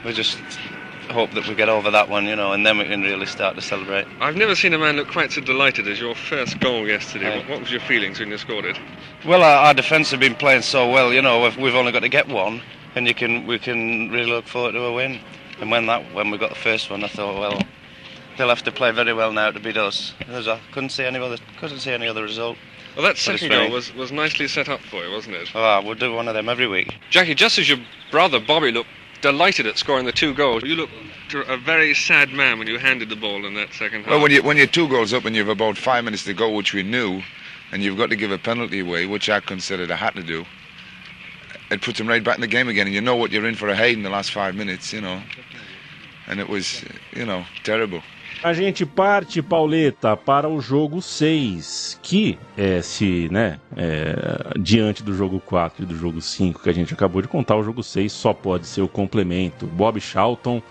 We 0.04 0.12
just 0.12 0.38
hope 1.10 1.32
that 1.32 1.46
we 1.46 1.54
get 1.54 1.68
over 1.68 1.90
that 1.90 2.08
one, 2.08 2.24
you 2.24 2.36
know, 2.36 2.52
and 2.52 2.64
then 2.64 2.78
we 2.78 2.84
can 2.84 3.02
really 3.02 3.26
start 3.26 3.56
to 3.56 3.62
celebrate. 3.62 4.06
I've 4.20 4.36
never 4.36 4.54
seen 4.54 4.72
a 4.72 4.78
man 4.78 4.96
look 4.96 5.08
quite 5.08 5.32
so 5.32 5.42
delighted 5.42 5.86
as 5.86 6.00
your 6.00 6.14
first 6.14 6.60
goal 6.60 6.88
yesterday. 6.88 7.40
What, 7.40 7.48
what 7.50 7.60
was 7.60 7.70
your 7.70 7.80
feelings 7.80 8.20
when 8.20 8.30
you 8.30 8.38
scored 8.38 8.64
it? 8.64 8.78
Well, 9.26 9.42
our, 9.42 9.66
our 9.66 9.74
defence 9.74 10.10
have 10.12 10.20
been 10.20 10.34
playing 10.34 10.62
so 10.62 10.90
well, 10.90 11.12
you 11.12 11.20
know, 11.20 11.42
we've 11.58 11.74
only 11.74 11.92
got 11.92 12.00
to 12.00 12.08
get 12.08 12.28
one, 12.28 12.62
and 12.94 13.06
you 13.06 13.14
can 13.14 13.46
we 13.46 13.58
can 13.58 14.10
really 14.10 14.30
look 14.30 14.46
forward 14.46 14.72
to 14.72 14.84
a 14.84 14.92
win. 14.92 15.20
And 15.60 15.70
when 15.70 15.86
that 15.86 16.14
when 16.14 16.30
we 16.30 16.38
got 16.38 16.50
the 16.50 16.56
first 16.56 16.90
one, 16.90 17.04
I 17.04 17.08
thought, 17.08 17.38
well, 17.38 17.60
they'll 18.36 18.48
have 18.48 18.62
to 18.64 18.72
play 18.72 18.90
very 18.90 19.12
well 19.12 19.32
now 19.32 19.50
to 19.50 19.60
beat 19.60 19.76
us. 19.76 20.14
I 20.28 20.60
couldn't 20.72 20.90
see 20.90 21.04
any 21.04 21.18
other 21.18 21.38
couldn't 21.58 21.80
see 21.80 21.92
any 21.92 22.08
other 22.08 22.22
result. 22.22 22.56
Well, 22.96 23.04
that 23.04 23.16
second 23.16 23.48
goal 23.48 23.70
was, 23.70 23.92
was 23.94 24.12
nicely 24.12 24.46
set 24.46 24.68
up 24.68 24.80
for 24.80 25.04
you, 25.04 25.10
wasn't 25.10 25.34
it? 25.34 25.48
Oh, 25.52 25.82
we'll 25.84 25.96
do 25.96 26.14
one 26.14 26.28
of 26.28 26.34
them 26.34 26.48
every 26.48 26.68
week. 26.68 26.94
Jackie, 27.10 27.34
just 27.34 27.58
as 27.58 27.68
your 27.68 27.78
brother 28.12 28.38
Bobby 28.38 28.70
looked 28.70 28.88
delighted 29.24 29.66
at 29.66 29.78
scoring 29.78 30.04
the 30.04 30.12
two 30.12 30.34
goals. 30.34 30.62
You 30.62 30.76
look 30.76 30.90
a 31.48 31.56
very 31.56 31.94
sad 31.94 32.30
man 32.30 32.58
when 32.58 32.68
you 32.68 32.78
handed 32.78 33.08
the 33.08 33.16
ball 33.16 33.46
in 33.46 33.54
that 33.54 33.72
second 33.72 34.02
half. 34.02 34.10
Well, 34.10 34.20
when, 34.20 34.30
you, 34.30 34.42
when 34.42 34.58
you're 34.58 34.66
two 34.66 34.86
goals 34.86 35.14
up 35.14 35.24
and 35.24 35.34
you've 35.34 35.48
about 35.48 35.78
five 35.78 36.04
minutes 36.04 36.24
to 36.24 36.34
go, 36.34 36.50
which 36.50 36.74
we 36.74 36.82
knew, 36.82 37.22
and 37.72 37.82
you've 37.82 37.96
got 37.96 38.10
to 38.10 38.16
give 38.16 38.30
a 38.30 38.36
penalty 38.36 38.80
away, 38.80 39.06
which 39.06 39.30
I 39.30 39.40
considered 39.40 39.90
I 39.90 39.96
had 39.96 40.14
to 40.16 40.22
do, 40.22 40.44
it 41.70 41.84
puts 41.84 41.98
them 41.98 42.08
right 42.08 42.22
back 42.22 42.36
in 42.36 42.40
the 42.40 42.46
game 42.46 42.68
again. 42.68 42.86
And 42.86 42.94
you 42.94 43.00
know 43.00 43.16
what 43.16 43.32
you're 43.32 43.48
in 43.48 43.54
for 43.54 43.68
a 43.68 43.76
hate 43.76 43.96
in 43.96 44.02
the 44.02 44.10
last 44.10 44.32
five 44.32 44.54
minutes, 44.54 44.92
you 44.92 45.00
know. 45.00 45.20
And 46.26 46.40
it 46.40 46.48
was, 46.48 46.84
you 47.14 47.26
know, 47.26 47.44
terrible. 47.62 48.02
A 48.42 48.52
gente 48.52 48.84
parte, 48.84 49.40
Pauleta, 49.40 50.16
para 50.16 50.48
o 50.50 50.60
jogo 50.60 51.00
6, 51.00 51.98
que 52.02 52.38
é, 52.58 52.82
se, 52.82 53.28
né, 53.30 53.58
é, 53.74 54.58
diante 54.60 55.02
do 55.02 55.14
jogo 55.14 55.40
4 55.40 55.82
e 55.82 55.86
do 55.86 55.96
jogo 55.96 56.20
5 56.20 56.62
que 56.62 56.68
a 56.68 56.72
gente 56.72 56.92
acabou 56.92 57.22
de 57.22 57.28
contar, 57.28 57.56
o 57.56 57.62
jogo 57.62 57.82
6 57.82 58.12
só 58.12 58.34
pode 58.34 58.66
ser 58.66 58.82
o 58.82 58.88
complemento. 58.88 59.66
Bob 59.66 59.98
Charlton, 59.98 60.62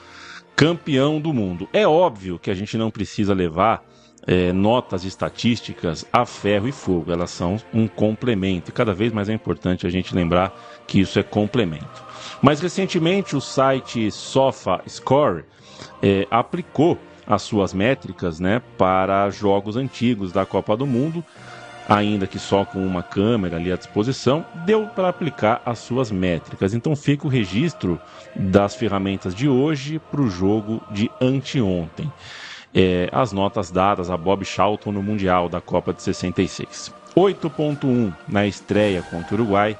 campeão 0.55 1.19
do 1.19 1.33
mundo. 1.33 1.67
É 1.73 1.87
óbvio 1.87 2.37
que 2.37 2.51
a 2.51 2.53
gente 2.53 2.77
não 2.77 2.91
precisa 2.91 3.33
levar 3.33 3.83
é, 4.27 4.53
notas 4.53 5.03
estatísticas 5.03 6.05
a 6.11 6.25
ferro 6.25 6.67
e 6.67 6.71
fogo, 6.71 7.11
elas 7.11 7.31
são 7.31 7.57
um 7.73 7.87
complemento, 7.87 8.69
e 8.69 8.73
cada 8.73 8.93
vez 8.93 9.11
mais 9.11 9.29
é 9.29 9.33
importante 9.33 9.85
a 9.85 9.89
gente 9.89 10.15
lembrar 10.15 10.53
que 10.87 10.99
isso 10.99 11.19
é 11.19 11.23
complemento. 11.23 12.03
Mas 12.41 12.59
recentemente 12.59 13.35
o 13.35 13.41
site 13.41 14.11
Sofa 14.11 14.81
Score 14.87 15.45
é, 16.01 16.27
aplicou 16.29 16.97
as 17.25 17.41
suas 17.41 17.73
métricas 17.73 18.39
né, 18.39 18.61
para 18.77 19.29
jogos 19.29 19.77
antigos 19.77 20.31
da 20.31 20.45
Copa 20.45 20.75
do 20.75 20.85
Mundo, 20.85 21.23
ainda 21.87 22.27
que 22.27 22.39
só 22.39 22.65
com 22.65 22.85
uma 22.85 23.01
câmera 23.01 23.57
ali 23.57 23.71
à 23.71 23.75
disposição, 23.75 24.45
deu 24.65 24.87
para 24.87 25.09
aplicar 25.09 25.61
as 25.65 25.79
suas 25.79 26.11
métricas. 26.11 26.73
Então 26.73 26.95
fica 26.95 27.25
o 27.25 27.29
registro 27.29 27.99
das 28.35 28.75
ferramentas 28.75 29.33
de 29.33 29.47
hoje 29.47 29.99
para 30.11 30.21
o 30.21 30.29
jogo 30.29 30.81
de 30.91 31.09
anteontem. 31.21 32.11
É, 32.75 33.07
as 33.11 33.31
notas 33.31 33.69
dadas 33.69 34.09
a 34.09 34.17
Bob 34.17 34.43
Charlton 34.43 34.91
no 34.91 35.03
Mundial 35.03 35.47
da 35.47 35.61
Copa 35.61 35.93
de 35.93 36.01
66. 36.01 36.91
8.1 37.15 38.11
na 38.27 38.47
estreia 38.47 39.03
contra 39.03 39.35
o 39.35 39.39
Uruguai, 39.39 39.77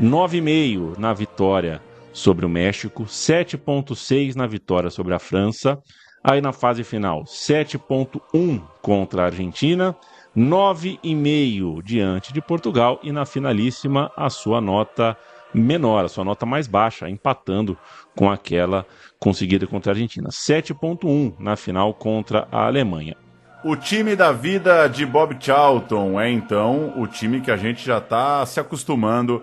9,5 0.00 0.98
na 0.98 1.12
vitória 1.12 1.80
sobre 2.12 2.46
o 2.46 2.48
México, 2.48 3.04
7.6 3.04 4.34
na 4.34 4.46
vitória 4.46 4.90
sobre 4.90 5.14
a 5.14 5.18
França, 5.18 5.80
Aí 6.26 6.40
na 6.40 6.54
fase 6.54 6.82
final, 6.82 7.24
7.1 7.24 8.62
contra 8.80 9.22
a 9.22 9.26
Argentina, 9.26 9.94
9,5 10.34 11.82
diante 11.82 12.32
de 12.32 12.40
Portugal 12.40 12.98
e 13.02 13.12
na 13.12 13.26
finalíssima 13.26 14.10
a 14.16 14.30
sua 14.30 14.58
nota 14.58 15.14
menor, 15.52 16.06
a 16.06 16.08
sua 16.08 16.24
nota 16.24 16.46
mais 16.46 16.66
baixa, 16.66 17.10
empatando 17.10 17.76
com 18.16 18.30
aquela 18.30 18.86
conseguida 19.18 19.66
contra 19.66 19.92
a 19.92 19.94
Argentina. 19.94 20.30
7.1 20.30 21.34
na 21.38 21.56
final 21.56 21.92
contra 21.92 22.48
a 22.50 22.64
Alemanha. 22.64 23.16
O 23.62 23.76
time 23.76 24.16
da 24.16 24.32
vida 24.32 24.88
de 24.88 25.04
Bob 25.04 25.36
Charlton 25.38 26.18
é 26.18 26.30
então 26.30 26.94
o 26.96 27.06
time 27.06 27.42
que 27.42 27.50
a 27.50 27.56
gente 27.58 27.84
já 27.84 27.98
está 27.98 28.46
se 28.46 28.58
acostumando 28.58 29.42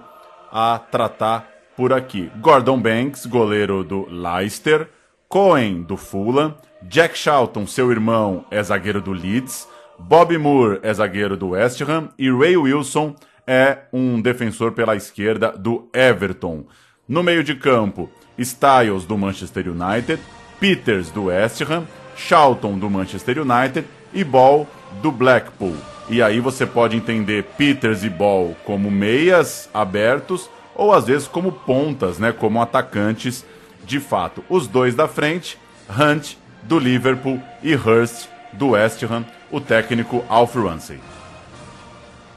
a 0.52 0.80
tratar 0.80 1.48
por 1.76 1.94
aqui. 1.94 2.32
Gordon 2.42 2.80
Banks, 2.80 3.26
goleiro 3.26 3.84
do 3.84 4.08
Leicester, 4.10 4.90
Cohen 5.28 5.84
do 5.84 5.96
Fulham, 5.96 6.56
Jack 6.84 7.18
Charlton, 7.18 7.66
seu 7.66 7.92
irmão, 7.92 8.46
é 8.52 8.62
zagueiro 8.62 9.02
do 9.02 9.14
Leeds, 9.14 9.68
Bob 9.98 10.38
Moore 10.38 10.80
é 10.82 10.94
zagueiro 10.94 11.38
do 11.38 11.50
West 11.50 11.82
Ham 11.82 12.10
e 12.18 12.30
Ray 12.30 12.58
Wilson 12.58 13.16
é 13.46 13.80
um 13.94 14.20
defensor 14.22 14.72
pela 14.72 14.96
esquerda 14.96 15.52
do 15.52 15.90
Everton. 15.94 16.66
No 17.08 17.22
meio 17.22 17.44
de 17.44 17.56
campo, 17.56 18.10
Styles 18.38 19.06
do 19.06 19.18
Manchester 19.18 19.68
United, 19.68 20.22
Peters 20.60 21.12
do 21.12 21.26
West 21.26 21.62
Ham, 21.62 21.86
Charlton 22.16 22.78
do 22.78 22.90
Manchester 22.90 23.40
United 23.40 23.88
e 24.14 24.24
Ball 24.24 24.68
do 25.02 25.12
Blackpool. 25.12 25.76
E 26.12 26.22
aí 26.22 26.42
você 26.42 26.66
pode 26.66 26.98
entender 26.98 27.46
Peters 27.58 28.04
e 28.04 28.10
Ball 28.10 28.54
como 28.66 28.92
meias 28.92 29.70
abertos 29.74 30.50
ou 30.76 30.92
às 30.92 31.08
vezes 31.08 31.26
como 31.26 31.54
pontas, 31.54 32.20
né, 32.20 32.34
como 32.34 32.62
atacantes 32.62 33.46
de 33.86 33.98
fato. 33.98 34.44
Os 34.50 34.68
dois 34.68 34.94
da 34.94 35.08
frente, 35.08 35.58
Hunt 35.90 36.34
do 36.64 36.78
Liverpool 36.78 37.42
e 37.64 37.74
Hurst 37.76 38.28
do 38.52 38.72
West 38.72 39.02
Ham, 39.04 39.26
o 39.50 39.62
técnico 39.62 40.22
Alf 40.28 40.54
Ramsey. 40.56 41.00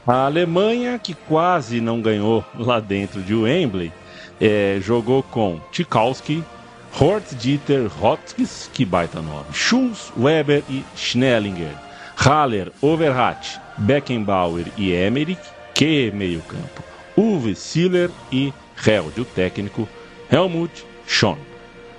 A 0.07 0.25
Alemanha, 0.25 0.97
que 0.97 1.13
quase 1.13 1.81
não 1.81 2.01
ganhou 2.01 2.45
lá 2.57 2.79
dentro 2.79 3.21
de 3.21 3.35
Wembley, 3.35 3.91
é, 4.39 4.77
jogou 4.81 5.21
com 5.21 5.59
Tchaikovsky, 5.73 6.41
Hort 6.97 7.33
Dieter 7.33 7.91
Hotskis, 8.01 8.69
que 8.73 8.85
baita 8.85 9.21
nome, 9.21 9.51
Schulz, 9.51 10.13
Weber 10.17 10.63
e 10.69 10.85
Schnellinger, 10.95 11.75
Haller, 12.15 12.71
Overhat, 12.81 13.64
Beckenbauer 13.77 14.65
e 14.77 14.93
Emmerich, 14.93 15.41
que 15.73 16.11
meio 16.11 16.41
campo, 16.41 16.83
Uwe 17.17 17.55
Siller 17.55 18.09
e 18.31 18.53
Held, 18.85 19.21
o 19.21 19.25
técnico 19.25 19.87
Helmut 20.31 20.85
Schön. 21.07 21.37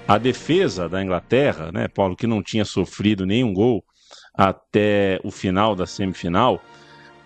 A 0.08 0.18
defesa 0.18 0.88
da 0.88 1.02
Inglaterra, 1.02 1.70
né, 1.72 1.88
Paulo, 1.88 2.16
que 2.16 2.26
não 2.26 2.42
tinha 2.42 2.64
sofrido 2.64 3.26
nenhum 3.26 3.52
gol 3.52 3.84
até 4.34 5.18
o 5.24 5.30
final 5.30 5.74
da 5.74 5.86
semifinal, 5.86 6.62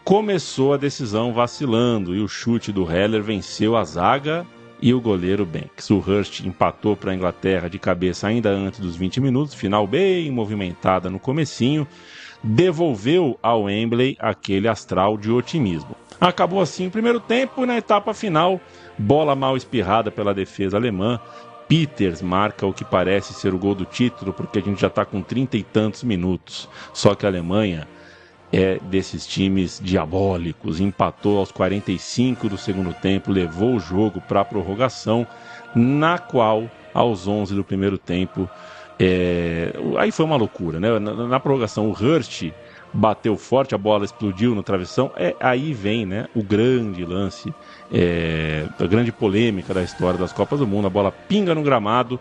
começou 0.05 0.73
a 0.73 0.77
decisão 0.77 1.33
vacilando 1.33 2.15
e 2.15 2.21
o 2.21 2.29
chute 2.29 2.73
do 2.73 2.91
Heller 2.91 3.23
venceu 3.23 3.77
a 3.77 3.85
zaga 3.85 4.47
e 4.81 4.95
o 4.95 5.01
goleiro 5.01 5.45
Banks. 5.45 5.91
O 5.91 5.99
Hurst 5.99 6.41
empatou 6.41 6.97
para 6.97 7.13
a 7.13 7.15
Inglaterra 7.15 7.69
de 7.69 7.79
cabeça 7.79 8.29
ainda 8.29 8.51
antes 8.51 8.81
dos 8.81 8.97
20 8.97 9.21
minutos, 9.21 9.55
final 9.55 9.87
bem 9.87 10.31
movimentada 10.31 11.11
no 11.11 11.19
comecinho, 11.19 11.87
devolveu 12.43 13.39
ao 13.43 13.65
Wembley 13.65 14.17
aquele 14.19 14.69
astral 14.69 15.17
de 15.17 15.31
otimismo. 15.31 15.95
Acabou 16.21 16.61
assim 16.61 16.87
o 16.87 16.91
primeiro 16.91 17.21
tempo 17.21 17.63
e 17.63 17.67
na 17.67 17.77
etapa 17.77 18.13
final, 18.13 18.61
bola 18.99 19.35
mal 19.35 19.57
espirrada 19.57 20.11
pela 20.11 20.35
defesa 20.35 20.77
alemã, 20.77 21.21
Peters 21.71 22.21
marca 22.21 22.67
o 22.67 22.73
que 22.73 22.85
parece 22.85 23.33
ser 23.33 23.55
o 23.55 23.59
gol 23.59 23.77
do 23.77 23.85
título, 23.85 24.33
porque 24.33 24.59
a 24.59 24.63
gente 24.63 24.81
já 24.81 24.89
está 24.89 25.05
com 25.05 25.23
trinta 25.23 25.57
e 25.57 25.63
tantos 25.63 26.03
minutos. 26.03 26.69
Só 26.93 27.15
que 27.15 27.25
a 27.25 27.29
Alemanha 27.29 27.87
é 28.53 28.81
desses 28.91 29.25
times 29.25 29.81
diabólicos. 29.81 30.81
Empatou 30.81 31.39
aos 31.39 31.53
45 31.53 32.49
do 32.49 32.59
segundo 32.59 32.93
tempo, 32.93 33.31
levou 33.31 33.77
o 33.77 33.79
jogo 33.79 34.21
para 34.21 34.41
a 34.41 34.45
prorrogação, 34.45 35.25
na 35.73 36.19
qual, 36.19 36.69
aos 36.93 37.29
11 37.29 37.55
do 37.55 37.63
primeiro 37.63 37.97
tempo, 37.97 38.51
é... 39.01 39.73
aí 39.99 40.13
foi 40.13 40.25
uma 40.25 40.37
loucura, 40.37 40.79
né? 40.79 40.99
Na, 40.99 41.27
na, 41.27 41.41
prorrogação, 41.41 41.89
o 41.89 41.93
Hurst 41.93 42.51
bateu 42.93 43.37
forte, 43.37 43.75
a 43.75 43.79
bola 43.79 44.05
explodiu 44.05 44.55
no 44.55 44.63
travessão. 44.63 45.11
É, 45.17 45.35
aí 45.41 45.73
vem 45.73 46.05
né, 46.05 46.29
o 46.35 46.43
grande 46.43 47.05
lance, 47.05 47.53
é, 47.93 48.67
a 48.79 48.87
grande 48.87 49.11
polêmica 49.13 49.73
da 49.73 49.83
história 49.83 50.19
das 50.19 50.33
Copas 50.33 50.59
do 50.59 50.67
Mundo. 50.67 50.87
A 50.87 50.91
bola 50.91 51.11
pinga 51.11 51.55
no 51.55 51.63
gramado 51.63 52.21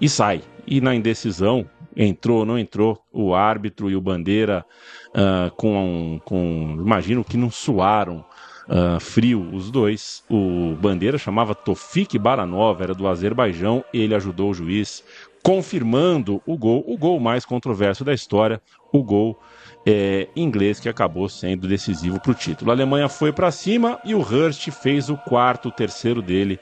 e 0.00 0.08
sai. 0.08 0.42
E 0.66 0.80
na 0.80 0.94
indecisão, 0.94 1.66
entrou 1.96 2.40
ou 2.40 2.44
não 2.46 2.58
entrou, 2.58 3.02
o 3.12 3.34
árbitro 3.34 3.90
e 3.90 3.96
o 3.96 4.00
Bandeira 4.00 4.64
uh, 5.10 5.50
com, 5.56 6.20
com. 6.24 6.76
Imagino 6.78 7.24
que 7.24 7.36
não 7.36 7.50
suaram. 7.50 8.24
Uh, 8.68 8.98
frio 9.00 9.50
os 9.52 9.72
dois. 9.72 10.22
O 10.30 10.76
Bandeira 10.80 11.18
chamava 11.18 11.52
Tofik 11.52 12.16
Baranov, 12.16 12.80
era 12.80 12.94
do 12.94 13.08
Azerbaijão, 13.08 13.84
ele 13.92 14.14
ajudou 14.14 14.50
o 14.50 14.54
juiz 14.54 15.02
confirmando 15.42 16.40
o 16.46 16.56
gol, 16.56 16.84
o 16.86 16.96
gol 16.96 17.18
mais 17.18 17.44
controverso 17.44 18.04
da 18.04 18.14
história, 18.14 18.60
o 18.92 19.02
gol 19.02 19.38
é, 19.84 20.28
inglês 20.36 20.78
que 20.78 20.88
acabou 20.88 21.28
sendo 21.28 21.66
decisivo 21.66 22.20
para 22.20 22.30
o 22.30 22.34
título. 22.34 22.70
A 22.70 22.74
Alemanha 22.74 23.08
foi 23.08 23.32
para 23.32 23.50
cima 23.50 23.98
e 24.04 24.14
o 24.14 24.20
Hurst 24.20 24.70
fez 24.70 25.10
o 25.10 25.16
quarto, 25.16 25.68
o 25.68 25.72
terceiro 25.72 26.22
dele. 26.22 26.60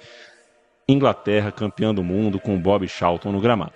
Inglaterra 0.88 1.52
campeã 1.52 1.94
do 1.94 2.02
mundo 2.02 2.40
com 2.40 2.58
Bob 2.58 2.88
Charlton 2.88 3.32
no 3.32 3.40
gramado. 3.40 3.74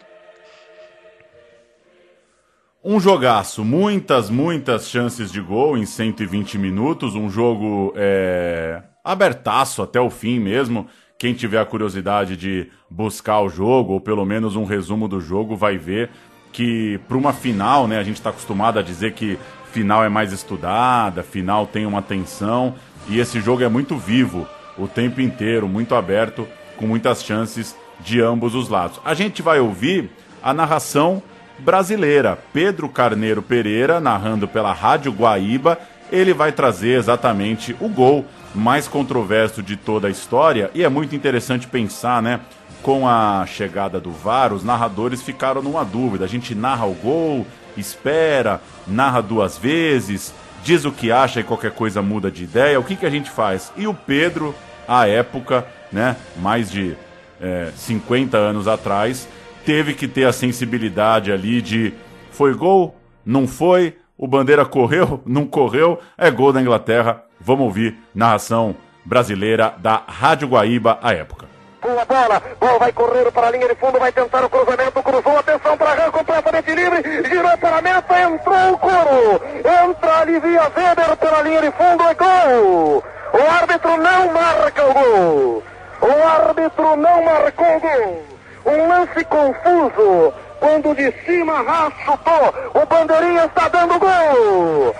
Um 2.83 3.01
jogaço, 3.01 3.65
muitas, 3.65 4.29
muitas 4.29 4.89
chances 4.89 5.33
de 5.33 5.41
gol 5.41 5.77
em 5.77 5.87
120 5.87 6.59
minutos, 6.59 7.15
um 7.15 7.31
jogo 7.31 7.95
é, 7.97 8.83
abertaço 9.03 9.81
até 9.81 9.99
o 9.99 10.11
fim 10.11 10.39
mesmo. 10.39 10.87
Quem 11.25 11.33
tiver 11.33 11.59
a 11.59 11.65
curiosidade 11.65 12.37
de 12.37 12.69
buscar 12.91 13.41
o 13.41 13.49
jogo, 13.49 13.95
ou 13.95 13.99
pelo 13.99 14.27
menos 14.27 14.57
um 14.57 14.65
resumo 14.67 15.09
do 15.09 15.23
jogo, 15.23 15.57
vai 15.57 15.79
ver 15.79 16.11
que 16.53 17.01
para 17.09 17.17
uma 17.17 17.33
final, 17.33 17.89
né, 17.89 17.99
a 17.99 18.03
gente 18.03 18.17
está 18.17 18.29
acostumado 18.29 18.79
a 18.79 18.83
dizer 18.83 19.15
que 19.15 19.39
final 19.73 20.05
é 20.05 20.11
mais 20.11 20.35
estudada, 20.35 21.23
final 21.23 21.67
tem 21.67 21.87
uma 21.87 22.03
tensão, 22.03 22.75
e 23.09 23.19
esse 23.19 23.41
jogo 23.41 23.63
é 23.63 23.69
muito 23.71 23.97
vivo 23.97 24.47
o 24.77 24.87
tempo 24.87 25.19
inteiro, 25.19 25.67
muito 25.67 25.95
aberto, 25.95 26.47
com 26.77 26.87
muitas 26.87 27.25
chances 27.25 27.75
de 28.01 28.21
ambos 28.21 28.55
os 28.55 28.69
lados. 28.69 29.01
A 29.03 29.15
gente 29.15 29.41
vai 29.41 29.59
ouvir 29.61 30.11
a 30.43 30.53
narração 30.53 31.23
brasileira. 31.59 32.39
Pedro 32.53 32.87
Carneiro 32.87 33.41
Pereira, 33.41 33.99
narrando 33.99 34.47
pela 34.47 34.75
Rádio 34.75 35.11
Guaíba, 35.11 35.79
ele 36.13 36.35
vai 36.35 36.53
trazer 36.53 36.99
exatamente 36.99 37.75
o 37.81 37.89
gol 37.89 38.27
mais 38.55 38.87
controverso 38.87 39.63
de 39.63 39.77
toda 39.77 40.09
a 40.09 40.11
história. 40.11 40.71
E 40.75 40.85
é 40.85 40.89
muito 40.89 41.15
interessante 41.15 41.67
pensar, 41.67 42.23
né? 42.23 42.41
Com 42.83 43.09
a 43.09 43.45
chegada 43.47 44.01
do 44.01 44.11
VAR, 44.11 44.53
os 44.53 44.63
narradores 44.63 45.23
ficaram 45.23 45.63
numa 45.63 45.85
dúvida. 45.85 46.25
A 46.25 46.29
gente 46.29 46.55
narra 46.55 46.87
o 46.87 46.95
gol, 46.95 47.47
espera, 47.77 48.61
narra 48.87 49.21
duas 49.21 49.57
vezes, 49.57 50.35
diz 50.63 50.85
o 50.85 50.93
que 50.93 51.11
acha 51.11 51.41
e 51.41 51.45
qualquer 51.45 51.73
coisa 51.73 52.03
muda 52.03 52.31
de 52.31 52.45
ideia. 52.45 52.79
O 52.79 52.85
que, 52.85 52.97
que 52.97 53.07
a 53.07 53.11
gente 53.11 53.31
faz? 53.31 53.73
E 53.77 53.87
o 53.87 53.95
Pedro, 53.95 54.55
à 54.87 55.09
época, 55.09 55.67
né? 55.91 56.17
Mais 56.37 56.71
de 56.71 56.97
é, 57.41 57.73
50 57.75 58.37
anos 58.37 58.69
atrás, 58.69 59.27
teve 59.65 59.95
que 59.95 60.07
ter 60.07 60.25
a 60.25 60.33
sensibilidade 60.33 61.33
ali 61.33 61.61
de 61.61 61.95
foi 62.31 62.53
gol, 62.53 62.97
não 63.25 63.47
foi, 63.47 63.97
o 64.17 64.27
Bandeira 64.27 64.65
correu, 64.65 65.23
não 65.25 65.47
correu, 65.47 65.99
é 66.17 66.31
gol 66.31 66.53
da 66.53 66.61
Inglaterra. 66.61 67.24
Vamos 67.41 67.65
ouvir 67.65 67.99
narração 68.15 68.77
brasileira 69.05 69.75
da 69.79 70.03
Rádio 70.07 70.49
Guaíba 70.49 70.99
à 71.03 71.13
época. 71.13 71.47
Boa 71.83 72.05
bola, 72.07 72.43
bola 72.59 72.79
vai 72.79 72.93
correr 72.93 73.31
para 73.31 73.49
a 73.49 73.51
linha 73.51 73.69
de 73.69 73.75
fundo, 73.75 73.99
vai 73.99 74.11
tentar 74.11 74.43
o 74.43 74.49
cruzamento, 74.49 75.03
cruzou, 75.03 75.39
atenção 75.39 75.77
para 75.77 75.93
Ran, 75.93 76.11
completamente 76.11 76.75
livre, 76.75 77.29
girou 77.29 77.59
para 77.59 77.77
a 77.77 77.83
meta, 77.83 78.21
entrou 78.23 78.73
o 78.73 78.79
coro, 78.79 79.43
entra 79.87 80.19
Alivia 80.21 80.63
Weber 80.75 81.17
pela 81.19 81.43
linha 81.43 81.61
de 81.61 81.71
fundo, 81.73 82.03
é 82.05 82.15
gol! 82.15 83.05
O 83.35 83.51
árbitro 83.51 83.97
não 83.99 84.33
marca 84.33 84.87
o 84.87 84.95
gol! 84.95 85.63
O 86.01 86.27
árbitro 86.27 86.97
não 86.97 87.23
marcou 87.23 87.77
o 87.77 87.81
gol! 87.81 88.25
Um 88.67 88.89
lance 88.89 89.25
confuso. 89.25 90.33
Quando 90.59 90.95
de 90.95 91.13
cima 91.27 91.63
chutou, 92.07 92.55
o 92.73 92.87
Bandeirinha 92.87 93.45
está 93.45 93.69
dando 93.69 93.99
gol. 93.99 94.95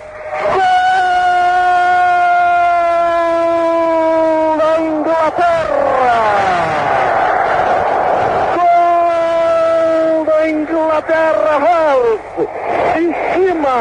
Gol 0.53 1.14
da 4.65 4.81
Inglaterra. 4.81 6.17
Gol 8.55 10.25
da 10.25 10.49
Inglaterra, 10.49 11.51
Haas. 11.65 12.19
Em 12.97 13.09
cima. 13.33 13.77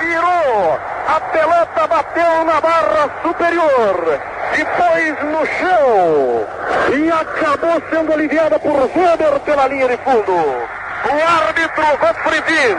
Girou. 0.00 0.78
A 1.08 1.20
pelota 1.20 1.86
bateu 1.86 2.44
na 2.44 2.60
barra 2.60 3.10
superior 3.22 4.20
depois 4.54 5.22
no 5.24 5.46
chão 5.46 6.46
e 6.94 7.10
acabou 7.10 7.82
sendo 7.90 8.12
aliviada 8.12 8.58
por 8.58 8.90
Weber 8.94 9.40
pela 9.40 9.68
linha 9.68 9.88
de 9.88 9.96
fundo. 9.98 10.32
O 10.32 11.46
árbitro 11.46 11.98
Gottfried 11.98 12.76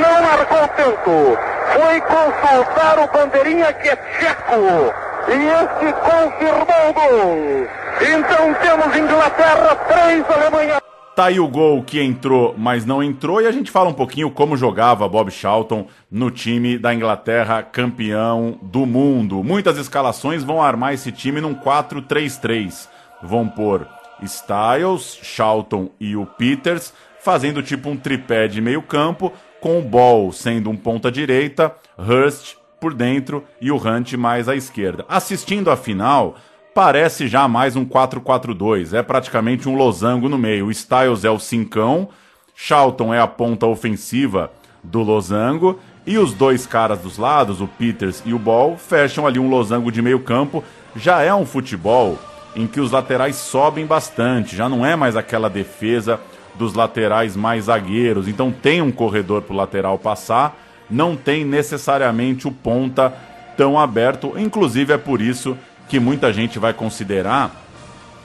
não 0.00 0.22
marcou 0.22 0.68
tanto. 0.76 1.38
Foi 1.72 2.00
consultar 2.00 2.98
o 2.98 3.06
bandeirinha 3.08 3.72
que 3.74 3.88
é 3.88 3.96
tcheco. 3.96 5.09
E 5.28 5.32
este 5.32 5.92
confirmou 5.92 6.88
o 6.88 6.92
gol. 6.92 7.68
Então 8.00 8.54
temos 8.54 8.96
Inglaterra 8.96 9.74
3, 9.76 10.24
Alemanha 10.30 10.80
Tá 11.20 11.26
aí 11.26 11.38
o 11.38 11.48
gol 11.48 11.82
que 11.82 12.00
entrou, 12.00 12.54
mas 12.56 12.86
não 12.86 13.02
entrou, 13.02 13.42
e 13.42 13.46
a 13.46 13.52
gente 13.52 13.70
fala 13.70 13.90
um 13.90 13.92
pouquinho 13.92 14.30
como 14.30 14.56
jogava 14.56 15.06
Bob 15.06 15.30
Charlton 15.30 15.86
no 16.10 16.30
time 16.30 16.78
da 16.78 16.94
Inglaterra, 16.94 17.62
campeão 17.62 18.58
do 18.62 18.86
mundo. 18.86 19.44
Muitas 19.44 19.76
escalações 19.76 20.42
vão 20.42 20.62
armar 20.62 20.94
esse 20.94 21.12
time 21.12 21.40
num 21.40 21.54
4-3-3. 21.54 22.88
Vão 23.22 23.46
pôr 23.46 23.86
Styles, 24.22 25.18
Charlton 25.22 25.90
e 26.00 26.16
o 26.16 26.24
Peters, 26.24 26.90
fazendo 27.20 27.62
tipo 27.62 27.90
um 27.90 27.98
tripé 27.98 28.48
de 28.48 28.62
meio 28.62 28.80
campo, 28.80 29.30
com 29.60 29.78
o 29.78 29.82
Ball 29.82 30.32
sendo 30.32 30.70
um 30.70 30.76
ponta 30.76 31.12
direita, 31.12 31.74
Hurst 31.98 32.59
por 32.80 32.94
dentro 32.94 33.44
e 33.60 33.70
o 33.70 33.76
Hunt 33.76 34.14
mais 34.14 34.48
à 34.48 34.56
esquerda. 34.56 35.04
Assistindo 35.08 35.70
a 35.70 35.76
final, 35.76 36.36
parece 36.74 37.28
já 37.28 37.46
mais 37.46 37.76
um 37.76 37.84
4-4-2. 37.84 38.94
É 38.94 39.02
praticamente 39.02 39.68
um 39.68 39.76
losango 39.76 40.28
no 40.28 40.38
meio. 40.38 40.66
O 40.66 40.70
Styles 40.70 41.24
é 41.24 41.30
o 41.30 41.38
cincão, 41.38 42.08
Charlton 42.54 43.12
é 43.12 43.20
a 43.20 43.26
ponta 43.26 43.66
ofensiva 43.66 44.50
do 44.82 45.02
losango 45.02 45.78
e 46.06 46.18
os 46.18 46.32
dois 46.32 46.66
caras 46.66 47.00
dos 47.00 47.18
lados, 47.18 47.60
o 47.60 47.66
Peters 47.66 48.22
e 48.24 48.32
o 48.32 48.38
Ball, 48.38 48.76
fecham 48.76 49.26
ali 49.26 49.38
um 49.38 49.50
losango 49.50 49.92
de 49.92 50.00
meio 50.00 50.20
campo. 50.20 50.64
Já 50.96 51.22
é 51.22 51.32
um 51.34 51.46
futebol 51.46 52.18
em 52.56 52.66
que 52.66 52.80
os 52.80 52.90
laterais 52.90 53.36
sobem 53.36 53.86
bastante, 53.86 54.56
já 54.56 54.68
não 54.68 54.84
é 54.84 54.96
mais 54.96 55.16
aquela 55.16 55.48
defesa 55.48 56.18
dos 56.54 56.74
laterais 56.74 57.36
mais 57.36 57.64
zagueiros. 57.64 58.26
Então 58.28 58.50
tem 58.50 58.82
um 58.82 58.90
corredor 58.90 59.42
para 59.42 59.54
o 59.54 59.56
lateral 59.56 59.98
passar, 59.98 60.56
não 60.90 61.16
tem 61.16 61.44
necessariamente 61.44 62.48
o 62.48 62.52
ponta 62.52 63.12
tão 63.56 63.78
aberto. 63.78 64.34
Inclusive 64.36 64.92
é 64.92 64.98
por 64.98 65.20
isso 65.20 65.56
que 65.88 66.00
muita 66.00 66.32
gente 66.32 66.58
vai 66.58 66.72
considerar 66.72 67.50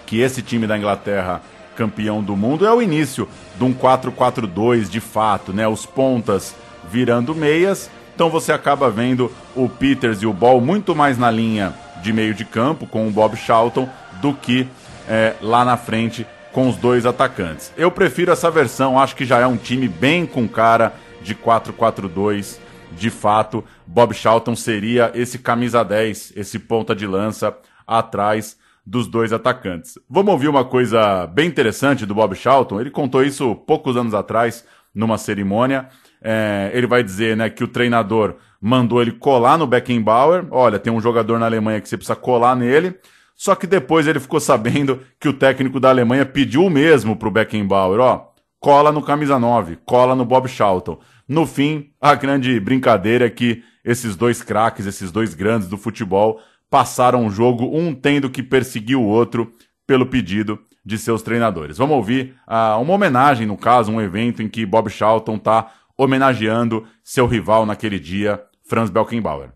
que 0.06 0.20
esse 0.20 0.42
time 0.42 0.68
da 0.68 0.78
Inglaterra 0.78 1.42
campeão 1.76 2.24
do 2.24 2.36
mundo 2.36 2.66
é 2.66 2.74
o 2.74 2.82
início 2.82 3.28
de 3.58 3.64
um 3.64 3.74
4-4-2 3.74 4.90
de 4.90 5.00
fato, 5.00 5.52
né? 5.52 5.68
Os 5.68 5.86
pontas 5.86 6.56
virando 6.90 7.36
meias. 7.36 7.90
Então 8.14 8.30
você 8.30 8.54
acaba 8.54 8.90
vendo 8.90 9.32
o 9.56 9.68
Peters 9.68 10.22
e 10.22 10.26
o 10.26 10.32
Ball 10.32 10.62
muito 10.62 10.96
mais 10.96 11.18
na 11.18 11.30
linha 11.30 11.74
de 12.02 12.14
meio 12.14 12.34
de 12.34 12.46
campo 12.46 12.88
com 12.88 13.08
o 13.08 13.12
Bob 13.12 13.36
Charlton 13.36 13.90
do 14.22 14.34
que 14.34 14.68
é, 15.08 15.34
lá 15.42 15.66
na 15.66 15.76
frente 15.76 16.26
com 16.54 16.70
os 16.70 16.78
dois 16.78 17.06
atacantes. 17.06 17.74
Eu 17.76 17.92
prefiro 17.92 18.32
essa 18.32 18.50
versão, 18.50 18.98
acho 18.98 19.16
que 19.16 19.26
já 19.26 19.40
é 19.40 19.46
um 19.46 19.58
time 19.58 19.90
bem 19.90 20.26
com 20.26 20.48
cara 20.48 20.94
de 21.26 21.34
4-4-2 21.36 22.60
de 22.92 23.10
fato, 23.10 23.64
Bob 23.86 24.14
Charlton 24.14 24.56
seria 24.56 25.12
esse 25.16 25.40
camisa 25.40 25.84
10, 25.84 26.34
esse 26.36 26.60
ponta 26.60 26.96
de 26.96 27.06
lança 27.06 27.58
atrás 27.86 28.58
dos 28.86 29.08
dois 29.08 29.34
atacantes. 29.34 29.98
Vamos 30.10 30.32
ouvir 30.32 30.48
uma 30.48 30.64
coisa 30.64 31.26
bem 31.28 31.48
interessante 31.48 32.06
do 32.06 32.14
Bob 32.14 32.36
Charlton. 32.36 32.80
Ele 32.80 32.92
contou 32.92 33.24
isso 33.24 33.56
poucos 33.56 33.98
anos 33.98 34.14
atrás 34.14 34.64
numa 34.94 35.18
cerimônia. 35.18 35.90
É, 36.22 36.72
ele 36.74 36.88
vai 36.88 37.04
dizer 37.04 37.36
né, 37.36 37.50
que 37.50 37.64
o 37.64 37.68
treinador 37.68 38.36
mandou 38.62 39.02
ele 39.02 39.12
colar 39.12 39.58
no 39.58 39.68
Beckenbauer. 39.68 40.46
Olha, 40.52 40.80
tem 40.80 40.94
um 40.94 41.02
jogador 41.02 41.40
na 41.40 41.48
Alemanha 41.48 41.82
que 41.82 41.90
você 41.90 41.98
precisa 41.98 42.16
colar 42.16 42.56
nele. 42.56 42.96
Só 43.36 43.56
que 43.56 43.68
depois 43.68 44.08
ele 44.08 44.20
ficou 44.20 44.40
sabendo 44.40 45.02
que 45.20 45.28
o 45.28 45.34
técnico 45.34 45.80
da 45.80 45.90
Alemanha 45.90 46.26
pediu 46.26 46.64
o 46.64 46.70
mesmo 46.70 47.16
para 47.16 47.28
o 47.28 47.32
Beckenbauer. 47.32 48.00
Ó, 48.00 48.35
cola 48.60 48.92
no 48.92 49.02
camisa 49.02 49.38
9, 49.38 49.78
cola 49.86 50.16
no 50.16 50.26
Bob 50.26 50.48
Charlton. 50.48 51.00
No 51.28 51.46
fim, 51.46 51.92
a 52.00 52.16
grande 52.16 52.60
brincadeira 52.60 53.26
é 53.26 53.30
que 53.30 53.64
esses 53.84 54.16
dois 54.16 54.42
craques, 54.42 54.86
esses 54.86 55.12
dois 55.12 55.34
grandes 55.34 55.68
do 55.68 55.78
futebol, 55.78 56.40
passaram 56.70 57.26
o 57.26 57.30
jogo, 57.30 57.66
um 57.66 57.94
tendo 57.94 58.30
que 58.30 58.44
perseguir 58.44 58.98
o 58.98 59.04
outro 59.04 59.52
pelo 59.86 60.06
pedido 60.06 60.60
de 60.84 60.98
seus 60.98 61.22
treinadores. 61.22 61.78
Vamos 61.78 61.96
ouvir 61.96 62.36
uh, 62.48 62.80
uma 62.82 62.94
homenagem, 62.94 63.48
no 63.48 63.58
caso, 63.58 63.92
um 63.92 64.02
evento 64.02 64.42
em 64.42 64.50
que 64.50 64.66
Bob 64.66 64.90
Charlton 64.90 65.36
está 65.36 65.72
homenageando 65.98 66.86
seu 67.04 67.26
rival 67.26 67.66
naquele 67.66 68.00
dia, 68.00 68.44
Franz 68.68 68.90
Beckenbauer. 68.90 69.50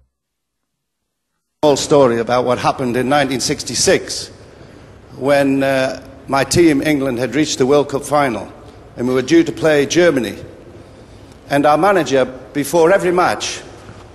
Small 1.63 1.75
story 1.75 2.19
about 2.19 2.47
what 2.47 2.61
happened 2.63 2.95
in 2.97 3.09
1966 3.09 4.31
when 5.19 5.61
uh, 5.61 5.99
my 6.27 6.45
team, 6.45 6.81
England, 6.81 7.19
had 7.19 7.35
reached 7.35 7.57
the 7.57 7.65
World 7.65 7.89
Cup 7.89 8.03
final 8.03 8.47
and 8.99 9.07
we 9.07 9.13
were 9.13 9.21
due 9.21 9.45
to 9.45 9.51
play 9.53 9.85
Germany. 9.85 10.37
And 11.49 11.65
our 11.65 11.77
manager, 11.77 12.25
before 12.51 12.91
every 12.91 13.13
match, 13.13 13.61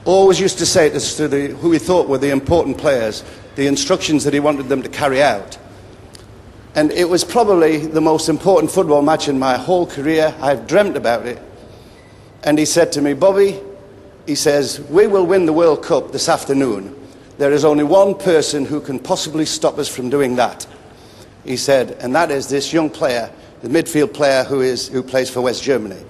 always 0.04 0.38
used 0.38 0.58
to 0.58 0.66
say 0.66 0.90
to 0.90 0.96
us, 0.96 1.16
to 1.16 1.26
the, 1.26 1.48
who 1.48 1.72
he 1.72 1.78
thought 1.78 2.06
were 2.06 2.18
the 2.18 2.30
important 2.30 2.76
players, 2.76 3.24
the 3.56 3.66
instructions 3.66 4.24
that 4.24 4.34
he 4.34 4.40
wanted 4.40 4.68
them 4.68 4.82
to 4.82 4.90
carry 4.90 5.22
out. 5.22 5.58
And 6.74 6.92
it 6.92 7.08
was 7.08 7.24
probably 7.24 7.78
the 7.78 8.02
most 8.02 8.28
important 8.28 8.70
football 8.70 9.00
match 9.00 9.26
in 9.26 9.38
my 9.38 9.56
whole 9.56 9.86
career. 9.86 10.34
I've 10.38 10.66
dreamt 10.66 10.98
about 10.98 11.24
it. 11.24 11.40
And 12.42 12.58
he 12.58 12.66
said 12.66 12.92
to 12.92 13.00
me, 13.00 13.14
Bobby, 13.14 13.58
he 14.26 14.34
says, 14.34 14.82
we 14.90 15.06
will 15.06 15.24
win 15.24 15.46
the 15.46 15.52
World 15.54 15.82
Cup 15.82 16.12
this 16.12 16.28
afternoon. 16.28 16.94
There 17.38 17.52
is 17.52 17.64
only 17.64 17.84
one 17.84 18.16
person 18.16 18.66
who 18.66 18.82
can 18.82 18.98
possibly 18.98 19.46
stop 19.46 19.78
us 19.78 19.88
from 19.88 20.10
doing 20.10 20.36
that. 20.36 20.66
He 21.42 21.56
said, 21.56 21.92
and 22.00 22.14
that 22.14 22.30
is 22.30 22.48
this 22.48 22.70
young 22.70 22.90
player, 22.90 23.30
the 23.64 23.70
midfield 23.70 24.12
player 24.12 24.44
who, 24.44 24.60
is, 24.60 24.88
who 24.88 25.02
plays 25.02 25.30
for 25.30 25.40
West 25.40 25.62
Germany 25.62 26.04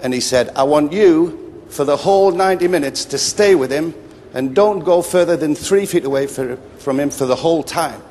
and 0.00 0.12
he 0.12 0.18
said, 0.18 0.48
I 0.56 0.64
want 0.64 0.92
you 0.92 1.62
for 1.68 1.84
the 1.84 1.96
whole 1.96 2.32
90 2.32 2.66
minutes 2.66 3.04
to 3.04 3.18
stay 3.18 3.54
with 3.54 3.70
him 3.70 3.94
and 4.34 4.52
don't 4.52 4.80
go 4.80 5.00
further 5.00 5.36
than 5.36 5.54
three 5.54 5.86
feet 5.86 6.04
away 6.04 6.26
for, 6.26 6.56
from 6.78 6.98
him 6.98 7.10
for 7.10 7.24
the 7.24 7.36
whole 7.36 7.62
time. 7.62 8.02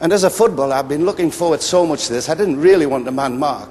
And 0.00 0.14
as 0.14 0.24
a 0.24 0.30
footballer, 0.30 0.76
I've 0.76 0.88
been 0.88 1.04
looking 1.04 1.30
forward 1.30 1.60
so 1.60 1.84
much 1.84 2.06
to 2.06 2.14
this. 2.14 2.30
I 2.30 2.34
didn't 2.34 2.58
really 2.58 2.86
want 2.86 3.04
to 3.04 3.12
man 3.12 3.38
mark. 3.38 3.68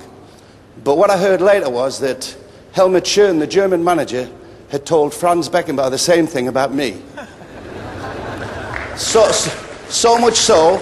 But 0.83 0.95
what 0.99 1.09
I 1.09 1.17
heard 1.17 1.41
later 1.41 1.71
was 1.71 1.99
that 2.01 2.37
Helmut 2.73 3.05
Schön, 3.05 3.39
the 3.39 3.47
German 3.47 3.83
manager, 3.83 4.29
had 4.69 4.85
told 4.85 5.11
Franz 5.11 5.49
Beckenbauer 5.49 5.89
the 5.89 5.97
same 5.97 6.27
thing 6.27 6.49
about 6.49 6.71
me. 6.71 7.01
so, 8.95 9.31
so 9.31 10.19
much 10.19 10.35
so 10.35 10.79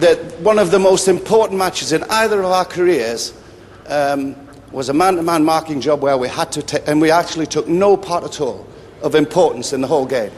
that 0.00 0.40
one 0.40 0.58
of 0.58 0.70
the 0.70 0.78
most 0.78 1.08
important 1.08 1.58
matches 1.58 1.92
in 1.92 2.02
either 2.04 2.40
of 2.40 2.46
our 2.46 2.64
careers 2.64 3.34
um, 3.86 4.34
was 4.72 4.88
a 4.88 4.94
man-to-man 4.94 5.44
marking 5.44 5.80
job 5.80 6.02
where 6.02 6.16
we 6.16 6.28
had 6.28 6.52
to 6.52 6.62
take, 6.62 6.86
and 6.86 7.00
we 7.00 7.10
actually 7.10 7.46
took 7.46 7.68
no 7.68 7.96
part 7.96 8.24
at 8.24 8.40
all 8.40 8.66
of 9.02 9.14
importance 9.14 9.72
in 9.72 9.80
the 9.80 9.86
whole 9.86 10.06
game. 10.06 10.32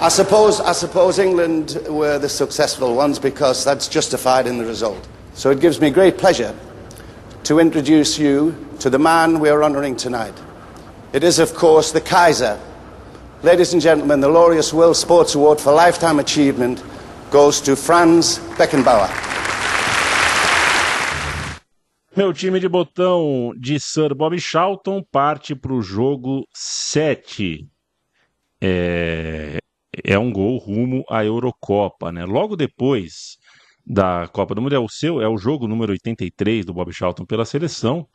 I 0.00 0.08
suppose, 0.08 0.60
I 0.60 0.72
suppose 0.72 1.18
England 1.18 1.78
were 1.88 2.18
the 2.18 2.28
successful 2.28 2.94
ones 2.94 3.18
because 3.18 3.64
that's 3.64 3.88
justified 3.88 4.46
in 4.46 4.58
the 4.58 4.64
result. 4.64 5.08
So 5.34 5.50
it 5.50 5.60
gives 5.60 5.80
me 5.80 5.90
great 5.90 6.18
pleasure 6.18 6.56
to 7.44 7.58
introduce 7.58 8.18
you 8.18 8.56
to 8.80 8.90
the 8.90 8.98
man 8.98 9.40
we 9.40 9.48
are 9.48 9.62
honouring 9.62 9.96
tonight. 9.96 10.34
It 11.12 11.24
is, 11.24 11.38
of 11.38 11.54
course, 11.54 11.92
the 11.92 12.00
Kaiser. 12.00 12.58
Ladies 13.42 13.72
and 13.72 13.82
gentlemen, 13.82 14.20
the 14.20 14.28
Laureus 14.28 14.72
World 14.72 14.96
Sports 14.96 15.34
Award 15.34 15.60
for 15.60 15.72
Lifetime 15.72 16.18
Achievement 16.18 16.82
goes 17.32 17.62
to 17.62 17.74
Franz 17.74 18.38
Beckenbauer. 18.58 19.08
Meu 22.14 22.30
time 22.30 22.60
de 22.60 22.68
botão 22.68 23.54
de 23.58 23.80
Sir 23.80 24.14
Bob 24.14 24.38
Charlton 24.38 25.02
parte 25.02 25.54
para 25.54 25.72
o 25.72 25.80
jogo 25.80 26.46
7. 26.52 27.66
É, 28.60 29.56
é 30.04 30.18
um 30.18 30.30
gol 30.30 30.58
rumo 30.58 31.02
à 31.08 31.24
Eurocopa, 31.24 32.12
né? 32.12 32.26
Logo 32.26 32.54
depois 32.54 33.38
da 33.84 34.28
Copa 34.28 34.54
do 34.54 34.62
Mundo, 34.62 34.74
é 34.74 34.78
o 34.78 34.88
seu, 34.88 35.20
é 35.20 35.28
o 35.28 35.36
jogo 35.36 35.66
número 35.66 35.92
83 35.92 36.64
do 36.64 36.74
Bob 36.74 36.92
Charlton 36.92 37.24
pela 37.24 37.46
seleção. 37.46 38.06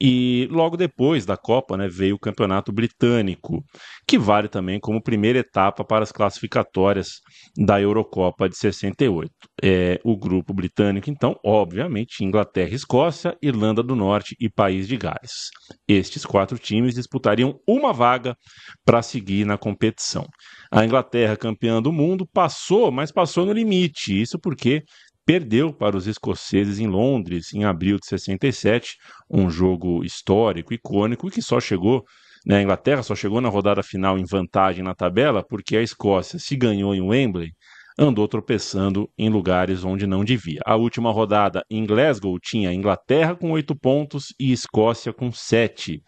E 0.00 0.48
logo 0.50 0.76
depois 0.76 1.24
da 1.24 1.36
Copa, 1.36 1.76
né, 1.76 1.88
veio 1.88 2.16
o 2.16 2.18
Campeonato 2.18 2.72
Britânico, 2.72 3.64
que 4.06 4.18
vale 4.18 4.48
também 4.48 4.80
como 4.80 5.02
primeira 5.02 5.38
etapa 5.38 5.84
para 5.84 6.02
as 6.02 6.12
classificatórias 6.12 7.20
da 7.56 7.80
Eurocopa 7.80 8.48
de 8.48 8.56
68. 8.56 9.30
É, 9.62 10.00
o 10.04 10.16
grupo 10.16 10.52
britânico, 10.52 11.08
então, 11.08 11.36
obviamente, 11.44 12.24
Inglaterra, 12.24 12.74
Escócia, 12.74 13.36
Irlanda 13.40 13.82
do 13.82 13.94
Norte 13.94 14.36
e 14.40 14.50
País 14.50 14.88
de 14.88 14.96
Gales. 14.96 15.50
Estes 15.86 16.24
quatro 16.24 16.58
times 16.58 16.94
disputariam 16.94 17.58
uma 17.66 17.92
vaga 17.92 18.36
para 18.84 19.02
seguir 19.02 19.44
na 19.44 19.56
competição. 19.56 20.26
A 20.70 20.84
Inglaterra, 20.84 21.36
campeã 21.36 21.80
do 21.80 21.92
mundo, 21.92 22.26
passou, 22.26 22.90
mas 22.90 23.12
passou 23.12 23.46
no 23.46 23.52
limite. 23.52 24.20
Isso 24.20 24.38
porque 24.38 24.82
perdeu 25.24 25.72
para 25.72 25.96
os 25.96 26.06
escoceses 26.06 26.78
em 26.78 26.86
Londres 26.86 27.52
em 27.54 27.64
abril 27.64 27.98
de 27.98 28.06
67, 28.06 28.96
um 29.30 29.48
jogo 29.48 30.04
histórico, 30.04 30.74
icônico, 30.74 31.30
que 31.30 31.40
só 31.40 31.60
chegou, 31.60 32.04
né, 32.44 32.58
a 32.58 32.62
Inglaterra 32.62 33.02
só 33.02 33.14
chegou 33.14 33.40
na 33.40 33.48
rodada 33.48 33.82
final 33.82 34.18
em 34.18 34.24
vantagem 34.24 34.84
na 34.84 34.94
tabela 34.94 35.42
porque 35.42 35.76
a 35.76 35.82
Escócia 35.82 36.38
se 36.38 36.54
ganhou 36.56 36.94
em 36.94 37.00
Wembley, 37.00 37.52
andou 37.98 38.26
tropeçando 38.28 39.08
em 39.16 39.28
lugares 39.28 39.84
onde 39.84 40.06
não 40.06 40.24
devia. 40.24 40.60
A 40.66 40.76
última 40.76 41.10
rodada 41.10 41.64
em 41.70 41.86
Glasgow 41.86 42.38
tinha 42.38 42.72
Inglaterra 42.72 43.34
com 43.34 43.50
oito 43.52 43.74
pontos 43.74 44.34
e 44.38 44.52
Escócia 44.52 45.12
com 45.12 45.32
sete. 45.32 46.02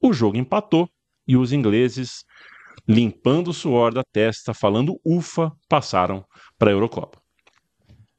O 0.00 0.12
jogo 0.12 0.36
empatou 0.36 0.88
e 1.26 1.36
os 1.36 1.52
ingleses, 1.52 2.24
limpando 2.86 3.48
o 3.48 3.54
suor 3.54 3.92
da 3.92 4.02
testa, 4.04 4.54
falando 4.54 4.98
ufa, 5.04 5.50
passaram 5.68 6.24
para 6.58 6.70
a 6.70 6.72
Eurocopa. 6.72 7.18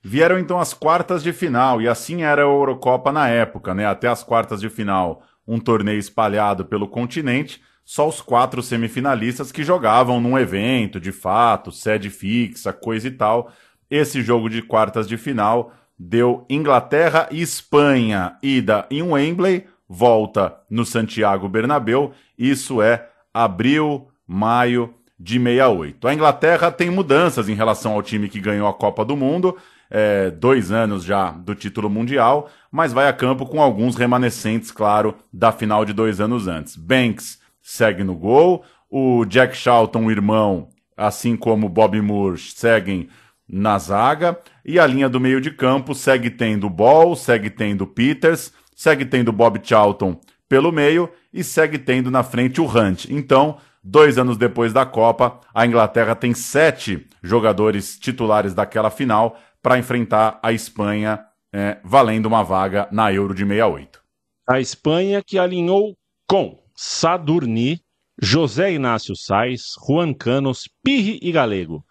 Vieram 0.03 0.37
então 0.37 0.59
as 0.59 0.71
quartas 0.71 1.23
de 1.23 1.33
final, 1.33 1.81
e 1.81 1.87
assim 1.87 2.21
era 2.21 2.43
a 2.43 2.45
Eurocopa 2.45 3.11
na 3.11 3.27
época, 3.27 3.73
né? 3.73 3.87
Até 3.87 4.07
as 4.07 4.23
quartas 4.23 4.61
de 4.61 4.69
final, 4.69 5.23
um 5.47 5.59
torneio 5.59 5.99
espalhado 5.99 6.65
pelo 6.65 6.87
continente, 6.87 7.61
só 7.83 8.07
os 8.07 8.19
quatro 8.19 8.63
semifinalistas 8.63 9.51
que 9.51 9.63
jogavam 9.63 10.19
num 10.19 10.37
evento, 10.37 10.99
de 10.99 11.11
fato, 11.11 11.71
sede 11.71 12.09
fixa, 12.09 12.73
coisa 12.73 13.07
e 13.07 13.11
tal. 13.11 13.51
Esse 13.89 14.23
jogo 14.23 14.49
de 14.49 14.61
quartas 14.61 15.07
de 15.07 15.17
final 15.17 15.71
deu 15.97 16.45
Inglaterra 16.49 17.29
e 17.31 17.41
Espanha, 17.41 18.37
ida 18.41 18.87
em 18.89 19.03
Wembley, 19.03 19.65
volta 19.87 20.57
no 20.69 20.83
Santiago 20.83 21.47
Bernabéu. 21.47 22.11
Isso 22.37 22.81
é 22.81 23.07
abril, 23.33 24.07
maio 24.27 24.93
de 25.19 25.39
68. 25.39 26.07
A 26.07 26.13
Inglaterra 26.13 26.71
tem 26.71 26.89
mudanças 26.89 27.47
em 27.47 27.53
relação 27.53 27.93
ao 27.93 28.01
time 28.01 28.27
que 28.27 28.41
ganhou 28.41 28.67
a 28.67 28.73
Copa 28.73 29.05
do 29.05 29.15
Mundo, 29.15 29.55
é, 29.97 30.29
dois 30.29 30.73
anos 30.73 31.05
já 31.05 31.31
do 31.31 31.55
título 31.55 31.89
mundial, 31.89 32.49
mas 32.69 32.91
vai 32.91 33.07
a 33.07 33.13
campo 33.13 33.45
com 33.45 33.61
alguns 33.61 33.95
remanescentes, 33.95 34.69
claro, 34.69 35.15
da 35.31 35.53
final 35.53 35.85
de 35.85 35.93
dois 35.93 36.19
anos 36.19 36.49
antes. 36.49 36.75
Banks 36.75 37.39
segue 37.61 38.03
no 38.03 38.13
gol. 38.13 38.65
O 38.89 39.23
Jack 39.23 39.55
Charlton, 39.55 40.03
o 40.03 40.11
irmão, 40.11 40.67
assim 40.97 41.37
como 41.37 41.69
Bob 41.69 42.01
Moore, 42.01 42.37
seguem 42.37 43.07
na 43.47 43.79
zaga. 43.79 44.37
E 44.65 44.77
a 44.77 44.85
linha 44.85 45.07
do 45.07 45.17
meio 45.17 45.39
de 45.39 45.49
campo 45.49 45.95
segue 45.95 46.29
tendo 46.29 46.69
Ball, 46.69 47.15
segue 47.15 47.49
tendo 47.49 47.87
Peters, 47.87 48.51
segue 48.75 49.05
tendo 49.05 49.31
Bob 49.31 49.61
Charlton 49.63 50.19
pelo 50.49 50.73
meio 50.73 51.09
e 51.33 51.41
segue 51.41 51.77
tendo 51.77 52.11
na 52.11 52.21
frente 52.21 52.59
o 52.59 52.65
Hunt. 52.65 53.05
Então, 53.09 53.59
dois 53.81 54.17
anos 54.17 54.35
depois 54.35 54.73
da 54.73 54.85
Copa, 54.85 55.39
a 55.53 55.65
Inglaterra 55.65 56.15
tem 56.15 56.33
sete 56.33 57.07
jogadores 57.23 57.97
titulares 57.97 58.53
daquela 58.53 58.89
final 58.89 59.37
para 59.65 59.79
enfrentar 59.79 60.39
a 60.43 60.53
Espanha, 60.53 61.25
é, 61.51 61.79
valendo 61.83 62.27
uma 62.27 62.43
vaga 62.43 62.87
na 62.91 63.11
Euro 63.11 63.33
de 63.33 63.43
68. 63.43 63.99
A 64.47 64.59
Espanha 64.59 65.23
que 65.25 65.39
alinhou 65.39 65.95
com 66.29 66.61
Sadurni, 66.75 67.79
José 68.21 68.73
Inácio 68.73 69.15
Sais, 69.15 69.63
Juan 69.87 70.13
Canos, 70.13 70.69
Pirri 70.83 71.17
e 71.19 71.31
Galego. 71.31 71.83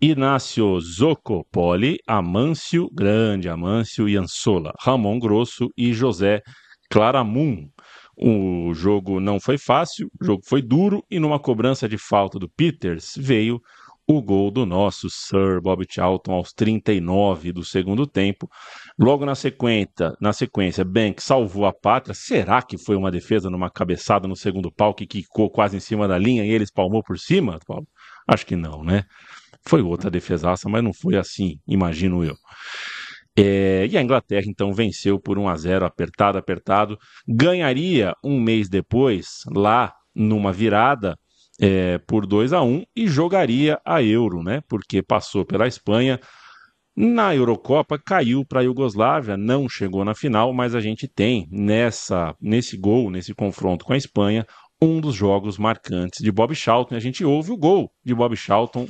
Inácio 0.00 0.80
Zocopoli, 0.80 1.98
Amâncio, 2.04 2.90
grande 2.92 3.48
Amâncio 3.48 4.08
e 4.08 4.16
Ansola, 4.16 4.72
Ramon 4.80 5.20
Grosso 5.20 5.70
e 5.76 5.92
José 5.92 6.42
Claramun. 6.90 7.68
O 8.16 8.74
jogo 8.74 9.20
não 9.20 9.38
foi 9.38 9.56
fácil, 9.56 10.08
o 10.20 10.24
jogo 10.24 10.42
foi 10.44 10.60
duro 10.60 11.00
e 11.08 11.20
numa 11.20 11.38
cobrança 11.38 11.88
de 11.88 11.96
falta 11.96 12.40
do 12.40 12.48
Peters 12.48 13.12
veio 13.16 13.60
o 14.06 14.20
gol 14.20 14.50
do 14.50 14.66
nosso 14.66 15.08
Sir 15.10 15.60
Bob 15.62 15.84
Charlton 15.88 16.32
aos 16.32 16.52
39 16.52 17.52
do 17.52 17.64
segundo 17.64 18.06
tempo. 18.06 18.48
Logo 18.98 19.24
na 19.24 19.34
sequência, 19.34 20.14
na 20.20 20.32
sequência, 20.32 20.84
Bank 20.84 21.22
salvou 21.22 21.66
a 21.66 21.72
pátria. 21.72 22.14
Será 22.14 22.62
que 22.62 22.76
foi 22.76 22.96
uma 22.96 23.10
defesa 23.10 23.48
numa 23.48 23.70
cabeçada 23.70 24.28
no 24.28 24.36
segundo 24.36 24.70
pau 24.70 24.94
que 24.94 25.06
quicou 25.06 25.50
quase 25.50 25.76
em 25.76 25.80
cima 25.80 26.06
da 26.06 26.18
linha 26.18 26.44
e 26.44 26.50
ele 26.50 26.64
espalmou 26.64 27.02
por 27.02 27.18
cima, 27.18 27.58
Paulo? 27.66 27.86
Acho 28.28 28.46
que 28.46 28.56
não, 28.56 28.84
né? 28.84 29.04
Foi 29.66 29.80
outra 29.80 30.10
defesaça, 30.10 30.68
mas 30.68 30.84
não 30.84 30.92
foi 30.92 31.16
assim, 31.16 31.58
imagino 31.66 32.22
eu. 32.22 32.34
É, 33.36 33.86
e 33.90 33.96
a 33.98 34.02
Inglaterra 34.02 34.44
então 34.46 34.72
venceu 34.72 35.18
por 35.18 35.38
1 35.38 35.48
a 35.48 35.56
0, 35.56 35.86
apertado, 35.86 36.38
apertado. 36.38 36.98
Ganharia 37.26 38.14
um 38.22 38.40
mês 38.40 38.68
depois, 38.68 39.40
lá 39.52 39.92
numa 40.14 40.52
virada, 40.52 41.16
é, 41.60 41.98
por 41.98 42.26
2 42.26 42.52
a 42.52 42.62
1 42.62 42.84
e 42.96 43.06
jogaria 43.06 43.80
a 43.84 44.02
Euro, 44.02 44.42
né? 44.42 44.60
Porque 44.68 45.02
passou 45.02 45.44
pela 45.44 45.66
Espanha. 45.66 46.20
Na 46.96 47.34
Eurocopa 47.34 47.98
caiu 47.98 48.44
para 48.44 48.60
a 48.60 48.62
Iugoslávia, 48.62 49.36
não 49.36 49.68
chegou 49.68 50.04
na 50.04 50.14
final, 50.14 50.52
mas 50.52 50.76
a 50.76 50.80
gente 50.80 51.08
tem 51.08 51.48
nessa 51.50 52.36
nesse 52.40 52.76
gol, 52.76 53.10
nesse 53.10 53.34
confronto 53.34 53.84
com 53.84 53.92
a 53.92 53.96
Espanha, 53.96 54.46
um 54.80 55.00
dos 55.00 55.14
jogos 55.14 55.58
marcantes 55.58 56.22
de 56.22 56.30
Bob 56.30 56.54
Charlton. 56.54 56.94
A 56.94 57.00
gente 57.00 57.24
ouve 57.24 57.50
o 57.50 57.56
gol 57.56 57.90
de 58.04 58.14
Bob 58.14 58.36
Charlton 58.36 58.86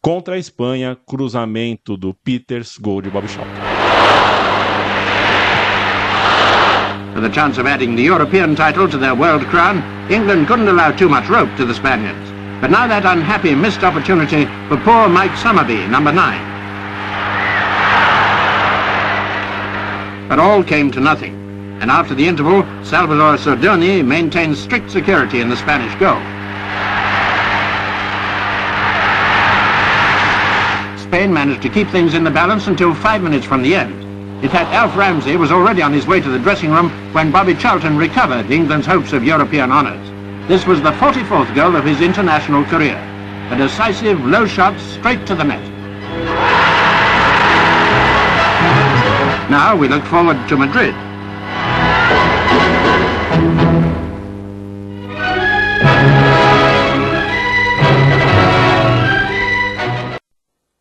contra 0.00 0.36
a 0.36 0.38
Espanha, 0.38 0.96
cruzamento 1.06 1.96
do 1.96 2.14
Peters, 2.14 2.78
gol 2.78 3.02
de 3.02 3.10
Bob 3.10 3.26
Charlton. 3.26 4.49
For 7.20 7.28
the 7.28 7.34
chance 7.34 7.58
of 7.58 7.66
adding 7.66 7.96
the 7.96 8.02
European 8.02 8.56
title 8.56 8.88
to 8.88 8.96
their 8.96 9.14
world 9.14 9.44
crown, 9.48 9.82
England 10.10 10.46
couldn't 10.46 10.68
allow 10.68 10.90
too 10.90 11.06
much 11.06 11.28
rope 11.28 11.54
to 11.58 11.66
the 11.66 11.74
Spaniards. 11.74 12.30
But 12.62 12.70
now 12.70 12.86
that 12.86 13.04
unhappy 13.04 13.54
missed 13.54 13.84
opportunity 13.84 14.46
for 14.68 14.78
poor 14.78 15.06
Mike 15.06 15.32
Summerby, 15.32 15.86
number 15.90 16.12
nine. 16.12 16.40
But 20.30 20.38
all 20.38 20.64
came 20.64 20.90
to 20.92 21.00
nothing. 21.00 21.34
And 21.82 21.90
after 21.90 22.14
the 22.14 22.26
interval, 22.26 22.62
Salvador 22.82 23.36
Sordoni 23.36 24.02
maintained 24.02 24.56
strict 24.56 24.90
security 24.90 25.42
in 25.42 25.50
the 25.50 25.58
Spanish 25.58 25.94
goal. 26.00 26.16
Spain 31.04 31.30
managed 31.30 31.60
to 31.60 31.68
keep 31.68 31.88
things 31.88 32.14
in 32.14 32.24
the 32.24 32.30
balance 32.30 32.66
until 32.66 32.94
five 32.94 33.22
minutes 33.22 33.44
from 33.44 33.60
the 33.60 33.74
end. 33.74 34.09
In 34.42 34.48
fact, 34.48 34.72
Alf 34.72 34.96
Ramsey 34.96 35.36
was 35.36 35.52
already 35.52 35.82
on 35.82 35.92
his 35.92 36.06
way 36.06 36.18
to 36.18 36.28
the 36.30 36.38
dressing 36.38 36.70
room 36.70 36.88
when 37.12 37.30
Bobby 37.30 37.54
Charlton 37.54 37.98
recovered 37.98 38.50
England's 38.50 38.86
hopes 38.86 39.12
of 39.12 39.22
European 39.22 39.70
honours. 39.70 40.08
This 40.48 40.66
was 40.66 40.80
the 40.80 40.92
44th 40.92 41.54
goal 41.54 41.76
of 41.76 41.84
his 41.84 42.00
international 42.00 42.64
career. 42.64 42.96
A 43.50 43.56
decisive, 43.56 44.18
low 44.24 44.46
shot 44.46 44.80
straight 44.80 45.26
to 45.26 45.34
the 45.34 45.44
net. 45.44 45.60
Now 49.50 49.76
we 49.76 49.88
look 49.88 50.04
forward 50.04 50.48
to 50.48 50.56
Madrid. 50.56 50.94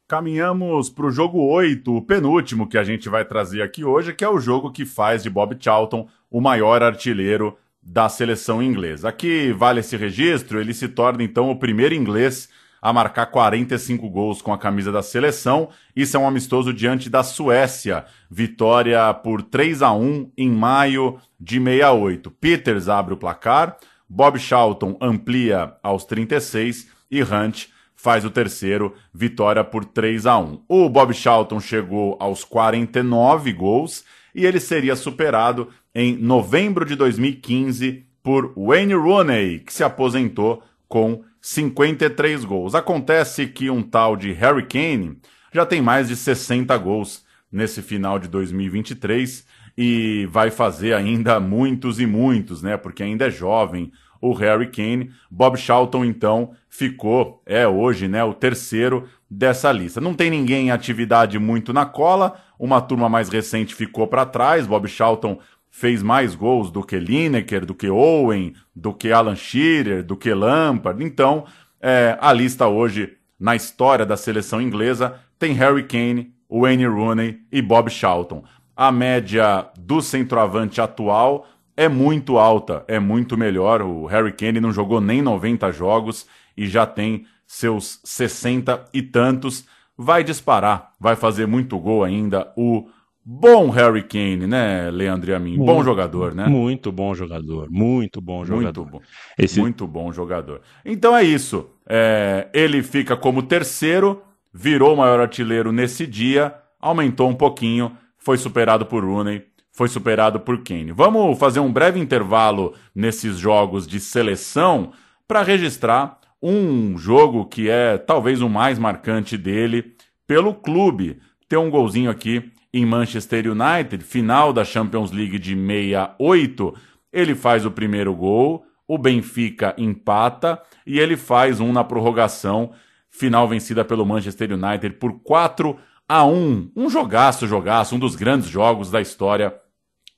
Caminhamos 0.09 0.89
para 0.89 1.05
o 1.05 1.11
jogo 1.11 1.37
8, 1.37 1.95
o 1.95 2.01
penúltimo 2.01 2.67
que 2.67 2.79
a 2.79 2.83
gente 2.83 3.07
vai 3.07 3.23
trazer 3.23 3.61
aqui 3.61 3.85
hoje, 3.85 4.11
que 4.11 4.25
é 4.25 4.27
o 4.27 4.39
jogo 4.39 4.71
que 4.71 4.83
faz 4.83 5.21
de 5.21 5.29
Bob 5.29 5.55
Charlton 5.59 6.07
o 6.31 6.41
maior 6.41 6.81
artilheiro 6.81 7.55
da 7.79 8.09
seleção 8.09 8.59
inglesa. 8.59 9.07
Aqui 9.07 9.53
vale 9.53 9.81
esse 9.81 9.95
registro, 9.95 10.59
ele 10.59 10.73
se 10.73 10.87
torna 10.87 11.21
então 11.21 11.51
o 11.51 11.59
primeiro 11.59 11.93
inglês 11.93 12.49
a 12.81 12.91
marcar 12.91 13.27
45 13.27 14.09
gols 14.09 14.41
com 14.41 14.51
a 14.51 14.57
camisa 14.57 14.91
da 14.91 15.03
seleção. 15.03 15.69
Isso 15.95 16.17
é 16.17 16.19
um 16.19 16.27
amistoso 16.27 16.73
diante 16.73 17.07
da 17.07 17.21
Suécia. 17.21 18.03
Vitória 18.31 19.13
por 19.13 19.43
3 19.43 19.83
a 19.83 19.93
1 19.93 20.31
em 20.35 20.49
maio 20.49 21.19
de 21.39 21.59
68. 21.59 22.31
Peters 22.31 22.89
abre 22.89 23.13
o 23.13 23.17
placar, 23.17 23.77
Bob 24.09 24.39
Charlton 24.39 24.97
amplia 24.99 25.75
aos 25.83 26.03
36 26.03 26.87
e 27.11 27.21
Hunt 27.21 27.67
faz 28.01 28.23
o 28.23 28.29
terceiro, 28.29 28.95
vitória 29.13 29.61
por 29.61 29.83
3 29.83 30.25
a 30.25 30.37
1. 30.37 30.63
O 30.69 30.87
Bob 30.87 31.13
Charlton 31.13 31.59
chegou 31.59 32.15
aos 32.17 32.45
49 32.45 33.51
gols 33.51 34.05
e 34.33 34.45
ele 34.45 34.61
seria 34.61 34.95
superado 34.95 35.67
em 35.93 36.15
novembro 36.15 36.85
de 36.85 36.95
2015 36.95 38.05
por 38.23 38.53
Wayne 38.55 38.93
Rooney, 38.93 39.59
que 39.59 39.73
se 39.73 39.83
aposentou 39.83 40.63
com 40.87 41.25
53 41.41 42.45
gols. 42.45 42.73
Acontece 42.73 43.47
que 43.47 43.69
um 43.69 43.83
tal 43.83 44.15
de 44.15 44.31
Harry 44.31 44.65
Kane 44.65 45.17
já 45.53 45.65
tem 45.65 45.81
mais 45.81 46.07
de 46.07 46.15
60 46.15 46.77
gols 46.77 47.25
nesse 47.51 47.81
final 47.81 48.17
de 48.17 48.29
2023 48.29 49.45
e 49.77 50.25
vai 50.27 50.49
fazer 50.51 50.93
ainda 50.93 51.37
muitos 51.37 51.99
e 51.99 52.05
muitos, 52.05 52.61
né? 52.61 52.77
Porque 52.77 53.03
ainda 53.03 53.27
é 53.27 53.29
jovem 53.29 53.91
o 54.21 54.33
Harry 54.33 54.67
Kane. 54.67 55.11
Bob 55.29 55.57
Charlton, 55.57 56.05
então, 56.05 56.51
ficou, 56.69 57.41
é 57.45 57.67
hoje, 57.67 58.07
né, 58.07 58.23
o 58.23 58.33
terceiro 58.33 59.07
dessa 59.29 59.71
lista. 59.71 60.01
Não 60.01 60.13
tem 60.13 60.29
ninguém 60.29 60.67
em 60.67 60.71
atividade 60.71 61.37
muito 61.37 61.71
na 61.71 61.85
cola, 61.85 62.39
uma 62.57 62.81
turma 62.81 63.07
mais 63.07 63.29
recente 63.29 63.75
ficou 63.75 64.07
para 64.07 64.25
trás. 64.25 64.65
Bob 64.65 64.87
Charlton 64.87 65.39
fez 65.69 66.01
mais 66.01 66.35
gols 66.35 66.71
do 66.71 66.83
que 66.83 66.97
Lineker, 66.97 67.65
do 67.65 67.75
que 67.75 67.89
Owen, 67.89 68.53
do 68.75 68.93
que 68.93 69.11
Alan 69.11 69.35
Shearer, 69.35 70.03
do 70.03 70.17
que 70.17 70.33
Lampard. 70.33 71.03
Então, 71.03 71.45
é, 71.81 72.17
a 72.19 72.33
lista 72.33 72.67
hoje, 72.67 73.17
na 73.39 73.55
história 73.55 74.05
da 74.05 74.17
seleção 74.17 74.61
inglesa, 74.61 75.15
tem 75.37 75.53
Harry 75.53 75.83
Kane, 75.83 76.33
Wayne 76.49 76.87
Rooney 76.87 77.39
e 77.51 77.61
Bob 77.61 77.89
Charlton. 77.89 78.43
A 78.75 78.91
média 78.91 79.67
do 79.77 80.01
centroavante 80.01 80.81
atual 80.81 81.47
é 81.79 81.87
muito 81.87 82.37
alta, 82.37 82.83
é 82.89 82.99
muito 82.99 83.37
melhor. 83.37 83.81
O 83.81 84.05
Harry 84.05 84.33
Kane 84.33 84.59
não 84.59 84.69
jogou 84.69 84.99
nem 84.99 85.21
90 85.21 85.71
jogos 85.71 86.27
e 86.57 86.67
já 86.67 86.85
tem 86.85 87.25
seus 87.47 88.01
60 88.03 88.83
e 88.93 89.01
tantos. 89.01 89.65
vai 89.97 90.21
disparar, 90.21 90.91
vai 90.99 91.15
fazer 91.15 91.45
muito 91.45 91.79
gol 91.79 92.03
ainda 92.03 92.51
o 92.57 92.89
bom 93.23 93.69
Harry 93.69 94.03
Kane, 94.03 94.45
né, 94.45 94.91
Leandro 94.91 95.31
e 95.31 95.33
a 95.33 95.39
mim? 95.39 95.55
Muito, 95.55 95.65
bom 95.65 95.81
jogador, 95.81 96.35
né? 96.35 96.47
Muito 96.47 96.91
bom 96.91 97.15
jogador, 97.15 97.69
muito 97.69 98.19
bom 98.19 98.43
jogador. 98.43 98.81
Muito 98.81 98.85
bom. 98.85 99.01
Esse... 99.37 99.61
Muito 99.61 99.87
bom 99.87 100.11
jogador. 100.11 100.59
Então 100.83 101.15
é 101.15 101.23
isso. 101.23 101.69
É, 101.87 102.49
ele 102.53 102.83
fica 102.83 103.15
como 103.15 103.41
terceiro, 103.41 104.21
virou 104.53 104.95
o 104.95 104.97
maior 104.97 105.21
artilheiro 105.21 105.71
nesse 105.71 106.05
dia, 106.05 106.55
aumentou 106.77 107.29
um 107.29 107.35
pouquinho, 107.35 107.95
foi 108.17 108.37
superado 108.37 108.85
por 108.85 109.03
Rooney, 109.03 109.43
foi 109.79 109.87
superado 109.87 110.41
por 110.41 110.61
Kane. 110.61 110.91
Vamos 110.91 111.39
fazer 111.39 111.61
um 111.61 111.71
breve 111.71 112.01
intervalo 112.01 112.73
nesses 112.93 113.37
jogos 113.37 113.87
de 113.87 113.97
seleção 113.97 114.91
para 115.25 115.41
registrar 115.41 116.19
um 116.43 116.97
jogo 116.97 117.45
que 117.45 117.69
é 117.69 117.97
talvez 117.97 118.41
o 118.41 118.49
mais 118.49 118.77
marcante 118.77 119.37
dele 119.37 119.95
pelo 120.27 120.53
clube. 120.53 121.21
Tem 121.47 121.57
um 121.57 121.69
golzinho 121.69 122.11
aqui 122.11 122.51
em 122.73 122.85
Manchester 122.85 123.45
United, 123.49 124.03
final 124.03 124.51
da 124.51 124.65
Champions 124.65 125.13
League 125.13 125.39
de 125.39 125.55
68. 125.55 126.75
Ele 127.13 127.33
faz 127.33 127.65
o 127.65 127.71
primeiro 127.71 128.13
gol, 128.13 128.65
o 128.85 128.97
Benfica 128.97 129.73
empata 129.77 130.61
e 130.85 130.99
ele 130.99 131.15
faz 131.15 131.61
um 131.61 131.71
na 131.71 131.85
prorrogação, 131.85 132.73
final 133.09 133.47
vencida 133.47 133.85
pelo 133.85 134.05
Manchester 134.05 134.51
United 134.51 134.97
por 134.97 135.21
4 135.21 135.77
a 136.05 136.25
1. 136.25 136.71
Um 136.75 136.89
jogaço, 136.89 137.47
jogaço, 137.47 137.95
um 137.95 137.99
dos 137.99 138.17
grandes 138.17 138.49
jogos 138.49 138.91
da 138.91 138.99
história 138.99 139.55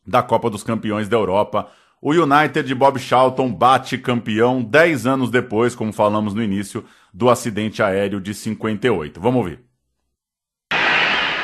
da 0.05 0.21
Copa 0.21 0.49
dos 0.49 0.63
Campeões 0.63 1.07
da 1.07 1.17
Europa. 1.17 1.67
O 2.01 2.11
United 2.13 2.63
de 2.63 2.73
Bob 2.73 2.99
Charlton 2.99 3.53
bate 3.53 3.97
campeão 3.97 4.63
10 4.63 5.05
anos 5.05 5.29
depois, 5.29 5.75
como 5.75 5.93
falamos 5.93 6.33
no 6.33 6.41
início, 6.41 6.83
do 7.13 7.29
acidente 7.29 7.83
aéreo 7.83 8.19
de 8.19 8.33
58. 8.33 9.19
Vamos 9.19 9.37
ouvir. 9.39 9.59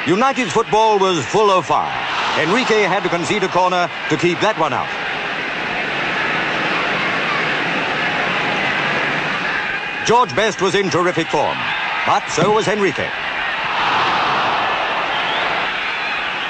United's 0.08 0.54
football 0.54 0.98
was 1.00 1.24
full 1.26 1.52
of 1.52 1.68
fire. 1.68 1.92
Enrique 2.42 2.84
had 2.84 3.04
to 3.04 3.10
concede 3.10 3.44
a 3.44 3.50
corner 3.50 3.90
to 4.10 4.18
keep 4.18 4.40
that 4.40 4.58
one 4.58 4.74
out. 4.74 4.88
George 10.08 10.34
Best 10.36 10.62
was 10.62 10.74
in 10.74 10.90
terrific 10.90 11.28
form, 11.28 11.58
but 12.08 12.24
so 12.30 12.54
was 12.54 12.68
Enrique. 12.70 13.10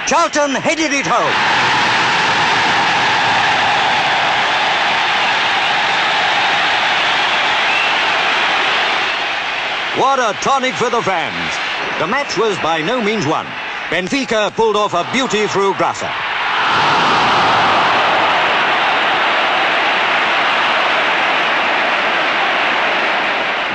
Charlton 0.05 0.53
headed 0.53 0.93
it 0.93 1.07
home. 1.07 1.56
What 9.97 10.19
a 10.19 10.37
tonic 10.41 10.75
for 10.75 10.91
the 10.91 11.01
fans. 11.01 11.53
The 11.99 12.05
match 12.05 12.37
was 12.37 12.55
by 12.59 12.83
no 12.83 13.01
means 13.01 13.25
won. 13.25 13.47
Benfica 13.89 14.55
pulled 14.55 14.75
off 14.75 14.93
a 14.93 15.09
beauty 15.11 15.47
through 15.47 15.73
Grassa. 15.73 16.13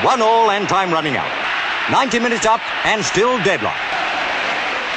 One 0.06 0.22
all 0.22 0.52
and 0.52 0.68
time 0.68 0.92
running 0.92 1.16
out. 1.16 1.26
90 1.90 2.20
minutes 2.20 2.46
up 2.46 2.60
and 2.86 3.04
still 3.04 3.42
deadlock. 3.42 3.74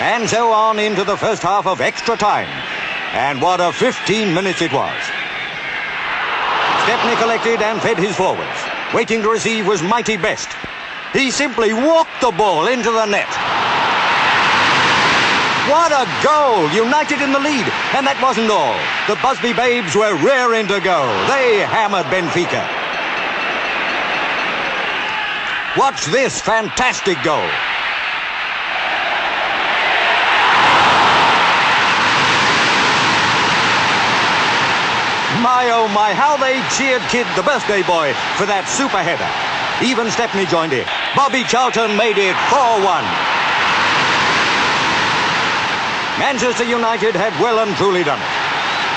And 0.02 0.30
so 0.30 0.52
on 0.52 0.78
into 0.78 1.04
the 1.04 1.18
first 1.18 1.42
half 1.42 1.66
of 1.66 1.82
extra 1.82 2.16
time. 2.16 2.50
And 3.14 3.42
what 3.42 3.60
a 3.62 3.72
15 3.72 4.32
minutes 4.32 4.62
it 4.62 4.72
was. 4.72 5.02
Stepney 6.84 7.16
collected 7.16 7.64
and 7.64 7.82
fed 7.82 7.98
his 7.98 8.16
forwards. 8.16 8.60
Waiting 8.94 9.24
to 9.24 9.30
receive 9.30 9.66
was 9.66 9.82
mighty 9.82 10.18
best. 10.18 10.50
He 11.16 11.32
simply 11.32 11.72
walked 11.72 12.20
the 12.20 12.32
ball 12.32 12.68
into 12.68 12.92
the 12.92 13.06
net. 13.06 13.32
What 15.72 15.96
a 15.96 16.04
goal! 16.22 16.70
United 16.76 17.22
in 17.24 17.32
the 17.32 17.40
lead. 17.40 17.64
And 17.96 18.06
that 18.06 18.20
wasn't 18.22 18.52
all. 18.52 18.76
The 19.08 19.16
Busby 19.24 19.56
Babes 19.56 19.96
were 19.96 20.12
raring 20.20 20.68
to 20.68 20.84
go. 20.84 21.08
They 21.32 21.64
hammered 21.64 22.12
Benfica. 22.12 22.68
Watch 25.80 26.04
this 26.12 26.42
fantastic 26.42 27.16
goal. 27.24 27.48
My 35.40 35.72
oh 35.72 35.88
my, 35.96 36.14
how 36.14 36.36
they 36.36 36.60
cheered 36.76 37.02
Kid, 37.08 37.26
the 37.40 37.44
birthday 37.44 37.84
boy, 37.84 38.12
for 38.36 38.46
that 38.46 38.68
super 38.68 39.00
header. 39.00 39.55
Even 39.84 40.10
Stepney 40.10 40.46
joined 40.46 40.72
in. 40.72 40.86
Bobby 41.16 41.44
Charlton 41.44 41.98
made 41.98 42.18
it 42.18 42.36
4-1. 42.48 43.04
Manchester 46.18 46.64
United 46.64 47.14
had 47.14 47.34
well 47.42 47.60
and 47.60 47.76
truly 47.76 48.04
done 48.04 48.20
it. 48.22 48.46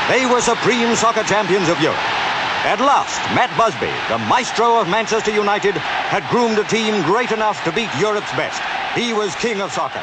They 0.08 0.24
were 0.24 0.40
supreme 0.40 0.94
soccer 0.94 1.24
champions 1.24 1.68
of 1.68 1.80
Europe. 1.80 1.98
At 2.64 2.80
last, 2.80 3.18
Matt 3.34 3.50
Busby, 3.58 3.90
the 4.08 4.18
maestro 4.28 4.80
of 4.80 4.88
Manchester 4.88 5.32
United, 5.32 5.74
had 5.74 6.22
groomed 6.30 6.58
a 6.58 6.64
team 6.64 7.02
great 7.02 7.32
enough 7.32 7.62
to 7.64 7.72
beat 7.72 7.90
Europe's 7.98 8.30
best. 8.32 8.62
He 8.94 9.12
was 9.12 9.34
king 9.36 9.60
of 9.60 9.72
soccer. 9.72 10.02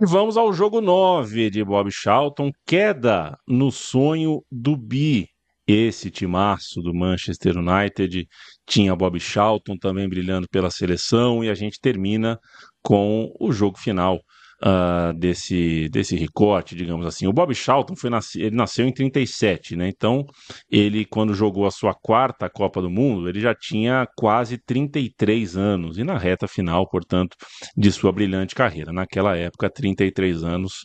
E 0.00 0.06
vamos 0.06 0.36
ao 0.36 0.52
jogo 0.52 0.80
9 0.80 1.50
de 1.50 1.64
Bob 1.64 1.90
Charlton, 1.90 2.52
queda 2.66 3.36
no 3.46 3.70
sonho 3.70 4.42
do 4.50 4.76
Bi. 4.76 5.29
Esse 5.72 6.10
timaço 6.10 6.82
do 6.82 6.92
Manchester 6.92 7.56
United 7.56 8.26
tinha 8.66 8.96
Bob 8.96 9.20
Charlton 9.20 9.76
também 9.76 10.08
brilhando 10.08 10.48
pela 10.48 10.68
seleção 10.68 11.44
e 11.44 11.48
a 11.48 11.54
gente 11.54 11.78
termina 11.80 12.40
com 12.82 13.32
o 13.38 13.52
jogo 13.52 13.78
final 13.78 14.20
uh, 14.64 15.12
desse, 15.18 15.88
desse 15.88 16.16
recorte, 16.16 16.74
digamos 16.74 17.06
assim. 17.06 17.26
O 17.26 17.32
Bob 17.32 17.54
Charlton 17.54 17.96
foi 17.96 18.10
nasce, 18.10 18.40
ele 18.40 18.56
nasceu 18.56 18.86
em 18.86 18.92
37, 18.92 19.76
né? 19.76 19.88
Então, 19.88 20.24
ele, 20.70 21.04
quando 21.04 21.34
jogou 21.34 21.66
a 21.66 21.70
sua 21.70 21.94
quarta 21.94 22.48
Copa 22.48 22.80
do 22.80 22.90
Mundo, 22.90 23.28
ele 23.28 23.40
já 23.40 23.54
tinha 23.54 24.06
quase 24.16 24.58
33 24.58 25.56
anos, 25.56 25.98
e 25.98 26.04
na 26.04 26.18
reta 26.18 26.46
final, 26.46 26.88
portanto, 26.88 27.36
de 27.76 27.90
sua 27.90 28.12
brilhante 28.12 28.54
carreira. 28.54 28.92
Naquela 28.92 29.36
época, 29.36 29.70
33 29.70 30.44
anos 30.44 30.84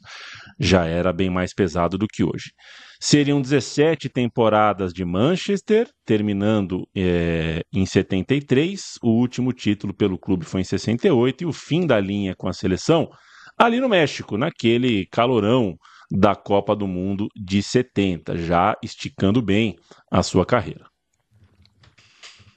já 0.59 0.85
era 0.85 1.11
bem 1.11 1.29
mais 1.29 1.53
pesado 1.53 1.97
do 1.97 2.07
que 2.07 2.23
hoje. 2.23 2.51
Seriam 2.99 3.41
17 3.41 4.09
temporadas 4.09 4.93
de 4.93 5.03
Manchester, 5.03 5.87
terminando 6.05 6.87
é, 6.95 7.61
em 7.73 7.85
73. 7.85 8.81
O 9.03 9.09
último 9.09 9.51
título 9.51 9.93
pelo 9.93 10.17
clube 10.17 10.45
foi 10.45 10.61
em 10.61 10.63
68 10.63 11.43
e 11.43 11.45
o 11.45 11.51
fim 11.51 11.85
da 11.85 11.99
linha 11.99 12.33
com 12.37 12.47
a 12.47 12.53
seleção 12.53 13.09
ali 13.57 13.79
no 13.79 13.89
México, 13.89 14.37
naquele 14.37 15.05
calorão 15.07 15.77
da 16.11 16.35
Copa 16.35 16.75
do 16.75 16.87
Mundo 16.87 17.27
de 17.35 17.63
70, 17.63 18.37
já 18.37 18.75
esticando 18.81 19.41
bem 19.41 19.77
a 20.11 20.21
sua 20.21 20.45
carreira. 20.45 20.85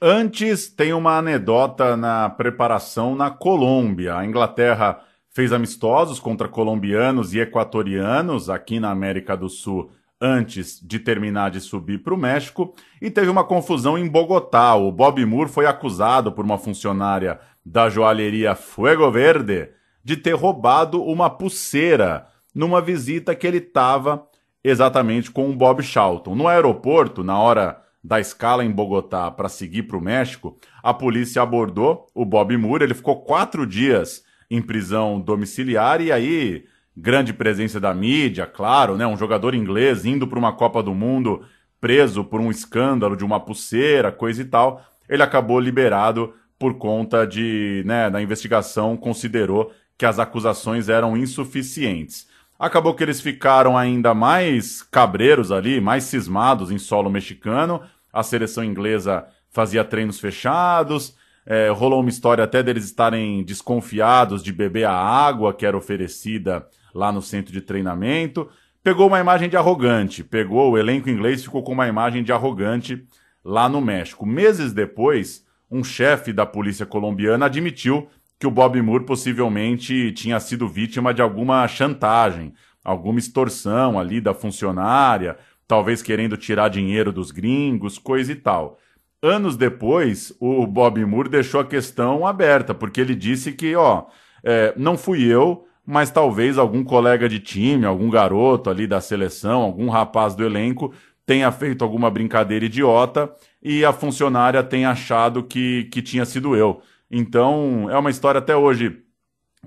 Antes, 0.01 0.69
tem 0.69 0.93
uma 0.93 1.17
anedota 1.17 1.97
na 1.97 2.29
preparação 2.29 3.15
na 3.15 3.29
Colômbia. 3.29 4.15
A 4.15 4.25
Inglaterra 4.25 5.01
fez 5.29 5.51
amistosos 5.51 6.19
contra 6.19 6.47
colombianos 6.47 7.33
e 7.33 7.39
equatorianos 7.39 8.49
aqui 8.49 8.79
na 8.79 8.91
América 8.91 9.35
do 9.35 9.49
Sul 9.49 9.91
antes 10.21 10.79
de 10.81 10.99
terminar 10.99 11.49
de 11.49 11.61
subir 11.61 11.99
para 12.03 12.13
o 12.13 12.17
México 12.17 12.73
e 13.01 13.09
teve 13.09 13.29
uma 13.29 13.43
confusão 13.43 13.97
em 13.97 14.07
Bogotá. 14.07 14.75
O 14.75 14.91
Bob 14.91 15.23
Moore 15.25 15.49
foi 15.49 15.65
acusado 15.65 16.31
por 16.31 16.43
uma 16.43 16.57
funcionária 16.57 17.39
da 17.65 17.89
joalheria 17.89 18.55
Fuego 18.55 19.09
Verde 19.11 19.69
de 20.03 20.17
ter 20.17 20.33
roubado 20.33 21.03
uma 21.03 21.29
pulseira 21.29 22.27
numa 22.53 22.81
visita 22.81 23.35
que 23.35 23.45
ele 23.45 23.57
estava 23.57 24.27
exatamente 24.63 25.31
com 25.31 25.49
o 25.49 25.55
Bob 25.55 25.81
Charlton. 25.81 26.35
No 26.35 26.47
aeroporto, 26.47 27.23
na 27.23 27.37
hora 27.37 27.81
da 28.03 28.19
escala 28.19 28.63
em 28.63 28.71
Bogotá 28.71 29.29
para 29.29 29.49
seguir 29.49 29.83
para 29.83 29.97
o 29.97 30.01
México, 30.01 30.57
a 30.81 30.93
polícia 30.93 31.41
abordou 31.41 32.07
o 32.13 32.25
Bob 32.25 32.55
Moore. 32.57 32.83
Ele 32.83 32.93
ficou 32.93 33.21
quatro 33.21 33.65
dias 33.65 34.23
em 34.49 34.61
prisão 34.61 35.19
domiciliar 35.19 36.01
e 36.01 36.11
aí 36.11 36.65
grande 36.95 37.33
presença 37.33 37.79
da 37.79 37.93
mídia, 37.93 38.45
claro, 38.45 38.97
né? 38.97 39.05
Um 39.05 39.17
jogador 39.17 39.53
inglês 39.53 40.05
indo 40.05 40.27
para 40.27 40.39
uma 40.39 40.53
Copa 40.53 40.81
do 40.83 40.93
Mundo 40.93 41.43
preso 41.79 42.23
por 42.25 42.41
um 42.41 42.51
escândalo 42.51 43.15
de 43.15 43.23
uma 43.23 43.39
pulseira, 43.39 44.11
coisa 44.11 44.41
e 44.41 44.45
tal. 44.45 44.81
Ele 45.07 45.23
acabou 45.23 45.59
liberado 45.59 46.33
por 46.57 46.77
conta 46.77 47.25
de, 47.25 47.83
né, 47.85 48.09
da 48.09 48.21
investigação 48.21 48.97
considerou 48.97 49.71
que 49.99 50.05
as 50.05 50.17
acusações 50.17 50.87
eram 50.87 51.17
insuficientes. 51.17 52.25
Acabou 52.57 52.93
que 52.93 53.03
eles 53.03 53.19
ficaram 53.19 53.77
ainda 53.77 54.13
mais 54.13 54.81
cabreiros 54.81 55.51
ali, 55.51 55.81
mais 55.81 56.05
cismados 56.05 56.71
em 56.71 56.77
solo 56.77 57.09
mexicano. 57.09 57.81
A 58.11 58.23
seleção 58.23 58.63
inglesa 58.63 59.27
fazia 59.49 59.83
treinos 59.83 60.17
fechados. 60.17 61.17
É, 61.45 61.67
rolou 61.69 61.99
uma 61.99 62.09
história 62.09 62.45
até 62.45 62.63
deles 62.63 62.85
estarem 62.85 63.43
desconfiados 63.43 64.41
de 64.41 64.53
beber 64.53 64.85
a 64.85 64.93
água 64.93 65.53
que 65.53 65.65
era 65.65 65.75
oferecida 65.75 66.65
lá 66.95 67.11
no 67.11 67.21
centro 67.21 67.51
de 67.51 67.59
treinamento. 67.59 68.49
Pegou 68.81 69.07
uma 69.07 69.19
imagem 69.19 69.49
de 69.49 69.57
arrogante, 69.57 70.23
pegou 70.23 70.71
o 70.71 70.77
elenco 70.77 71.09
inglês 71.09 71.43
ficou 71.43 71.61
com 71.61 71.73
uma 71.73 71.89
imagem 71.89 72.23
de 72.23 72.31
arrogante 72.31 73.05
lá 73.43 73.67
no 73.67 73.81
México. 73.81 74.25
Meses 74.25 74.71
depois, 74.71 75.45
um 75.69 75.83
chefe 75.83 76.31
da 76.31 76.45
polícia 76.45 76.85
colombiana 76.85 77.47
admitiu 77.47 78.07
que 78.39 78.47
o 78.47 78.51
Bob 78.51 78.81
Moore 78.81 79.03
possivelmente 79.03 80.11
tinha 80.13 80.39
sido 80.39 80.67
vítima 80.67 81.13
de 81.13 81.21
alguma 81.21 81.67
chantagem, 81.67 82.53
alguma 82.83 83.19
extorsão 83.19 83.99
ali 83.99 84.21
da 84.21 84.33
funcionária, 84.33 85.37
talvez 85.67 86.01
querendo 86.01 86.37
tirar 86.37 86.69
dinheiro 86.69 87.11
dos 87.11 87.31
gringos, 87.31 87.97
coisa 87.97 88.31
e 88.31 88.35
tal. 88.35 88.79
Anos 89.21 89.57
depois, 89.57 90.33
o 90.39 90.65
Bob 90.65 91.03
Moore 91.05 91.27
deixou 91.27 91.59
a 91.59 91.65
questão 91.65 92.25
aberta, 92.25 92.73
porque 92.73 93.01
ele 93.01 93.13
disse 93.13 93.51
que, 93.51 93.75
ó, 93.75 94.05
é, 94.41 94.73
não 94.77 94.97
fui 94.97 95.25
eu, 95.25 95.65
mas 95.85 96.09
talvez 96.09 96.57
algum 96.57 96.83
colega 96.83 97.27
de 97.27 97.39
time, 97.39 97.85
algum 97.85 98.09
garoto 98.09 98.69
ali 98.69 98.87
da 98.87 99.01
seleção, 99.01 99.61
algum 99.61 99.89
rapaz 99.89 100.33
do 100.35 100.45
elenco 100.45 100.93
tenha 101.25 101.51
feito 101.51 101.83
alguma 101.83 102.09
brincadeira 102.09 102.65
idiota 102.65 103.31
e 103.61 103.83
a 103.83 103.91
funcionária 103.91 104.63
tenha 104.63 104.89
achado 104.89 105.43
que, 105.43 105.83
que 105.91 106.01
tinha 106.01 106.25
sido 106.25 106.55
eu. 106.55 106.81
Então, 107.11 107.89
é 107.89 107.97
uma 107.97 108.09
história 108.09 108.39
até 108.39 108.55
hoje 108.55 109.03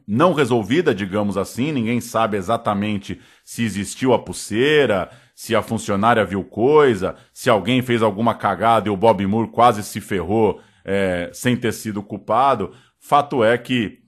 não 0.06 0.32
resolvida, 0.32 0.94
digamos 0.94 1.36
assim, 1.36 1.72
ninguém 1.72 2.00
sabe 2.00 2.36
exatamente 2.36 3.20
se 3.44 3.62
existiu 3.62 4.12
a 4.12 4.18
pulseira, 4.18 5.10
se 5.34 5.54
a 5.54 5.62
funcionária 5.62 6.24
viu 6.24 6.44
coisa, 6.44 7.16
se 7.32 7.50
alguém 7.50 7.82
fez 7.82 8.02
alguma 8.02 8.34
cagada 8.34 8.88
e 8.88 8.90
o 8.90 8.96
Bob 8.96 9.26
Moore 9.26 9.50
quase 9.50 9.82
se 9.82 10.00
ferrou 10.00 10.60
é, 10.84 11.30
sem 11.32 11.56
ter 11.56 11.72
sido 11.72 12.02
culpado. 12.02 12.72
Fato 12.98 13.42
é 13.44 13.56
que, 13.58 13.98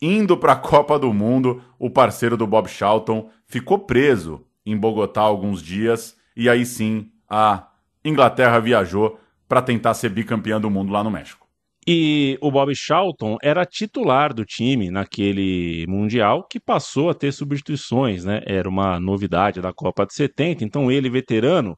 indo 0.00 0.36
para 0.36 0.52
a 0.52 0.56
Copa 0.56 0.98
do 0.98 1.12
Mundo, 1.12 1.62
o 1.78 1.90
parceiro 1.90 2.36
do 2.36 2.46
Bob 2.46 2.68
Charlton 2.68 3.28
ficou 3.46 3.78
preso 3.78 4.44
em 4.64 4.76
Bogotá 4.76 5.20
alguns 5.20 5.62
dias 5.62 6.16
e 6.36 6.48
aí 6.48 6.64
sim 6.64 7.10
a 7.28 7.68
Inglaterra 8.04 8.58
viajou 8.58 9.18
para 9.48 9.62
tentar 9.62 9.94
ser 9.94 10.08
bicampeã 10.08 10.60
do 10.60 10.70
mundo 10.70 10.92
lá 10.92 11.04
no 11.04 11.10
México. 11.10 11.43
E 11.86 12.38
o 12.40 12.50
Bob 12.50 12.74
Charlton 12.74 13.36
era 13.42 13.66
titular 13.66 14.32
do 14.32 14.44
time 14.44 14.90
naquele 14.90 15.84
Mundial, 15.86 16.46
que 16.48 16.58
passou 16.58 17.10
a 17.10 17.14
ter 17.14 17.32
substituições, 17.32 18.24
né? 18.24 18.40
Era 18.46 18.68
uma 18.68 18.98
novidade 18.98 19.60
da 19.60 19.72
Copa 19.72 20.06
de 20.06 20.14
70, 20.14 20.64
então 20.64 20.90
ele, 20.90 21.10
veterano, 21.10 21.76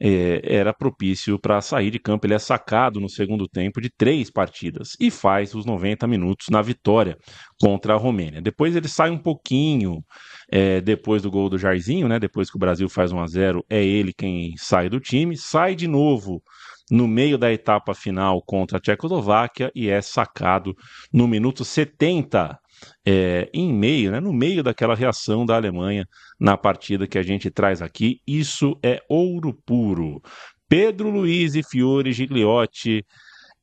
é, 0.00 0.40
era 0.44 0.72
propício 0.72 1.38
para 1.38 1.60
sair 1.60 1.90
de 1.90 1.98
campo. 1.98 2.26
Ele 2.26 2.34
é 2.34 2.38
sacado 2.38 3.00
no 3.00 3.08
segundo 3.08 3.48
tempo 3.48 3.80
de 3.80 3.90
três 3.90 4.30
partidas 4.30 4.96
e 5.00 5.10
faz 5.10 5.54
os 5.54 5.66
90 5.66 6.06
minutos 6.06 6.46
na 6.50 6.62
vitória 6.62 7.16
contra 7.60 7.94
a 7.94 7.96
Romênia. 7.96 8.40
Depois 8.40 8.76
ele 8.76 8.88
sai 8.88 9.10
um 9.10 9.18
pouquinho 9.18 10.02
é, 10.50 10.80
depois 10.80 11.22
do 11.22 11.30
gol 11.30 11.48
do 11.48 11.58
Jairzinho, 11.58 12.08
né? 12.08 12.18
Depois 12.18 12.50
que 12.50 12.56
o 12.56 12.60
Brasil 12.60 12.88
faz 12.88 13.12
1 13.12 13.20
a 13.20 13.26
0 13.26 13.64
é 13.68 13.84
ele 13.84 14.12
quem 14.12 14.54
sai 14.56 14.88
do 14.88 15.00
time, 15.00 15.36
sai 15.36 15.74
de 15.74 15.88
novo 15.88 16.42
no 16.90 17.06
meio 17.06 17.36
da 17.36 17.52
etapa 17.52 17.94
final 17.94 18.42
contra 18.42 18.78
a 18.78 18.80
Tchecoslováquia 18.80 19.70
e 19.74 19.88
é 19.88 20.00
sacado 20.00 20.74
no 21.12 21.28
minuto 21.28 21.64
70, 21.64 22.58
é, 23.06 23.48
em 23.52 23.72
meio, 23.72 24.10
né, 24.12 24.20
no 24.20 24.32
meio 24.32 24.62
daquela 24.62 24.94
reação 24.94 25.44
da 25.44 25.56
Alemanha 25.56 26.06
na 26.38 26.56
partida 26.56 27.06
que 27.06 27.18
a 27.18 27.22
gente 27.22 27.50
traz 27.50 27.82
aqui. 27.82 28.20
Isso 28.26 28.78
é 28.82 29.00
ouro 29.08 29.52
puro. 29.66 30.20
Pedro 30.68 31.10
Luiz 31.10 31.54
e 31.54 31.62
Fiore 31.62 32.12
Gigliotti 32.12 33.04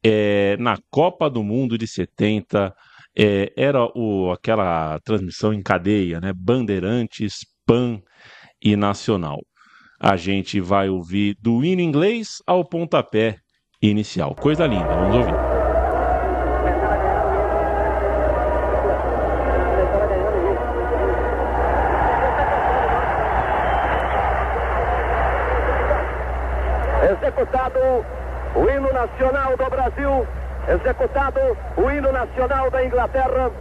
é, 0.04 0.58
na 0.58 0.78
Copa 0.90 1.30
do 1.30 1.44
Mundo 1.44 1.78
de 1.78 1.88
70. 1.88 2.74
É, 3.18 3.54
era 3.56 3.86
o, 3.96 4.32
aquela 4.32 5.00
transmissão 5.00 5.54
em 5.54 5.64
cadeia, 5.64 6.20
né? 6.20 6.34
Bandeirantes, 6.34 7.46
PAN 7.66 8.02
e 8.62 8.76
Nacional 8.76 9.40
a 10.00 10.16
gente 10.16 10.60
vai 10.60 10.90
ouvir 10.90 11.36
do 11.42 11.64
hino 11.64 11.82
inglês 11.82 12.42
ao 12.46 12.64
pontapé 12.66 13.38
inicial. 13.82 14.36
Coisa 14.36 14.66
linda, 14.66 14.86
vamos 14.86 15.16
ouvir. 15.16 15.34
Executado 27.12 27.80
o 28.56 28.70
hino 28.70 28.92
nacional 28.92 29.58
do 29.58 29.70
Brasil, 29.70 30.28
executado 30.68 31.40
o 31.78 31.92
hino 31.92 32.12
nacional 32.12 32.72
da 32.72 32.84
Inglaterra, 32.84 33.52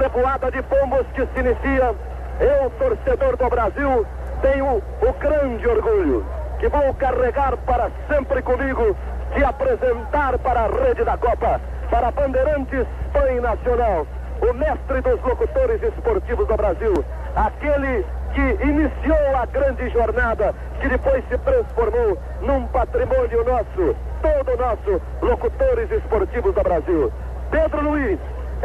revoada 0.00 0.50
de 0.50 0.62
pombos 0.62 1.06
que 1.14 1.26
se 1.26 1.40
inicia. 1.40 1.94
Eu, 2.40 2.70
torcedor 2.78 3.36
do 3.36 3.48
Brasil, 3.48 4.06
tenho 4.42 4.82
o 5.02 5.12
grande 5.18 5.68
orgulho 5.68 6.24
que 6.58 6.68
vou 6.68 6.94
carregar 6.94 7.56
para 7.58 7.90
sempre 8.08 8.42
comigo 8.42 8.96
de 9.34 9.44
apresentar 9.44 10.38
para 10.38 10.60
a 10.60 10.68
rede 10.68 11.04
da 11.04 11.16
Copa, 11.16 11.60
para 11.90 12.08
a 12.08 12.10
Bandeirantes 12.10 12.86
Pan 13.12 13.40
Nacional, 13.40 14.06
o 14.40 14.52
mestre 14.54 15.00
dos 15.02 15.20
locutores 15.22 15.82
esportivos 15.82 16.46
do 16.46 16.56
Brasil, 16.56 17.04
aquele 17.34 18.04
que 18.34 18.66
iniciou 18.66 19.36
a 19.36 19.46
grande 19.46 19.88
jornada, 19.90 20.54
que 20.80 20.88
depois 20.88 21.24
se 21.28 21.38
transformou 21.38 22.18
num 22.42 22.66
patrimônio 22.68 23.44
nosso, 23.44 23.96
todo 24.22 24.56
nosso, 24.58 25.02
locutores 25.22 25.90
esportivos 25.90 26.54
do 26.54 26.62
Brasil. 26.62 27.12
Pedro 27.50 27.82
Luiz, 27.82 28.18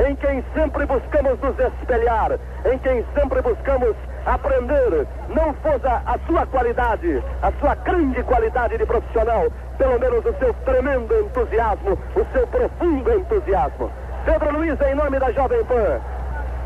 em 0.08 0.16
quem 0.16 0.44
sempre 0.54 0.86
buscamos 0.86 1.40
nos 1.40 1.58
espelhar, 1.60 2.38
em 2.66 2.78
quem 2.80 3.06
sempre 3.14 3.42
buscamos 3.42 3.96
aprender, 4.26 5.08
não 5.30 5.54
fosse 5.56 5.88
a 5.88 6.20
sua 6.28 6.46
qualidade, 6.46 7.24
a 7.42 7.52
sua 7.60 7.76
grande 7.76 8.22
qualidade 8.24 8.78
de 8.78 8.86
profissional, 8.86 9.48
pelo 9.78 10.00
menos 10.00 10.26
o 10.26 10.34
seu 10.38 10.54
tremendo 10.66 11.14
entusiasmo, 11.20 11.98
o 12.16 12.26
seu 12.32 12.48
profundo 12.48 13.14
entusiasmo. 13.14 13.92
Pedro 14.26 14.54
Luiz, 14.54 14.80
em 14.82 14.96
nome 14.96 15.20
da 15.20 15.32
Jovem 15.32 15.64
Pan, 15.66 16.00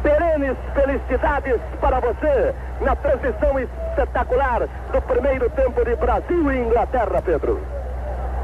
perenes 0.03 0.57
felicidades 0.73 1.59
para 1.79 1.99
você 1.99 2.53
na 2.81 2.95
transmissão 2.97 3.59
espetacular 3.59 4.67
do 4.91 5.01
primeiro 5.03 5.49
tempo 5.51 5.83
de 5.85 5.95
Brasil 5.95 6.51
e 6.51 6.57
Inglaterra, 6.57 7.21
Pedro. 7.23 7.61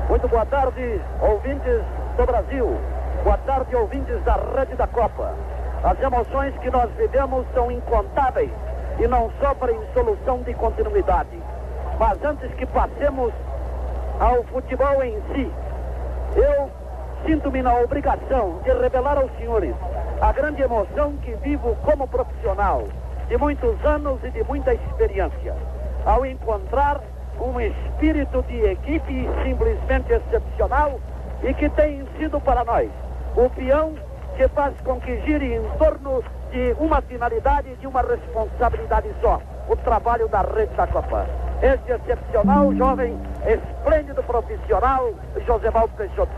Muito 0.10 0.28
boa 0.28 0.46
tarde, 0.46 1.02
ouvintes 1.22 1.82
do 2.18 2.26
Brasil. 2.26 2.78
Boa 3.24 3.38
tarde, 3.40 3.76
ouvintes 3.76 4.22
da 4.24 4.40
Rede 4.58 4.76
da 4.76 4.88
Copa. 4.88 5.36
As 5.84 6.00
emoções 6.00 6.56
que 6.60 6.70
nós 6.70 6.90
vivemos 6.92 7.46
são 7.54 7.72
incontáveis 7.72 8.52
e 9.00 9.08
não 9.08 9.32
sofrem 9.40 9.80
solução 9.94 10.42
de 10.44 10.54
continuidade. 10.54 11.38
Mas 12.00 12.24
antes 12.24 12.54
que 12.56 12.66
passemos 12.66 13.34
ao 14.20 14.44
futebol 14.44 15.04
em 15.04 15.16
si, 15.34 15.52
eu 16.36 16.70
sinto-me 17.26 17.62
na 17.62 17.76
obrigação 17.76 18.60
de 18.64 18.72
revelar 18.72 19.18
aos 19.18 19.32
senhores 19.38 19.76
a 20.22 20.32
grande 20.32 20.62
emoção 20.62 21.14
que 21.24 21.34
vivo 21.36 21.76
como 21.84 22.08
profissional, 22.08 22.88
de 23.28 23.38
muitos 23.38 23.84
anos 23.84 24.20
e 24.24 24.30
de 24.30 24.44
muita 24.44 24.74
experiência, 24.74 25.56
ao 26.06 26.26
encontrar 26.26 27.02
um 27.40 27.60
espírito 27.60 28.44
de 28.44 28.66
equipe 28.66 29.30
simplesmente 29.44 30.14
excepcional 30.14 31.00
e 31.44 31.54
que 31.54 31.70
tem 31.70 32.06
sido 32.18 32.40
para 32.40 32.64
nós 32.64 32.90
o 33.36 33.50
peão 33.50 33.96
que 34.38 34.48
faz 34.50 34.80
com 34.82 35.00
que 35.00 35.22
gire 35.22 35.56
em 35.56 35.64
torno 35.78 36.24
de 36.52 36.76
uma 36.80 37.02
finalidade 37.02 37.70
e 37.70 37.76
de 37.78 37.88
uma 37.88 38.02
responsabilidade 38.02 39.10
só, 39.22 39.42
o 39.70 39.76
trabalho 39.78 40.28
da 40.28 40.42
rede 40.42 40.74
da 40.76 40.86
Copa. 40.86 41.26
Este 41.62 41.92
excepcional, 41.92 42.74
jovem, 42.76 43.18
esplêndido 43.46 44.22
profissional, 44.24 45.12
José 45.46 45.72
Valdo 45.72 45.94
Peixoto, 45.96 46.32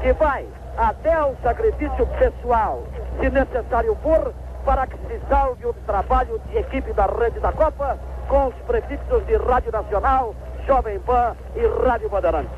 que 0.00 0.12
vai 0.12 0.46
até 0.76 1.20
o 1.24 1.34
sacrifício 1.42 2.06
pessoal, 2.18 2.84
se 3.18 3.28
necessário 3.30 3.96
for, 4.02 4.32
para 4.64 4.86
que 4.86 4.96
se 5.06 5.20
salve 5.28 5.66
o 5.66 5.72
trabalho 5.86 6.40
de 6.50 6.58
equipe 6.58 6.92
da 6.92 7.06
rede 7.06 7.40
da 7.40 7.50
Copa 7.52 7.98
com 8.28 8.46
os 8.46 8.54
prefixos 8.66 9.26
de 9.26 9.36
Rádio 9.36 9.72
Nacional, 9.72 10.34
Jovem 10.66 11.00
Pan 11.00 11.34
e 11.56 11.66
Rádio 11.84 12.08
Bandeirante. 12.10 12.50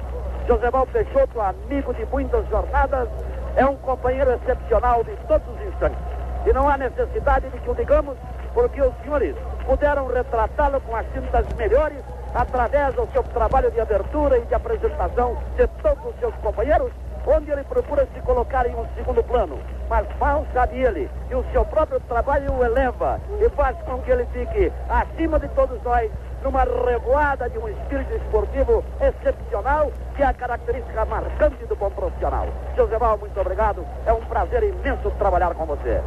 José 0.47 0.71
Valdo 0.71 0.91
Peixoto, 0.93 1.41
amigo 1.41 1.95
de 1.95 2.05
muitas 2.07 2.47
jornadas, 2.49 3.09
é 3.57 3.65
um 3.65 3.77
companheiro 3.77 4.33
excepcional 4.33 5.05
de 5.05 5.17
todos 5.29 5.47
os 5.49 5.69
instantes. 5.69 6.20
E 6.47 6.53
não 6.53 6.69
há 6.69 6.77
necessidade 6.77 7.49
de 7.51 7.59
que 7.59 7.71
o 7.71 7.75
digamos, 7.75 8.17
porque 8.55 8.81
os 8.81 8.95
senhores 9.03 9.37
puderam 9.65 10.07
retratá-lo 10.09 10.81
com 10.81 10.97
as 10.97 11.07
tintas 11.13 11.47
melhores 11.57 11.99
através 12.35 12.95
do 12.95 13.09
seu 13.13 13.23
trabalho 13.25 13.71
de 13.71 13.81
abertura 13.81 14.39
e 14.39 14.45
de 14.47 14.55
apresentação 14.55 15.37
de 15.57 15.67
todos 15.83 16.05
os 16.07 16.19
seus 16.21 16.35
companheiros, 16.37 16.93
onde 17.27 17.51
ele 17.51 17.65
procura 17.65 18.07
se 18.15 18.21
colocar 18.23 18.67
em 18.67 18.75
um 18.75 18.87
segundo 18.97 19.23
plano. 19.23 19.59
Mas 19.89 20.07
mal 20.19 20.47
sabe 20.53 20.81
ele 20.81 21.11
que 21.29 21.35
o 21.35 21.45
seu 21.53 21.65
próprio 21.65 22.01
trabalho 22.01 22.53
o 22.53 22.65
eleva 22.65 23.21
e 23.41 23.49
faz 23.51 23.77
com 23.83 24.01
que 24.03 24.11
ele 24.11 24.27
fique 24.33 24.73
acima 24.89 25.39
de 25.39 25.49
todos 25.49 25.83
nós 25.83 26.11
numa 26.43 26.65
revoada 26.65 27.51
de 27.51 27.59
um 27.59 27.69
espírito 27.69 28.15
esportivo 28.15 28.83
excepcional, 29.01 29.93
que 30.17 30.23
é 30.23 30.27
a 30.27 30.33
característica 30.33 31.05
marcante 31.05 31.67
do 31.67 31.77
bom 31.77 31.91
profissional. 31.91 32.47
Joseval, 32.77 33.19
muito 33.19 33.39
obrigado. 33.39 33.85
É 34.07 34.13
um 34.13 34.21
prazer 34.23 34.63
imenso 34.63 35.11
trabalhar 35.19 35.55
com 35.55 35.67
você. 35.67 36.01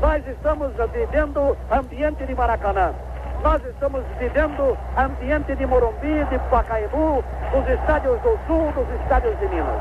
Nós 0.00 0.26
estamos 0.26 0.72
vivendo 0.94 1.54
ambiente 1.70 2.24
de 2.24 2.34
Maracanã. 2.34 2.94
Nós 3.42 3.62
estamos 3.66 4.02
vivendo 4.18 4.74
ambiente 4.96 5.54
de 5.54 5.66
Morumbi, 5.66 6.24
de 6.30 6.38
Pacaembu, 6.50 7.22
dos 7.52 7.68
estádios 7.68 8.18
do 8.22 8.38
Sul, 8.46 8.72
dos 8.72 8.88
estádios 9.02 9.38
de 9.38 9.48
Minas. 9.48 9.78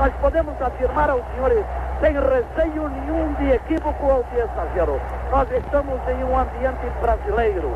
Nós 0.00 0.12
podemos 0.20 0.60
afirmar 0.60 1.08
aos 1.08 1.22
senhores 1.34 1.64
sem 2.00 2.14
receio 2.14 2.88
nenhum 2.88 3.32
de 3.34 3.52
equívoco 3.52 4.06
ou 4.06 4.24
de 4.24 4.40
exagero. 4.40 5.00
Nós 5.30 5.48
estamos 5.52 6.00
em 6.08 6.24
um 6.24 6.36
ambiente 6.36 6.90
brasileiro. 7.00 7.70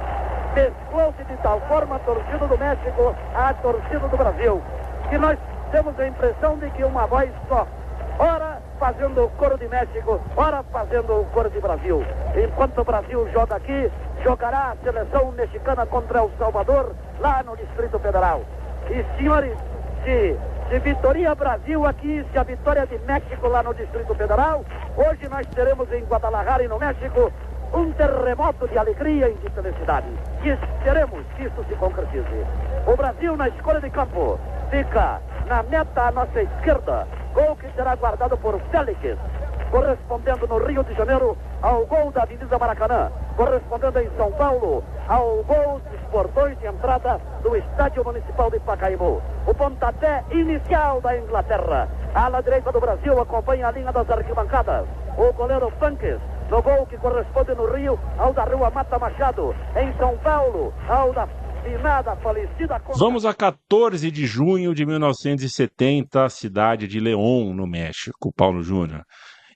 Mesclou-se 0.56 1.24
de 1.24 1.36
tal 1.44 1.60
forma 1.68 1.94
a 1.94 1.98
torcida 2.00 2.44
do 2.44 2.58
México 2.58 3.14
à 3.36 3.54
torcida 3.54 4.08
do 4.08 4.16
Brasil, 4.16 4.60
que 5.08 5.18
nós 5.18 5.38
temos 5.70 5.98
a 6.00 6.08
impressão 6.08 6.58
de 6.58 6.68
que 6.70 6.82
uma 6.82 7.06
voz 7.06 7.30
só. 7.48 7.64
Ora 8.18 8.53
fazendo 8.78 9.24
o 9.24 9.30
coro 9.30 9.58
de 9.58 9.68
México, 9.68 10.20
ora 10.36 10.62
fazendo 10.64 11.20
o 11.20 11.24
coro 11.26 11.50
de 11.50 11.60
Brasil. 11.60 12.04
Enquanto 12.36 12.80
o 12.80 12.84
Brasil 12.84 13.28
joga 13.32 13.56
aqui, 13.56 13.90
jogará 14.22 14.72
a 14.72 14.76
seleção 14.82 15.32
mexicana 15.32 15.86
contra 15.86 16.18
El 16.18 16.30
Salvador, 16.38 16.94
lá 17.20 17.42
no 17.42 17.56
Distrito 17.56 17.98
Federal. 17.98 18.42
E, 18.90 19.04
senhores, 19.16 19.56
se, 20.04 20.36
se 20.68 20.78
Vitória 20.80 21.34
Brasil 21.34 21.86
aqui, 21.86 22.24
se 22.30 22.38
a 22.38 22.42
vitória 22.42 22.86
de 22.86 22.98
México 23.00 23.48
lá 23.48 23.62
no 23.62 23.74
Distrito 23.74 24.14
Federal, 24.14 24.64
hoje 24.96 25.28
nós 25.28 25.46
teremos 25.54 25.90
em 25.92 26.04
Guadalajara 26.04 26.62
e 26.62 26.68
no 26.68 26.78
México 26.78 27.32
um 27.72 27.90
terremoto 27.92 28.68
de 28.68 28.78
alegria 28.78 29.28
e 29.28 29.34
de 29.34 29.50
felicidade. 29.50 30.06
E 30.42 30.50
esperemos 30.50 31.24
que 31.36 31.44
isso 31.44 31.64
se 31.68 31.74
concretize. 31.74 32.46
O 32.86 32.96
Brasil 32.96 33.36
na 33.36 33.48
escolha 33.48 33.80
de 33.80 33.90
campo 33.90 34.38
fica 34.74 35.20
na 35.46 35.62
meta 35.62 36.08
à 36.08 36.10
nossa 36.10 36.42
esquerda, 36.42 37.06
gol 37.32 37.54
que 37.56 37.70
será 37.76 37.94
guardado 37.94 38.36
por 38.38 38.58
Félix, 38.72 39.16
correspondendo 39.70 40.48
no 40.48 40.58
Rio 40.66 40.82
de 40.82 40.94
Janeiro 40.94 41.36
ao 41.62 41.86
gol 41.86 42.10
da 42.10 42.22
Avenida 42.22 42.58
Maracanã, 42.58 43.12
correspondendo 43.36 44.00
em 44.00 44.10
São 44.16 44.32
Paulo 44.32 44.82
ao 45.06 45.44
gol 45.44 45.80
dos 45.80 46.00
portões 46.10 46.58
de 46.58 46.66
entrada 46.66 47.20
do 47.42 47.56
Estádio 47.56 48.04
Municipal 48.04 48.50
de 48.50 48.58
Pacaembu. 48.60 49.22
O 49.46 49.54
pontapé 49.54 50.24
inicial 50.32 51.00
da 51.00 51.16
Inglaterra. 51.18 51.88
A 52.12 52.24
ala 52.24 52.42
direita 52.42 52.72
do 52.72 52.80
Brasil 52.80 53.20
acompanha 53.20 53.68
a 53.68 53.70
linha 53.70 53.92
das 53.92 54.10
arquibancadas. 54.10 54.86
O 55.16 55.32
goleiro 55.34 55.72
Funques 55.78 56.18
no 56.50 56.62
gol 56.62 56.86
que 56.86 56.96
corresponde 56.98 57.54
no 57.54 57.66
Rio 57.72 57.98
ao 58.18 58.32
da 58.32 58.44
Rua 58.44 58.70
Mata 58.70 58.98
Machado. 58.98 59.54
Em 59.76 59.92
São 59.98 60.16
Paulo, 60.18 60.72
ao 60.88 61.12
da. 61.12 61.28
Vamos 62.96 63.24
a 63.24 63.32
14 63.34 64.10
de 64.10 64.26
junho 64.26 64.74
de 64.74 64.84
1970, 64.84 66.28
cidade 66.28 66.86
de 66.86 67.00
León, 67.00 67.54
no 67.54 67.66
México. 67.66 68.32
Paulo 68.32 68.62
Júnior. 68.62 69.04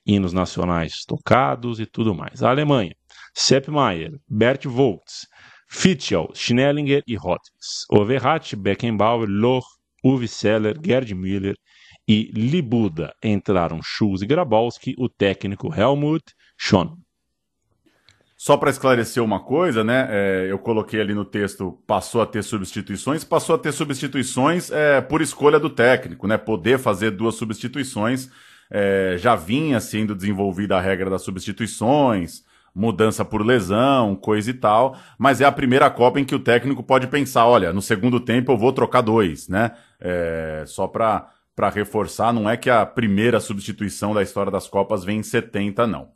Hinos 0.06 0.32
nacionais 0.32 1.04
tocados 1.06 1.80
e 1.80 1.86
tudo 1.86 2.14
mais. 2.14 2.42
A 2.42 2.50
Alemanha. 2.50 2.94
Sepp 3.34 3.68
Maier, 3.70 4.12
Bert 4.28 4.64
Volz, 4.66 5.26
Fitchel, 5.68 6.30
Schnellinger 6.34 7.02
e 7.06 7.14
Rottens. 7.14 7.84
Overhat, 7.90 8.56
Beckenbauer, 8.56 9.28
Loch, 9.28 9.66
Uwe 10.02 10.26
Seller, 10.26 10.76
Gerd 10.82 11.14
Müller 11.14 11.54
e 12.06 12.30
Libuda. 12.34 13.12
Entraram 13.22 13.80
Schulz 13.82 14.22
e 14.22 14.26
Grabowski, 14.26 14.94
o 14.98 15.09
técnico 15.09 15.72
Helmut 15.72 16.24
Schon. 16.56 16.96
Só 18.41 18.57
para 18.57 18.70
esclarecer 18.70 19.20
uma 19.20 19.41
coisa, 19.41 19.82
né? 19.82 20.07
É, 20.09 20.47
eu 20.49 20.61
coloquei 20.61 21.01
ali 21.01 21.12
no 21.12 21.24
texto, 21.24 21.72
passou 21.89 22.22
a 22.22 22.26
ter 22.26 22.45
substituições, 22.45 23.24
passou 23.24 23.57
a 23.57 23.59
ter 23.59 23.72
substituições 23.72 24.70
é, 24.70 25.01
por 25.01 25.20
escolha 25.20 25.59
do 25.59 25.68
técnico, 25.68 26.28
né? 26.28 26.39
Poder 26.39 26.78
fazer 26.78 27.11
duas 27.11 27.34
substituições. 27.34 28.30
É, 28.70 29.16
já 29.18 29.34
vinha 29.34 29.80
sendo 29.80 30.14
desenvolvida 30.14 30.76
a 30.76 30.80
regra 30.80 31.11
das 31.11 31.22
substituições, 31.22 32.45
mudança 32.72 33.24
por 33.24 33.45
lesão, 33.45 34.14
coisa 34.14 34.51
e 34.51 34.55
tal, 34.55 34.97
mas 35.18 35.41
é 35.41 35.45
a 35.45 35.51
primeira 35.51 35.91
Copa 35.91 36.20
em 36.20 36.24
que 36.24 36.34
o 36.34 36.39
técnico 36.39 36.84
pode 36.84 37.09
pensar, 37.09 37.45
olha, 37.45 37.72
no 37.72 37.82
segundo 37.82 38.20
tempo 38.20 38.53
eu 38.53 38.57
vou 38.57 38.72
trocar 38.72 39.01
dois, 39.01 39.49
né? 39.49 39.72
É, 40.01 40.62
só 40.64 40.86
para 40.86 41.32
reforçar, 41.74 42.32
não 42.32 42.49
é 42.49 42.57
que 42.57 42.70
a 42.70 42.86
primeira 42.86 43.41
substituição 43.41 44.14
da 44.14 44.22
história 44.22 44.53
das 44.53 44.68
Copas 44.68 45.03
vem 45.03 45.18
em 45.18 45.22
70, 45.24 45.89
não 45.89 46.11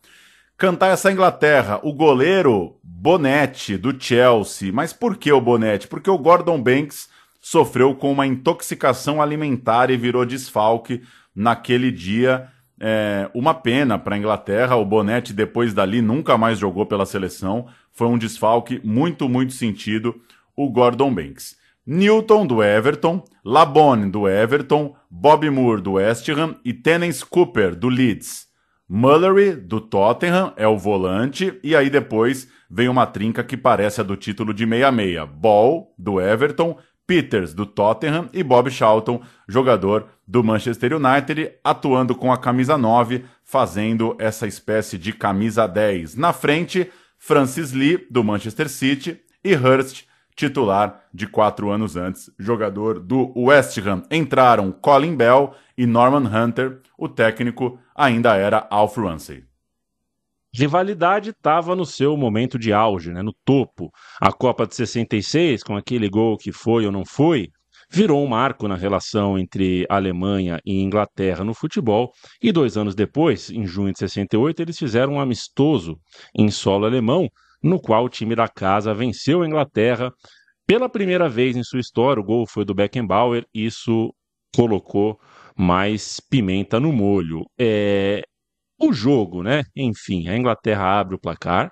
cantar 0.62 0.92
essa 0.92 1.10
Inglaterra. 1.10 1.80
O 1.82 1.92
goleiro 1.92 2.76
Bonetti, 2.84 3.76
do 3.76 3.92
Chelsea. 4.00 4.72
Mas 4.72 4.92
por 4.92 5.16
que 5.16 5.32
o 5.32 5.40
Bonetti? 5.40 5.88
Porque 5.88 6.08
o 6.08 6.16
Gordon 6.16 6.62
Banks 6.62 7.08
sofreu 7.40 7.96
com 7.96 8.12
uma 8.12 8.28
intoxicação 8.28 9.20
alimentar 9.20 9.90
e 9.90 9.96
virou 9.96 10.24
desfalque 10.24 11.02
naquele 11.34 11.90
dia. 11.90 12.46
É, 12.78 13.28
uma 13.34 13.52
pena 13.52 13.98
para 13.98 14.14
a 14.14 14.18
Inglaterra. 14.18 14.76
O 14.76 14.84
Bonetti, 14.84 15.32
depois 15.32 15.74
dali, 15.74 16.00
nunca 16.00 16.38
mais 16.38 16.60
jogou 16.60 16.86
pela 16.86 17.06
seleção. 17.06 17.66
Foi 17.92 18.06
um 18.06 18.16
desfalque 18.16 18.80
muito, 18.84 19.28
muito 19.28 19.54
sentido. 19.54 20.14
O 20.54 20.70
Gordon 20.70 21.12
Banks. 21.12 21.56
Newton, 21.84 22.46
do 22.46 22.62
Everton. 22.62 23.24
Labone, 23.44 24.08
do 24.08 24.28
Everton. 24.28 24.94
Bob 25.10 25.50
Moore, 25.50 25.82
do 25.82 25.94
West 25.94 26.28
Ham. 26.28 26.54
E 26.64 26.72
Tennessee 26.72 27.26
Cooper, 27.28 27.74
do 27.74 27.88
Leeds. 27.88 28.51
Mullery, 28.94 29.52
do 29.52 29.80
Tottenham, 29.80 30.52
é 30.54 30.68
o 30.68 30.76
volante, 30.76 31.58
e 31.64 31.74
aí 31.74 31.88
depois 31.88 32.46
vem 32.70 32.90
uma 32.90 33.06
trinca 33.06 33.42
que 33.42 33.56
parece 33.56 34.02
a 34.02 34.04
do 34.04 34.18
título 34.18 34.52
de 34.52 34.66
66. 34.68 35.30
Ball, 35.30 35.94
do 35.96 36.20
Everton, 36.20 36.76
Peters, 37.06 37.54
do 37.54 37.64
Tottenham, 37.64 38.28
e 38.34 38.42
Bob 38.42 38.70
Charlton, 38.70 39.22
jogador 39.48 40.08
do 40.28 40.44
Manchester 40.44 40.92
United, 40.92 41.52
atuando 41.64 42.14
com 42.14 42.30
a 42.30 42.36
camisa 42.36 42.76
9, 42.76 43.24
fazendo 43.42 44.14
essa 44.18 44.46
espécie 44.46 44.98
de 44.98 45.14
camisa 45.14 45.66
10. 45.66 46.14
Na 46.16 46.34
frente, 46.34 46.92
Francis 47.16 47.72
Lee, 47.72 48.06
do 48.10 48.22
Manchester 48.22 48.68
City, 48.68 49.18
e 49.42 49.54
Hurst, 49.54 50.04
titular 50.36 51.00
de 51.14 51.26
quatro 51.26 51.70
anos 51.70 51.96
antes, 51.96 52.30
jogador 52.38 53.00
do 53.00 53.32
West 53.34 53.78
Ham. 53.78 54.02
Entraram 54.10 54.70
Colin 54.70 55.16
Bell 55.16 55.54
e 55.78 55.86
Norman 55.86 56.28
Hunter, 56.28 56.81
o 57.02 57.08
técnico 57.08 57.80
ainda 57.96 58.36
era 58.36 58.64
Alf 58.70 58.96
Ramsey. 58.96 59.42
Rivalidade 60.54 61.30
estava 61.30 61.74
no 61.74 61.84
seu 61.84 62.16
momento 62.16 62.56
de 62.56 62.72
auge, 62.72 63.10
né, 63.10 63.22
no 63.22 63.34
topo. 63.44 63.90
A 64.20 64.30
Copa 64.30 64.68
de 64.68 64.76
66, 64.76 65.64
com 65.64 65.76
aquele 65.76 66.08
gol 66.08 66.36
que 66.36 66.52
foi 66.52 66.86
ou 66.86 66.92
não 66.92 67.04
foi, 67.04 67.48
virou 67.90 68.22
um 68.22 68.28
marco 68.28 68.68
na 68.68 68.76
relação 68.76 69.36
entre 69.36 69.84
Alemanha 69.88 70.60
e 70.64 70.80
Inglaterra 70.80 71.42
no 71.42 71.54
futebol. 71.54 72.12
E 72.40 72.52
dois 72.52 72.76
anos 72.76 72.94
depois, 72.94 73.50
em 73.50 73.66
junho 73.66 73.92
de 73.92 73.98
68, 73.98 74.62
eles 74.62 74.78
fizeram 74.78 75.14
um 75.14 75.20
amistoso 75.20 75.98
em 76.38 76.52
solo 76.52 76.86
alemão, 76.86 77.28
no 77.60 77.80
qual 77.80 78.04
o 78.04 78.08
time 78.08 78.36
da 78.36 78.46
casa 78.46 78.94
venceu 78.94 79.42
a 79.42 79.46
Inglaterra 79.46 80.12
pela 80.64 80.88
primeira 80.88 81.28
vez 81.28 81.56
em 81.56 81.64
sua 81.64 81.80
história. 81.80 82.20
O 82.20 82.24
gol 82.24 82.46
foi 82.46 82.64
do 82.64 82.74
Beckenbauer, 82.74 83.44
isso 83.52 84.14
colocou 84.54 85.18
mais 85.56 86.20
pimenta 86.20 86.80
no 86.80 86.92
molho. 86.92 87.44
É, 87.58 88.22
o 88.80 88.92
jogo, 88.92 89.42
né? 89.42 89.62
Enfim, 89.76 90.28
a 90.28 90.36
Inglaterra 90.36 91.00
abre 91.00 91.14
o 91.14 91.20
placar 91.20 91.70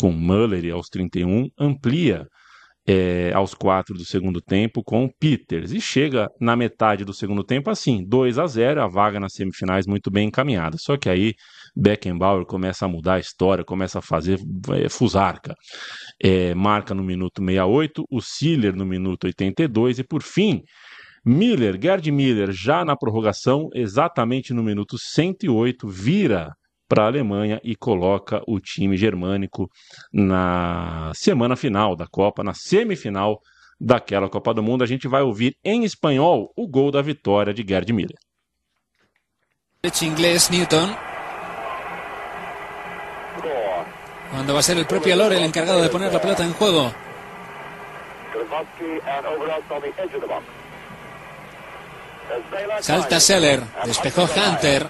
com 0.00 0.10
Muller 0.10 0.72
aos 0.74 0.88
31, 0.88 1.48
amplia 1.58 2.26
é, 2.86 3.32
aos 3.32 3.54
4 3.54 3.94
do 3.94 4.04
segundo 4.04 4.40
tempo 4.40 4.82
com 4.82 5.08
Peters 5.08 5.72
e 5.72 5.80
chega 5.80 6.28
na 6.40 6.56
metade 6.56 7.04
do 7.04 7.14
segundo 7.14 7.44
tempo 7.44 7.70
assim, 7.70 8.04
2 8.04 8.38
a 8.38 8.46
0, 8.46 8.82
a 8.82 8.88
vaga 8.88 9.20
nas 9.20 9.34
semifinais 9.34 9.86
muito 9.86 10.10
bem 10.10 10.28
encaminhada. 10.28 10.76
Só 10.78 10.96
que 10.96 11.08
aí 11.08 11.34
Beckenbauer 11.76 12.44
começa 12.44 12.84
a 12.84 12.88
mudar 12.88 13.14
a 13.14 13.20
história, 13.20 13.64
começa 13.64 14.00
a 14.00 14.02
fazer 14.02 14.40
é, 14.70 14.88
fusarca. 14.88 15.54
É, 16.22 16.54
marca 16.54 16.94
no 16.94 17.04
minuto 17.04 17.40
68, 17.40 18.04
o 18.10 18.20
Siller 18.20 18.74
no 18.74 18.84
minuto 18.84 19.24
82 19.24 20.00
e 20.00 20.04
por 20.04 20.22
fim 20.22 20.62
Miller, 21.24 21.78
Gerd 21.80 22.10
Miller, 22.10 22.50
já 22.50 22.84
na 22.84 22.96
prorrogação, 22.96 23.68
exatamente 23.74 24.52
no 24.52 24.62
minuto 24.62 24.96
108, 24.98 25.88
vira 25.88 26.52
para 26.88 27.04
a 27.04 27.06
Alemanha 27.06 27.60
e 27.62 27.76
coloca 27.76 28.42
o 28.46 28.58
time 28.58 28.96
germânico 28.96 29.70
na 30.12 31.12
semana 31.14 31.54
final 31.54 31.94
da 31.94 32.06
Copa, 32.06 32.42
na 32.42 32.52
semifinal 32.54 33.40
daquela 33.80 34.28
Copa 34.28 34.52
do 34.52 34.62
Mundo. 34.62 34.82
A 34.82 34.86
gente 34.86 35.06
vai 35.06 35.22
ouvir 35.22 35.56
em 35.64 35.84
espanhol 35.84 36.52
o 36.56 36.68
gol 36.68 36.90
da 36.90 37.00
vitória 37.00 37.54
de 37.54 37.64
Gerd 37.66 37.90
Miller. 37.92 38.18
inglés 40.02 40.50
Newton. 40.50 40.94
Cuando 44.30 44.54
va 44.54 44.60
a 44.60 44.62
ser 44.62 44.76
el 44.76 44.86
propio 44.86 45.14
Lore 45.14 45.36
el 45.36 45.44
encargado 45.44 45.80
de 45.80 45.88
poner 45.88 46.12
la 46.12 46.20
pelota 46.20 46.44
en 46.44 46.52
juego. 46.52 46.92
Salta 52.80 53.20
Seller, 53.20 53.62
despejó 53.84 54.24
Hunter. 54.24 54.88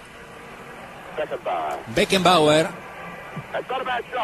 Beckenbauer. 1.94 2.68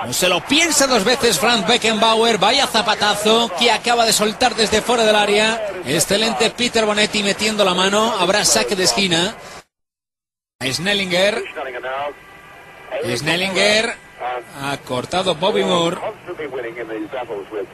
No 0.06 0.12
se 0.12 0.28
lo 0.28 0.40
piensa 0.40 0.86
dos 0.86 1.05
veces 1.05 1.39
Frank 1.39 1.66
Beckenbauer. 1.66 2.39
Vaya 2.39 2.66
zapatazo 2.66 3.51
que 3.59 3.70
acaba 3.70 4.06
de 4.06 4.12
soltar 4.12 4.55
desde 4.55 4.80
fuera 4.80 5.05
del 5.05 5.16
área. 5.16 5.60
Excelente 5.85 6.51
Peter 6.51 6.85
Bonetti 6.85 7.22
metiendo 7.22 7.64
la 7.64 7.74
mano. 7.74 8.14
Habrá 8.18 8.44
saque 8.44 8.76
de 8.76 8.85
esquina. 8.85 9.35
Snellinger. 10.62 11.43
Snellinger. 13.16 13.94
Ha 14.60 14.76
cortado 14.78 15.35
Bobby 15.35 15.64
Moore. 15.64 15.98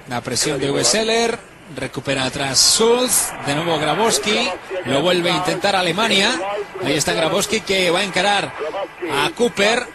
La 0.09 0.21
presión 0.21 0.59
de 0.59 0.71
Weseller. 0.71 1.39
Recupera 1.75 2.25
atrás 2.25 2.59
Schulz, 2.59 3.33
de 3.47 3.55
nuevo 3.55 3.79
Grabowski, 3.79 4.51
lo 4.85 5.01
vuelve 5.01 5.31
a 5.31 5.37
intentar 5.37 5.75
Alemania. 5.75 6.31
Ahí 6.85 6.93
está 6.93 7.15
Grabowski 7.15 7.63
que 7.63 7.91
va 7.91 8.01
a 8.01 8.05
encarar 8.05 8.53
a 9.13 9.31
Cooper. 9.31 9.89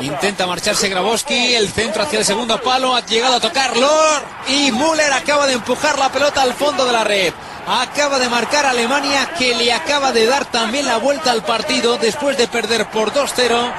Intenta 0.00 0.46
marcharse 0.46 0.88
Grabowski, 0.88 1.54
el 1.54 1.68
centro 1.68 2.02
hacia 2.02 2.18
el 2.18 2.24
segundo 2.24 2.60
palo, 2.60 2.96
ha 2.96 3.06
llegado 3.06 3.36
a 3.36 3.40
tocar 3.40 3.76
Lord 3.76 4.22
y 4.48 4.72
Müller 4.72 5.12
acaba 5.12 5.46
de 5.46 5.54
empujar 5.54 5.98
la 5.98 6.10
pelota 6.10 6.42
al 6.42 6.52
fondo 6.54 6.84
de 6.84 6.92
la 6.92 7.04
red. 7.04 7.32
Acaba 7.66 8.18
de 8.18 8.28
marcar 8.28 8.66
Alemania 8.66 9.30
que 9.38 9.54
le 9.54 9.72
acaba 9.72 10.10
de 10.10 10.26
dar 10.26 10.46
también 10.46 10.86
la 10.86 10.96
vuelta 10.98 11.30
al 11.30 11.44
partido 11.44 11.96
después 11.98 12.36
de 12.36 12.48
perder 12.48 12.86
por 12.86 13.12
2-0. 13.12 13.72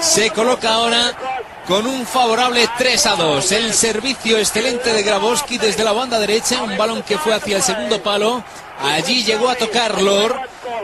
Se 0.00 0.30
coloca 0.30 0.72
ahora 0.72 1.12
con 1.66 1.86
un 1.86 2.06
favorable 2.06 2.68
3 2.76 3.06
a 3.06 3.16
2. 3.16 3.52
El 3.52 3.72
servicio 3.72 4.38
excelente 4.38 4.92
de 4.92 5.02
Grabowski 5.02 5.58
desde 5.58 5.84
la 5.84 5.92
banda 5.92 6.18
derecha, 6.18 6.62
un 6.62 6.76
balón 6.76 7.02
que 7.02 7.18
fue 7.18 7.34
hacia 7.34 7.56
el 7.56 7.62
segundo 7.62 8.02
palo. 8.02 8.42
Allí 8.80 9.22
llegó 9.22 9.48
a 9.48 9.54
tocar 9.54 10.00
Lord 10.02 10.36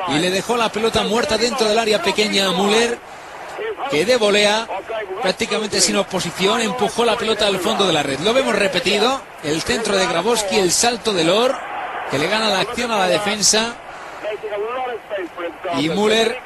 y 0.08 0.18
le 0.18 0.30
dejó 0.30 0.56
la 0.56 0.70
pelota 0.70 1.02
muerta 1.02 1.36
dentro 1.36 1.68
del 1.68 1.78
área 1.78 2.02
pequeña 2.02 2.46
a 2.46 2.52
Müller, 2.52 2.98
que 3.90 4.04
de 4.04 4.16
volea, 4.16 4.68
prácticamente 5.20 5.80
sin 5.80 5.96
oposición, 5.96 6.60
empujó 6.60 7.04
la 7.04 7.16
pelota 7.16 7.46
al 7.46 7.58
fondo 7.58 7.86
de 7.86 7.92
la 7.92 8.02
red. 8.02 8.20
Lo 8.20 8.32
vemos 8.32 8.54
repetido, 8.54 9.20
el 9.42 9.60
centro 9.62 9.96
de 9.96 10.06
Grabowski, 10.06 10.58
el 10.58 10.70
salto 10.70 11.12
de 11.12 11.24
Lord, 11.24 11.56
que 12.10 12.18
le 12.18 12.28
gana 12.28 12.48
la 12.48 12.60
acción 12.60 12.90
a 12.92 12.98
la 12.98 13.08
defensa. 13.08 13.74
Y 15.78 15.88
Müller 15.88 16.38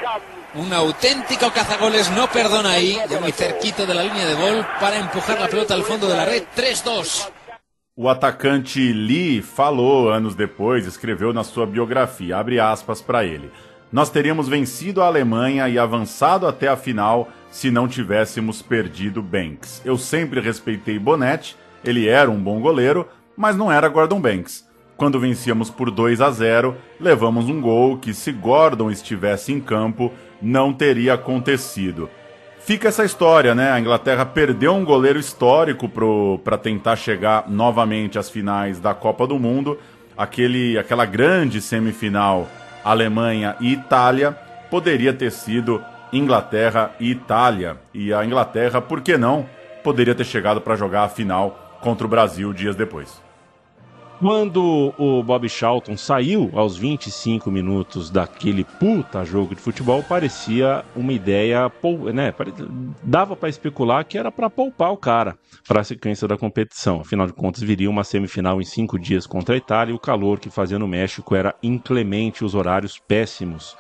un 0.55 0.73
auténtico 0.73 1.51
cazagoles, 1.51 2.11
no 2.11 2.29
perdona 2.29 2.73
ahí, 2.73 2.99
ya 3.09 3.21
muy 3.21 3.33
cerquito 3.33 3.87
de 3.87 3.95
la 3.95 4.03
línea 4.03 4.27
de 4.27 4.35
gol, 4.35 4.67
para 4.81 4.99
empujar 4.99 5.41
la 5.41 5.49
pelota 5.49 5.75
al 5.75 5.83
fondo 5.83 6.09
de 6.09 6.17
la 6.17 6.25
red. 6.25 6.45
3-2. 6.57 7.31
O 7.95 8.09
atacante 8.09 8.81
Lee 8.93 9.43
falou 9.43 10.11
anos 10.11 10.35
depois, 10.35 10.87
escreveu 10.87 11.33
na 11.33 11.45
sua 11.45 11.67
biografia, 11.67 12.39
abre 12.39 12.59
aspas 12.59 13.01
para 13.03 13.25
ele. 13.25 13.51
Nós 13.93 14.09
teríamos 14.09 14.49
vencido 14.49 15.03
a 15.03 15.07
Alemanha 15.07 15.69
e 15.69 15.79
avançado 15.79 16.47
até 16.47 16.69
a 16.69 16.77
final 16.77 17.29
se 17.51 17.71
não 17.71 17.87
tivéssemos 17.87 18.63
perdido 18.63 19.23
Banks. 19.23 19.83
Eu 19.85 19.99
sempre 19.99 20.41
respeitei 20.41 20.99
Bonetti, 20.99 21.55
ele 21.85 22.09
era 22.09 22.31
um 22.31 22.43
bom 22.43 22.61
goleiro, 22.61 23.07
mas 23.37 23.57
não 23.57 23.71
era 23.71 23.89
Gordon 23.89 24.21
Banks. 24.21 24.67
Quando 24.97 25.21
vencíamos 25.21 25.69
por 25.69 25.91
2 25.91 26.21
a 26.21 26.31
0, 26.31 26.77
levamos 26.99 27.47
um 27.47 27.61
gol 27.61 27.99
que, 27.99 28.15
se 28.15 28.33
Gordon 28.33 28.91
estivesse 28.91 29.53
em 29.53 29.61
campo, 29.61 30.13
não 30.43 30.73
teria 30.73 31.15
acontecido. 31.15 32.11
Fica 32.61 32.89
essa 32.89 33.05
história, 33.05 33.55
né? 33.55 33.73
A 33.73 33.81
Inglaterra 33.81 34.25
perdeu 34.25 34.75
um 34.75 34.85
goleiro 34.85 35.19
histórico 35.19 35.89
para 36.45 36.59
tentar 36.59 36.97
chegar 36.97 37.49
novamente 37.49 38.19
às 38.19 38.31
finais 38.31 38.79
da 38.79 38.95
Copa 38.95 39.27
do 39.27 39.39
Mundo. 39.39 39.79
Aquele, 40.17 40.79
aquela 40.79 41.05
grande 41.05 41.61
semifinal 41.61 42.49
Alemanha 42.85 43.57
e 43.61 43.73
Itália 43.73 44.33
poderia 44.71 45.13
ter 45.13 45.33
sido 45.33 45.83
Inglaterra 46.13 46.93
e 47.01 47.11
Itália. 47.11 47.77
E 47.93 48.13
a 48.13 48.25
Inglaterra, 48.25 48.81
por 48.81 49.01
que 49.01 49.17
não, 49.17 49.47
poderia 49.83 50.15
ter 50.15 50.25
chegado 50.25 50.61
para 50.61 50.77
jogar 50.77 51.05
a 51.05 51.09
final 51.09 51.79
contra 51.81 52.07
o 52.07 52.11
Brasil 52.11 52.53
dias 52.53 52.77
depois. 52.77 53.21
Quando 54.23 54.95
o 54.97 55.21
Bob 55.21 55.49
Charlton 55.49 55.97
saiu 55.97 56.49
aos 56.55 56.77
25 56.77 57.51
minutos 57.51 58.09
daquele 58.09 58.63
puta 58.63 59.25
jogo 59.25 59.53
de 59.53 59.61
futebol, 59.61 60.01
parecia 60.01 60.85
uma 60.95 61.13
ideia, 61.13 61.69
né? 62.15 62.33
Dava 63.03 63.35
para 63.35 63.49
especular 63.49 64.05
que 64.05 64.17
era 64.17 64.31
para 64.31 64.49
poupar 64.49 64.93
o 64.93 64.97
cara 64.97 65.37
para 65.67 65.81
a 65.81 65.85
sequência 65.85 66.29
da 66.29 66.39
competição. 66.39 67.01
Afinal 67.01 67.27
de 67.27 67.33
contas, 67.33 67.65
viria 67.65 67.91
uma 67.91 68.05
semifinal 68.05 68.61
em 68.61 68.65
cinco 68.65 68.97
dias 68.97 69.27
contra 69.27 69.57
a 69.57 69.59
Itália 69.59 69.91
e 69.91 69.97
o 69.97 69.99
calor 69.99 70.39
que 70.39 70.51
fazia 70.51 70.79
no 70.79 70.87
México 70.87 71.35
era 71.35 71.57
inclemente, 71.61 72.45
os 72.45 72.55
horários 72.55 73.01
péssimos, 73.01 73.77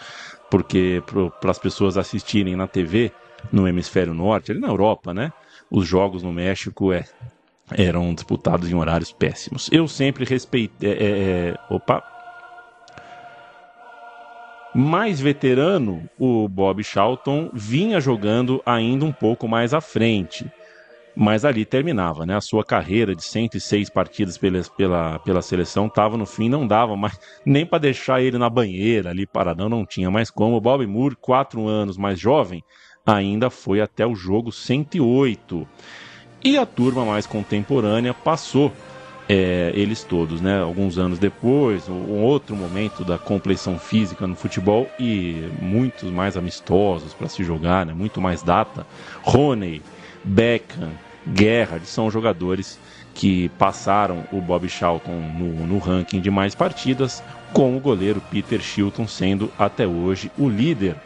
porque 0.50 1.04
para 1.40 1.52
as 1.52 1.58
pessoas 1.60 1.96
assistirem 1.96 2.56
na 2.56 2.66
TV 2.66 3.12
no 3.52 3.68
hemisfério 3.68 4.12
norte, 4.12 4.50
ali 4.50 4.60
na 4.60 4.66
Europa, 4.66 5.14
né? 5.14 5.32
Os 5.70 5.86
jogos 5.86 6.20
no 6.20 6.32
México 6.32 6.92
é 6.92 7.04
eram 7.70 8.14
disputados 8.14 8.70
em 8.70 8.74
horários 8.74 9.12
péssimos. 9.12 9.68
Eu 9.72 9.86
sempre 9.88 10.24
respeitei. 10.24 10.90
É, 10.90 10.92
é, 10.92 11.08
é, 11.50 11.54
opa! 11.70 12.02
Mais 14.74 15.20
veterano, 15.20 16.08
o 16.18 16.48
Bob 16.48 16.82
Charlton 16.82 17.50
vinha 17.52 18.00
jogando 18.00 18.62
ainda 18.64 19.04
um 19.04 19.12
pouco 19.12 19.46
mais 19.46 19.74
à 19.74 19.82
frente. 19.82 20.50
Mas 21.14 21.44
ali 21.44 21.66
terminava, 21.66 22.24
né? 22.24 22.34
A 22.34 22.40
sua 22.40 22.64
carreira 22.64 23.14
de 23.14 23.22
106 23.22 23.90
partidas 23.90 24.38
pela, 24.38 24.62
pela, 24.74 25.18
pela 25.18 25.42
seleção 25.42 25.86
estava 25.86 26.16
no 26.16 26.24
fim, 26.24 26.48
não 26.48 26.66
dava 26.66 26.96
mais 26.96 27.20
nem 27.44 27.66
para 27.66 27.80
deixar 27.80 28.22
ele 28.22 28.38
na 28.38 28.48
banheira 28.48 29.10
ali 29.10 29.26
paradão, 29.26 29.68
não 29.68 29.84
tinha 29.84 30.10
mais 30.10 30.30
como. 30.30 30.56
O 30.56 30.60
Bob 30.60 30.86
Moore, 30.86 31.16
quatro 31.16 31.68
anos 31.68 31.98
mais 31.98 32.18
jovem, 32.18 32.64
ainda 33.04 33.50
foi 33.50 33.82
até 33.82 34.06
o 34.06 34.14
jogo 34.14 34.50
108. 34.50 35.68
E 36.44 36.58
a 36.58 36.66
turma 36.66 37.04
mais 37.04 37.24
contemporânea 37.24 38.12
passou 38.12 38.72
é, 39.28 39.70
eles 39.74 40.02
todos, 40.02 40.40
né? 40.40 40.60
Alguns 40.60 40.98
anos 40.98 41.18
depois, 41.18 41.88
um 41.88 42.20
outro 42.20 42.56
momento 42.56 43.04
da 43.04 43.16
compleição 43.16 43.78
física 43.78 44.26
no 44.26 44.34
futebol 44.34 44.88
e 44.98 45.48
muitos 45.60 46.10
mais 46.10 46.36
amistosos 46.36 47.14
para 47.14 47.28
se 47.28 47.44
jogar, 47.44 47.86
né? 47.86 47.92
Muito 47.92 48.20
mais 48.20 48.42
data. 48.42 48.84
Rony, 49.22 49.80
Beckham, 50.24 50.90
Gerrard 51.32 51.86
são 51.86 52.10
jogadores 52.10 52.78
que 53.14 53.48
passaram 53.50 54.24
o 54.32 54.40
Bob 54.40 54.68
Charlton 54.68 55.12
no, 55.12 55.66
no 55.66 55.78
ranking 55.78 56.20
de 56.20 56.30
mais 56.30 56.56
partidas, 56.56 57.22
com 57.52 57.76
o 57.76 57.80
goleiro 57.80 58.20
Peter 58.30 58.60
Shilton 58.60 59.06
sendo 59.06 59.48
até 59.56 59.86
hoje 59.86 60.30
o 60.36 60.48
líder. 60.48 60.96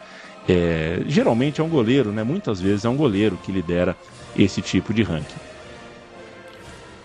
É, 0.49 1.01
geralmente 1.07 1.61
é 1.61 1.63
um 1.63 1.69
goleiro, 1.69 2.11
né? 2.11 2.23
Muitas 2.23 2.59
vezes 2.59 2.85
é 2.85 2.89
um 2.89 2.95
goleiro 2.95 3.37
que 3.43 3.51
lidera 3.51 3.95
esse 4.35 4.61
tipo 4.61 4.93
de 4.93 5.03
ranking. 5.03 5.39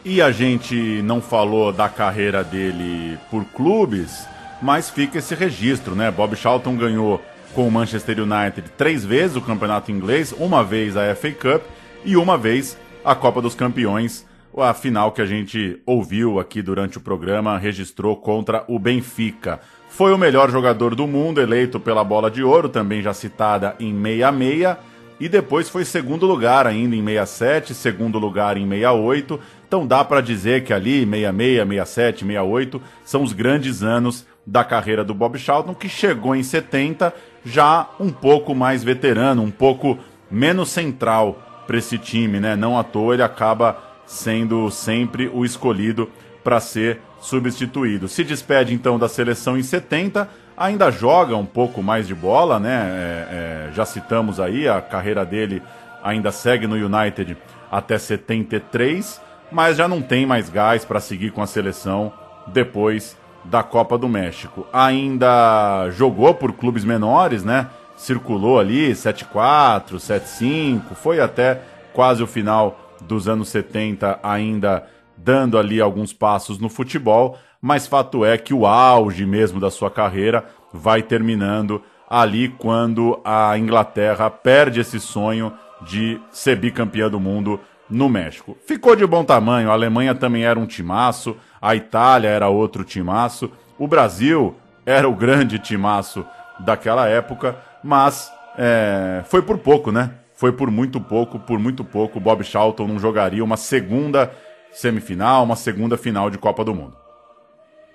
E 0.05 0.20
a 0.20 0.32
gente 0.32 1.01
não 1.03 1.20
falou 1.20 1.73
da 1.73 1.89
carreira 1.89 2.43
dele 2.43 3.16
por 3.31 3.44
clubes, 3.44 4.27
mas 4.61 4.90
fica 4.90 5.19
esse 5.19 5.35
registro, 5.35 5.94
né? 5.94 6.11
Bob 6.11 6.35
Charlton 6.35 6.77
ganhou 6.77 7.23
com 7.55 7.69
o 7.69 7.70
Manchester 7.70 8.19
United 8.20 8.70
três 8.77 9.05
vezes 9.05 9.36
o 9.36 9.40
campeonato 9.40 9.93
inglês, 9.93 10.35
uma 10.36 10.65
vez 10.65 10.97
a 10.97 11.15
FA 11.15 11.31
Cup 11.31 11.62
e 12.05 12.16
uma 12.16 12.36
vez 12.36 12.77
a 13.05 13.15
Copa 13.15 13.40
dos 13.40 13.55
Campeões, 13.55 14.27
a 14.57 14.74
final 14.74 15.12
que 15.12 15.23
a 15.23 15.27
gente 15.27 15.81
ouviu 15.86 16.40
aqui 16.40 16.61
durante 16.62 16.99
o 16.99 17.01
programa, 17.01 17.59
registrou 17.59 18.16
contra 18.16 18.65
o 18.69 18.78
Benfica. 18.78 19.61
Foi 19.89 20.12
o 20.12 20.19
melhor 20.19 20.51
jogador 20.51 20.94
do 20.94 21.07
mundo, 21.07 21.40
eleito 21.40 21.78
pela 21.78 22.03
Bola 22.03 22.31
de 22.31 22.43
Ouro, 22.43 22.69
também 22.69 23.03
já 23.03 23.12
citada 23.12 23.77
em 23.78 23.94
66 24.03 24.77
e 25.20 25.28
depois 25.28 25.68
foi 25.68 25.84
segundo 25.84 26.26
lugar 26.26 26.66
ainda 26.66 26.97
em 26.97 27.05
67, 27.05 27.74
segundo 27.74 28.18
lugar 28.18 28.56
em 28.56 28.68
68. 28.68 29.40
Então 29.66 29.86
dá 29.86 30.05
para 30.05 30.20
dizer 30.20 30.64
que 30.64 30.72
ali 30.72 31.05
66, 31.05 31.68
67, 31.68 32.18
68 32.20 32.82
são 33.05 33.22
os 33.22 33.32
grandes 33.32 33.82
anos 33.82 34.26
da 34.47 34.64
carreira 34.64 35.05
do 35.05 35.14
Bob 35.14 35.39
Charlton, 35.39 35.74
que 35.74 35.89
chegou 35.89 36.34
em 36.34 36.43
70 36.43 37.14
já 37.44 37.89
um 37.98 38.10
pouco 38.10 38.55
mais 38.55 38.82
veterano, 38.82 39.43
um 39.43 39.51
pouco 39.51 39.98
menos 40.30 40.70
central 40.70 41.64
para 41.66 41.78
esse 41.78 41.98
time, 41.98 42.40
né? 42.40 42.56
Não 42.56 42.78
à 42.78 42.82
toa 42.82 43.14
ele 43.14 43.22
acaba 43.22 43.78
sendo 44.06 44.70
sempre 44.70 45.30
o 45.32 45.44
escolhido 45.44 46.10
para 46.43 46.60
ser 46.60 47.01
substituído. 47.20 48.09
Se 48.09 48.24
despede 48.24 48.74
então 48.74 48.98
da 48.98 49.09
seleção 49.09 49.56
em 49.56 49.62
70 49.62 50.28
ainda 50.62 50.90
joga 50.93 51.36
um 51.36 51.44
pouco 51.44 51.82
mais 51.82 52.06
de 52.06 52.14
bola, 52.14 52.60
né? 52.60 52.70
É, 52.72 53.68
é, 53.68 53.72
já 53.72 53.84
citamos 53.84 54.39
aí, 54.39 54.68
a 54.68 54.80
carreira 54.80 55.26
dele 55.26 55.60
ainda 56.02 56.30
segue 56.30 56.68
no 56.68 56.76
United 56.76 57.36
até 57.70 57.98
73, 57.98 59.20
mas 59.51 59.76
já 59.76 59.89
não 59.89 60.01
tem 60.01 60.24
mais 60.24 60.48
gás 60.48 60.84
para 60.84 61.01
seguir 61.01 61.32
com 61.32 61.43
a 61.43 61.47
seleção 61.47 62.12
depois 62.47 63.16
da 63.44 63.62
Copa 63.62 63.98
do 63.98 64.09
México. 64.09 64.64
Ainda 64.72 65.90
jogou 65.90 66.32
por 66.32 66.52
clubes 66.52 66.84
menores, 66.84 67.43
né? 67.43 67.66
Circulou 67.97 68.60
ali 68.60 68.93
7-4, 68.93 69.97
7-5, 69.97 70.94
foi 70.94 71.20
até 71.20 71.60
quase 71.93 72.22
o 72.22 72.26
final 72.26 72.78
dos 73.01 73.28
anos 73.28 73.48
70 73.48 74.20
ainda 74.22 74.86
dando 75.16 75.59
ali 75.59 75.80
alguns 75.80 76.12
passos 76.12 76.59
no 76.59 76.68
futebol, 76.68 77.36
mas 77.62 77.86
fato 77.86 78.24
é 78.24 78.36
que 78.36 78.52
o 78.52 78.66
auge 78.66 79.24
mesmo 79.24 79.60
da 79.60 79.70
sua 79.70 79.89
carreira 79.89 80.44
vai 80.72 81.01
terminando 81.01 81.80
ali 82.10 82.48
quando 82.48 83.20
a 83.24 83.56
Inglaterra 83.56 84.28
perde 84.28 84.80
esse 84.80 84.98
sonho 84.98 85.52
de 85.80 86.20
ser 86.30 86.56
bicampeã 86.56 87.09
do 87.09 87.20
mundo 87.20 87.60
no 87.89 88.09
México. 88.09 88.56
Ficou 88.66 88.97
de 88.97 89.06
bom 89.06 89.24
tamanho, 89.24 89.70
a 89.70 89.74
Alemanha 89.74 90.14
também 90.14 90.44
era 90.44 90.59
um 90.59 90.66
timaço, 90.66 91.36
a 91.60 91.76
Itália 91.76 92.28
era 92.28 92.48
outro 92.48 92.82
timaço, 92.82 93.51
o 93.78 93.86
Brasil 93.86 94.56
era 94.84 95.09
o 95.09 95.14
grande 95.14 95.59
timaço 95.59 96.26
daquela 96.59 97.09
época, 97.09 97.56
mas 97.82 98.30
é, 98.59 99.22
foi 99.26 99.40
por 99.40 99.59
pouco, 99.59 99.93
né? 99.93 100.10
Foi 100.34 100.51
por 100.52 100.70
muito 100.70 101.01
pouco, 101.01 101.39
por 101.39 101.59
muito 101.59 101.84
pouco, 101.84 102.18
Bob 102.18 102.43
Charlton 102.43 102.89
não 102.89 102.98
jogaria 102.98 103.44
uma 103.44 103.56
segunda 103.56 104.32
semifinal, 104.72 105.44
uma 105.44 105.55
segunda 105.55 105.97
final 105.97 106.28
de 106.28 106.39
Copa 106.39 106.64
do 106.64 106.74
Mundo. 106.74 107.02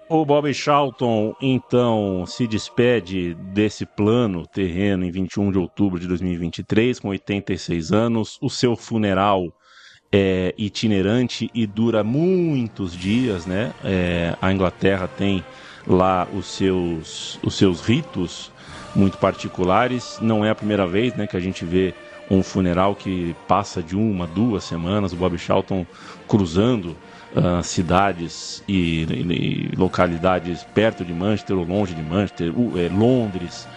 O 0.10 0.24
Bob 0.24 0.54
Charlton, 0.54 1.36
então, 1.42 2.24
se 2.26 2.48
despede 2.48 3.34
desse 3.34 3.86
plano 3.86 4.48
terreno 4.48 5.04
em 5.04 5.12
21 5.12 5.52
de 5.52 5.58
outubro 5.58 6.00
de 6.00 6.08
2023, 6.08 6.98
com 6.98 7.10
86 7.10 7.92
anos. 7.92 8.38
O 8.42 8.50
seu 8.50 8.78
funeral 8.78 9.52
é 10.10 10.56
itinerante 10.58 11.52
e 11.54 11.68
dura 11.68 12.06
muitos 12.06 12.96
dias, 12.96 13.46
né? 13.46 13.74
É, 13.84 14.34
a 14.42 14.50
Inglaterra 14.50 15.10
tem 15.10 15.44
lá 15.86 16.26
os 16.34 16.46
seus, 16.46 17.38
os 17.44 17.56
seus 17.56 17.82
ritos 17.82 18.50
muito 18.96 19.18
particulares. 19.18 20.20
Não 20.22 20.46
é 20.46 20.50
a 20.50 20.56
primeira 20.56 20.88
vez 20.88 21.14
né, 21.16 21.28
que 21.28 21.36
a 21.36 21.42
gente 21.42 21.66
vê 21.66 21.94
um 22.32 22.42
funeral 22.42 22.96
que 22.96 23.36
passa 23.46 23.84
de 23.84 23.98
uma, 23.98 24.26
duas 24.26 24.64
semanas. 24.64 25.12
O 25.12 25.18
Bob 25.18 25.38
Charlton 25.38 25.86
cruzando 26.30 26.96
uh, 27.38 27.64
cidades 27.64 28.64
e, 28.68 29.03
e, 29.03 29.72
localidades 29.77 30.64
perto 30.73 31.05
de 31.05 31.14
Manchester 31.14 31.57
ou 31.57 31.64
longe 31.64 31.93
de 31.93 32.01
Manchester, 32.01 32.51
uh, 32.57 32.77
é, 32.77 32.89
Londres, 32.89 33.68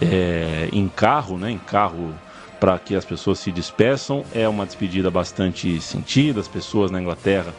é, 0.00 0.68
em 0.72 0.88
carro, 0.88 1.36
né, 1.36 1.50
em 1.50 1.58
carro 1.58 2.14
para 2.58 2.78
que 2.78 2.94
as 2.94 3.04
pessoas 3.04 3.38
se 3.38 3.52
despeçam. 3.52 4.24
É 4.34 4.48
uma 4.48 4.66
despedida 4.66 5.10
bastante 5.10 5.80
sentida, 5.80 6.40
as 6.40 6.48
pessoas 6.48 6.90
na 6.90 7.00
Inglaterra 7.00 7.52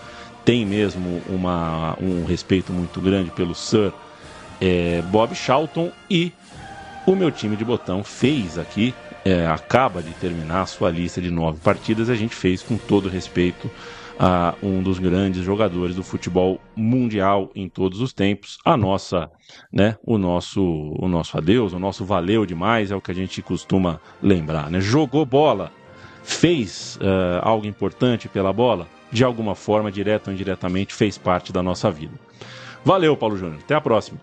têm 0.44 0.66
mesmo 0.66 1.22
uma, 1.30 1.96
um 2.02 2.26
respeito 2.26 2.74
muito 2.74 3.00
grande 3.00 3.30
pelo 3.32 3.54
Sir 3.54 3.94
é, 4.60 5.02
Bob 5.04 5.36
Charlton 5.36 5.92
e 6.10 6.32
o 7.06 7.16
meu 7.16 7.32
time 7.32 7.56
de 7.56 7.66
botão 7.66 8.04
fez 8.04 8.58
aqui, 8.58 8.94
é, 9.26 9.48
acaba 9.48 10.02
de 10.02 10.12
terminar 10.14 10.62
a 10.62 10.66
sua 10.66 10.90
lista 10.90 11.20
de 11.22 11.32
nove 11.32 11.60
partidas, 11.60 12.10
a 12.10 12.16
gente 12.16 12.34
fez 12.34 12.62
com 12.62 12.78
todo 12.78 13.10
respeito 13.10 13.70
a 14.24 14.54
um 14.62 14.84
dos 14.84 15.00
grandes 15.00 15.44
jogadores 15.44 15.96
do 15.96 16.04
futebol 16.04 16.62
mundial 16.76 17.50
em 17.56 17.68
todos 17.68 18.02
os 18.02 18.14
tempos. 18.14 18.60
A 18.64 18.78
nossa, 18.78 19.32
né, 19.74 19.98
o 20.06 20.16
nosso, 20.16 20.62
o 20.64 21.08
nosso 21.08 21.36
adeus, 21.40 21.74
o 21.74 21.80
nosso 21.80 22.06
valeu 22.06 22.46
demais 22.46 22.92
é 22.92 22.96
o 22.96 23.02
que 23.02 23.10
a 23.10 23.16
gente 23.16 23.42
costuma 23.42 24.00
lembrar, 24.22 24.70
né? 24.70 24.80
Jogou 24.80 25.26
bola, 25.26 25.72
fez 26.22 27.00
uh, 27.02 27.42
algo 27.42 27.66
importante 27.66 28.30
pela 28.30 28.54
bola, 28.54 28.88
de 29.12 29.24
alguma 29.24 29.56
forma, 29.56 29.92
direta 29.92 30.30
ou 30.30 30.36
indiretamente, 30.36 30.94
fez 30.94 31.18
parte 31.18 31.52
da 31.52 31.64
nossa 31.64 31.90
vida. 31.90 32.14
Valeu, 32.86 33.18
Paulo 33.18 33.36
Júnior. 33.36 33.58
Até 33.64 33.74
a 33.74 33.82
próxima. 33.82 34.22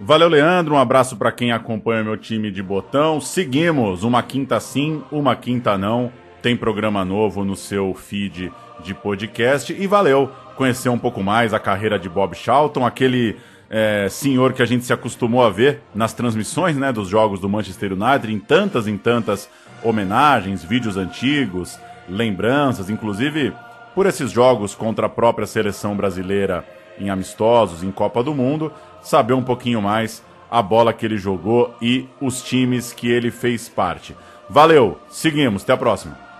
Valeu, 0.00 0.30
Leandro. 0.30 0.74
Um 0.74 0.78
abraço 0.78 1.18
para 1.18 1.30
quem 1.30 1.52
acompanha 1.52 2.02
meu 2.02 2.16
time 2.16 2.50
de 2.50 2.62
botão. 2.62 3.20
Seguimos, 3.20 4.02
uma 4.02 4.22
quinta 4.22 4.58
sim, 4.58 5.02
uma 5.12 5.36
quinta 5.36 5.76
não. 5.76 6.10
Tem 6.40 6.56
programa 6.56 7.04
novo 7.04 7.44
no 7.44 7.54
seu 7.54 7.94
feed 7.94 8.50
de 8.82 8.94
podcast. 8.94 9.72
E 9.72 9.86
valeu 9.86 10.30
conhecer 10.56 10.88
um 10.88 10.98
pouco 10.98 11.22
mais 11.22 11.54
a 11.54 11.58
carreira 11.58 11.98
de 11.98 12.08
Bob 12.08 12.34
Charlton, 12.34 12.84
aquele 12.84 13.36
é, 13.70 14.06
senhor 14.10 14.52
que 14.52 14.62
a 14.62 14.66
gente 14.66 14.84
se 14.84 14.92
acostumou 14.92 15.42
a 15.42 15.50
ver 15.50 15.80
nas 15.94 16.12
transmissões 16.12 16.76
né, 16.76 16.92
dos 16.92 17.08
jogos 17.08 17.40
do 17.40 17.48
Manchester 17.48 17.92
United, 17.92 18.32
em 18.32 18.38
tantas 18.38 18.86
e 18.86 18.98
tantas 18.98 19.48
homenagens, 19.82 20.62
vídeos 20.62 20.96
antigos, 20.96 21.78
lembranças, 22.08 22.90
inclusive 22.90 23.52
por 23.94 24.06
esses 24.06 24.30
jogos 24.30 24.74
contra 24.74 25.06
a 25.06 25.08
própria 25.10 25.46
seleção 25.46 25.96
brasileira 25.96 26.64
em 26.98 27.10
amistosos, 27.10 27.82
em 27.82 27.90
Copa 27.90 28.22
do 28.22 28.34
Mundo, 28.34 28.72
saber 29.02 29.34
um 29.34 29.42
pouquinho 29.42 29.80
mais 29.80 30.22
a 30.50 30.60
bola 30.60 30.92
que 30.92 31.06
ele 31.06 31.16
jogou 31.16 31.74
e 31.80 32.06
os 32.20 32.42
times 32.42 32.92
que 32.92 33.10
ele 33.10 33.30
fez 33.30 33.68
parte. 33.68 34.14
Valeu, 34.48 34.98
seguimos, 35.08 35.62
até 35.62 35.72
a 35.72 35.78
próxima. 35.78 36.31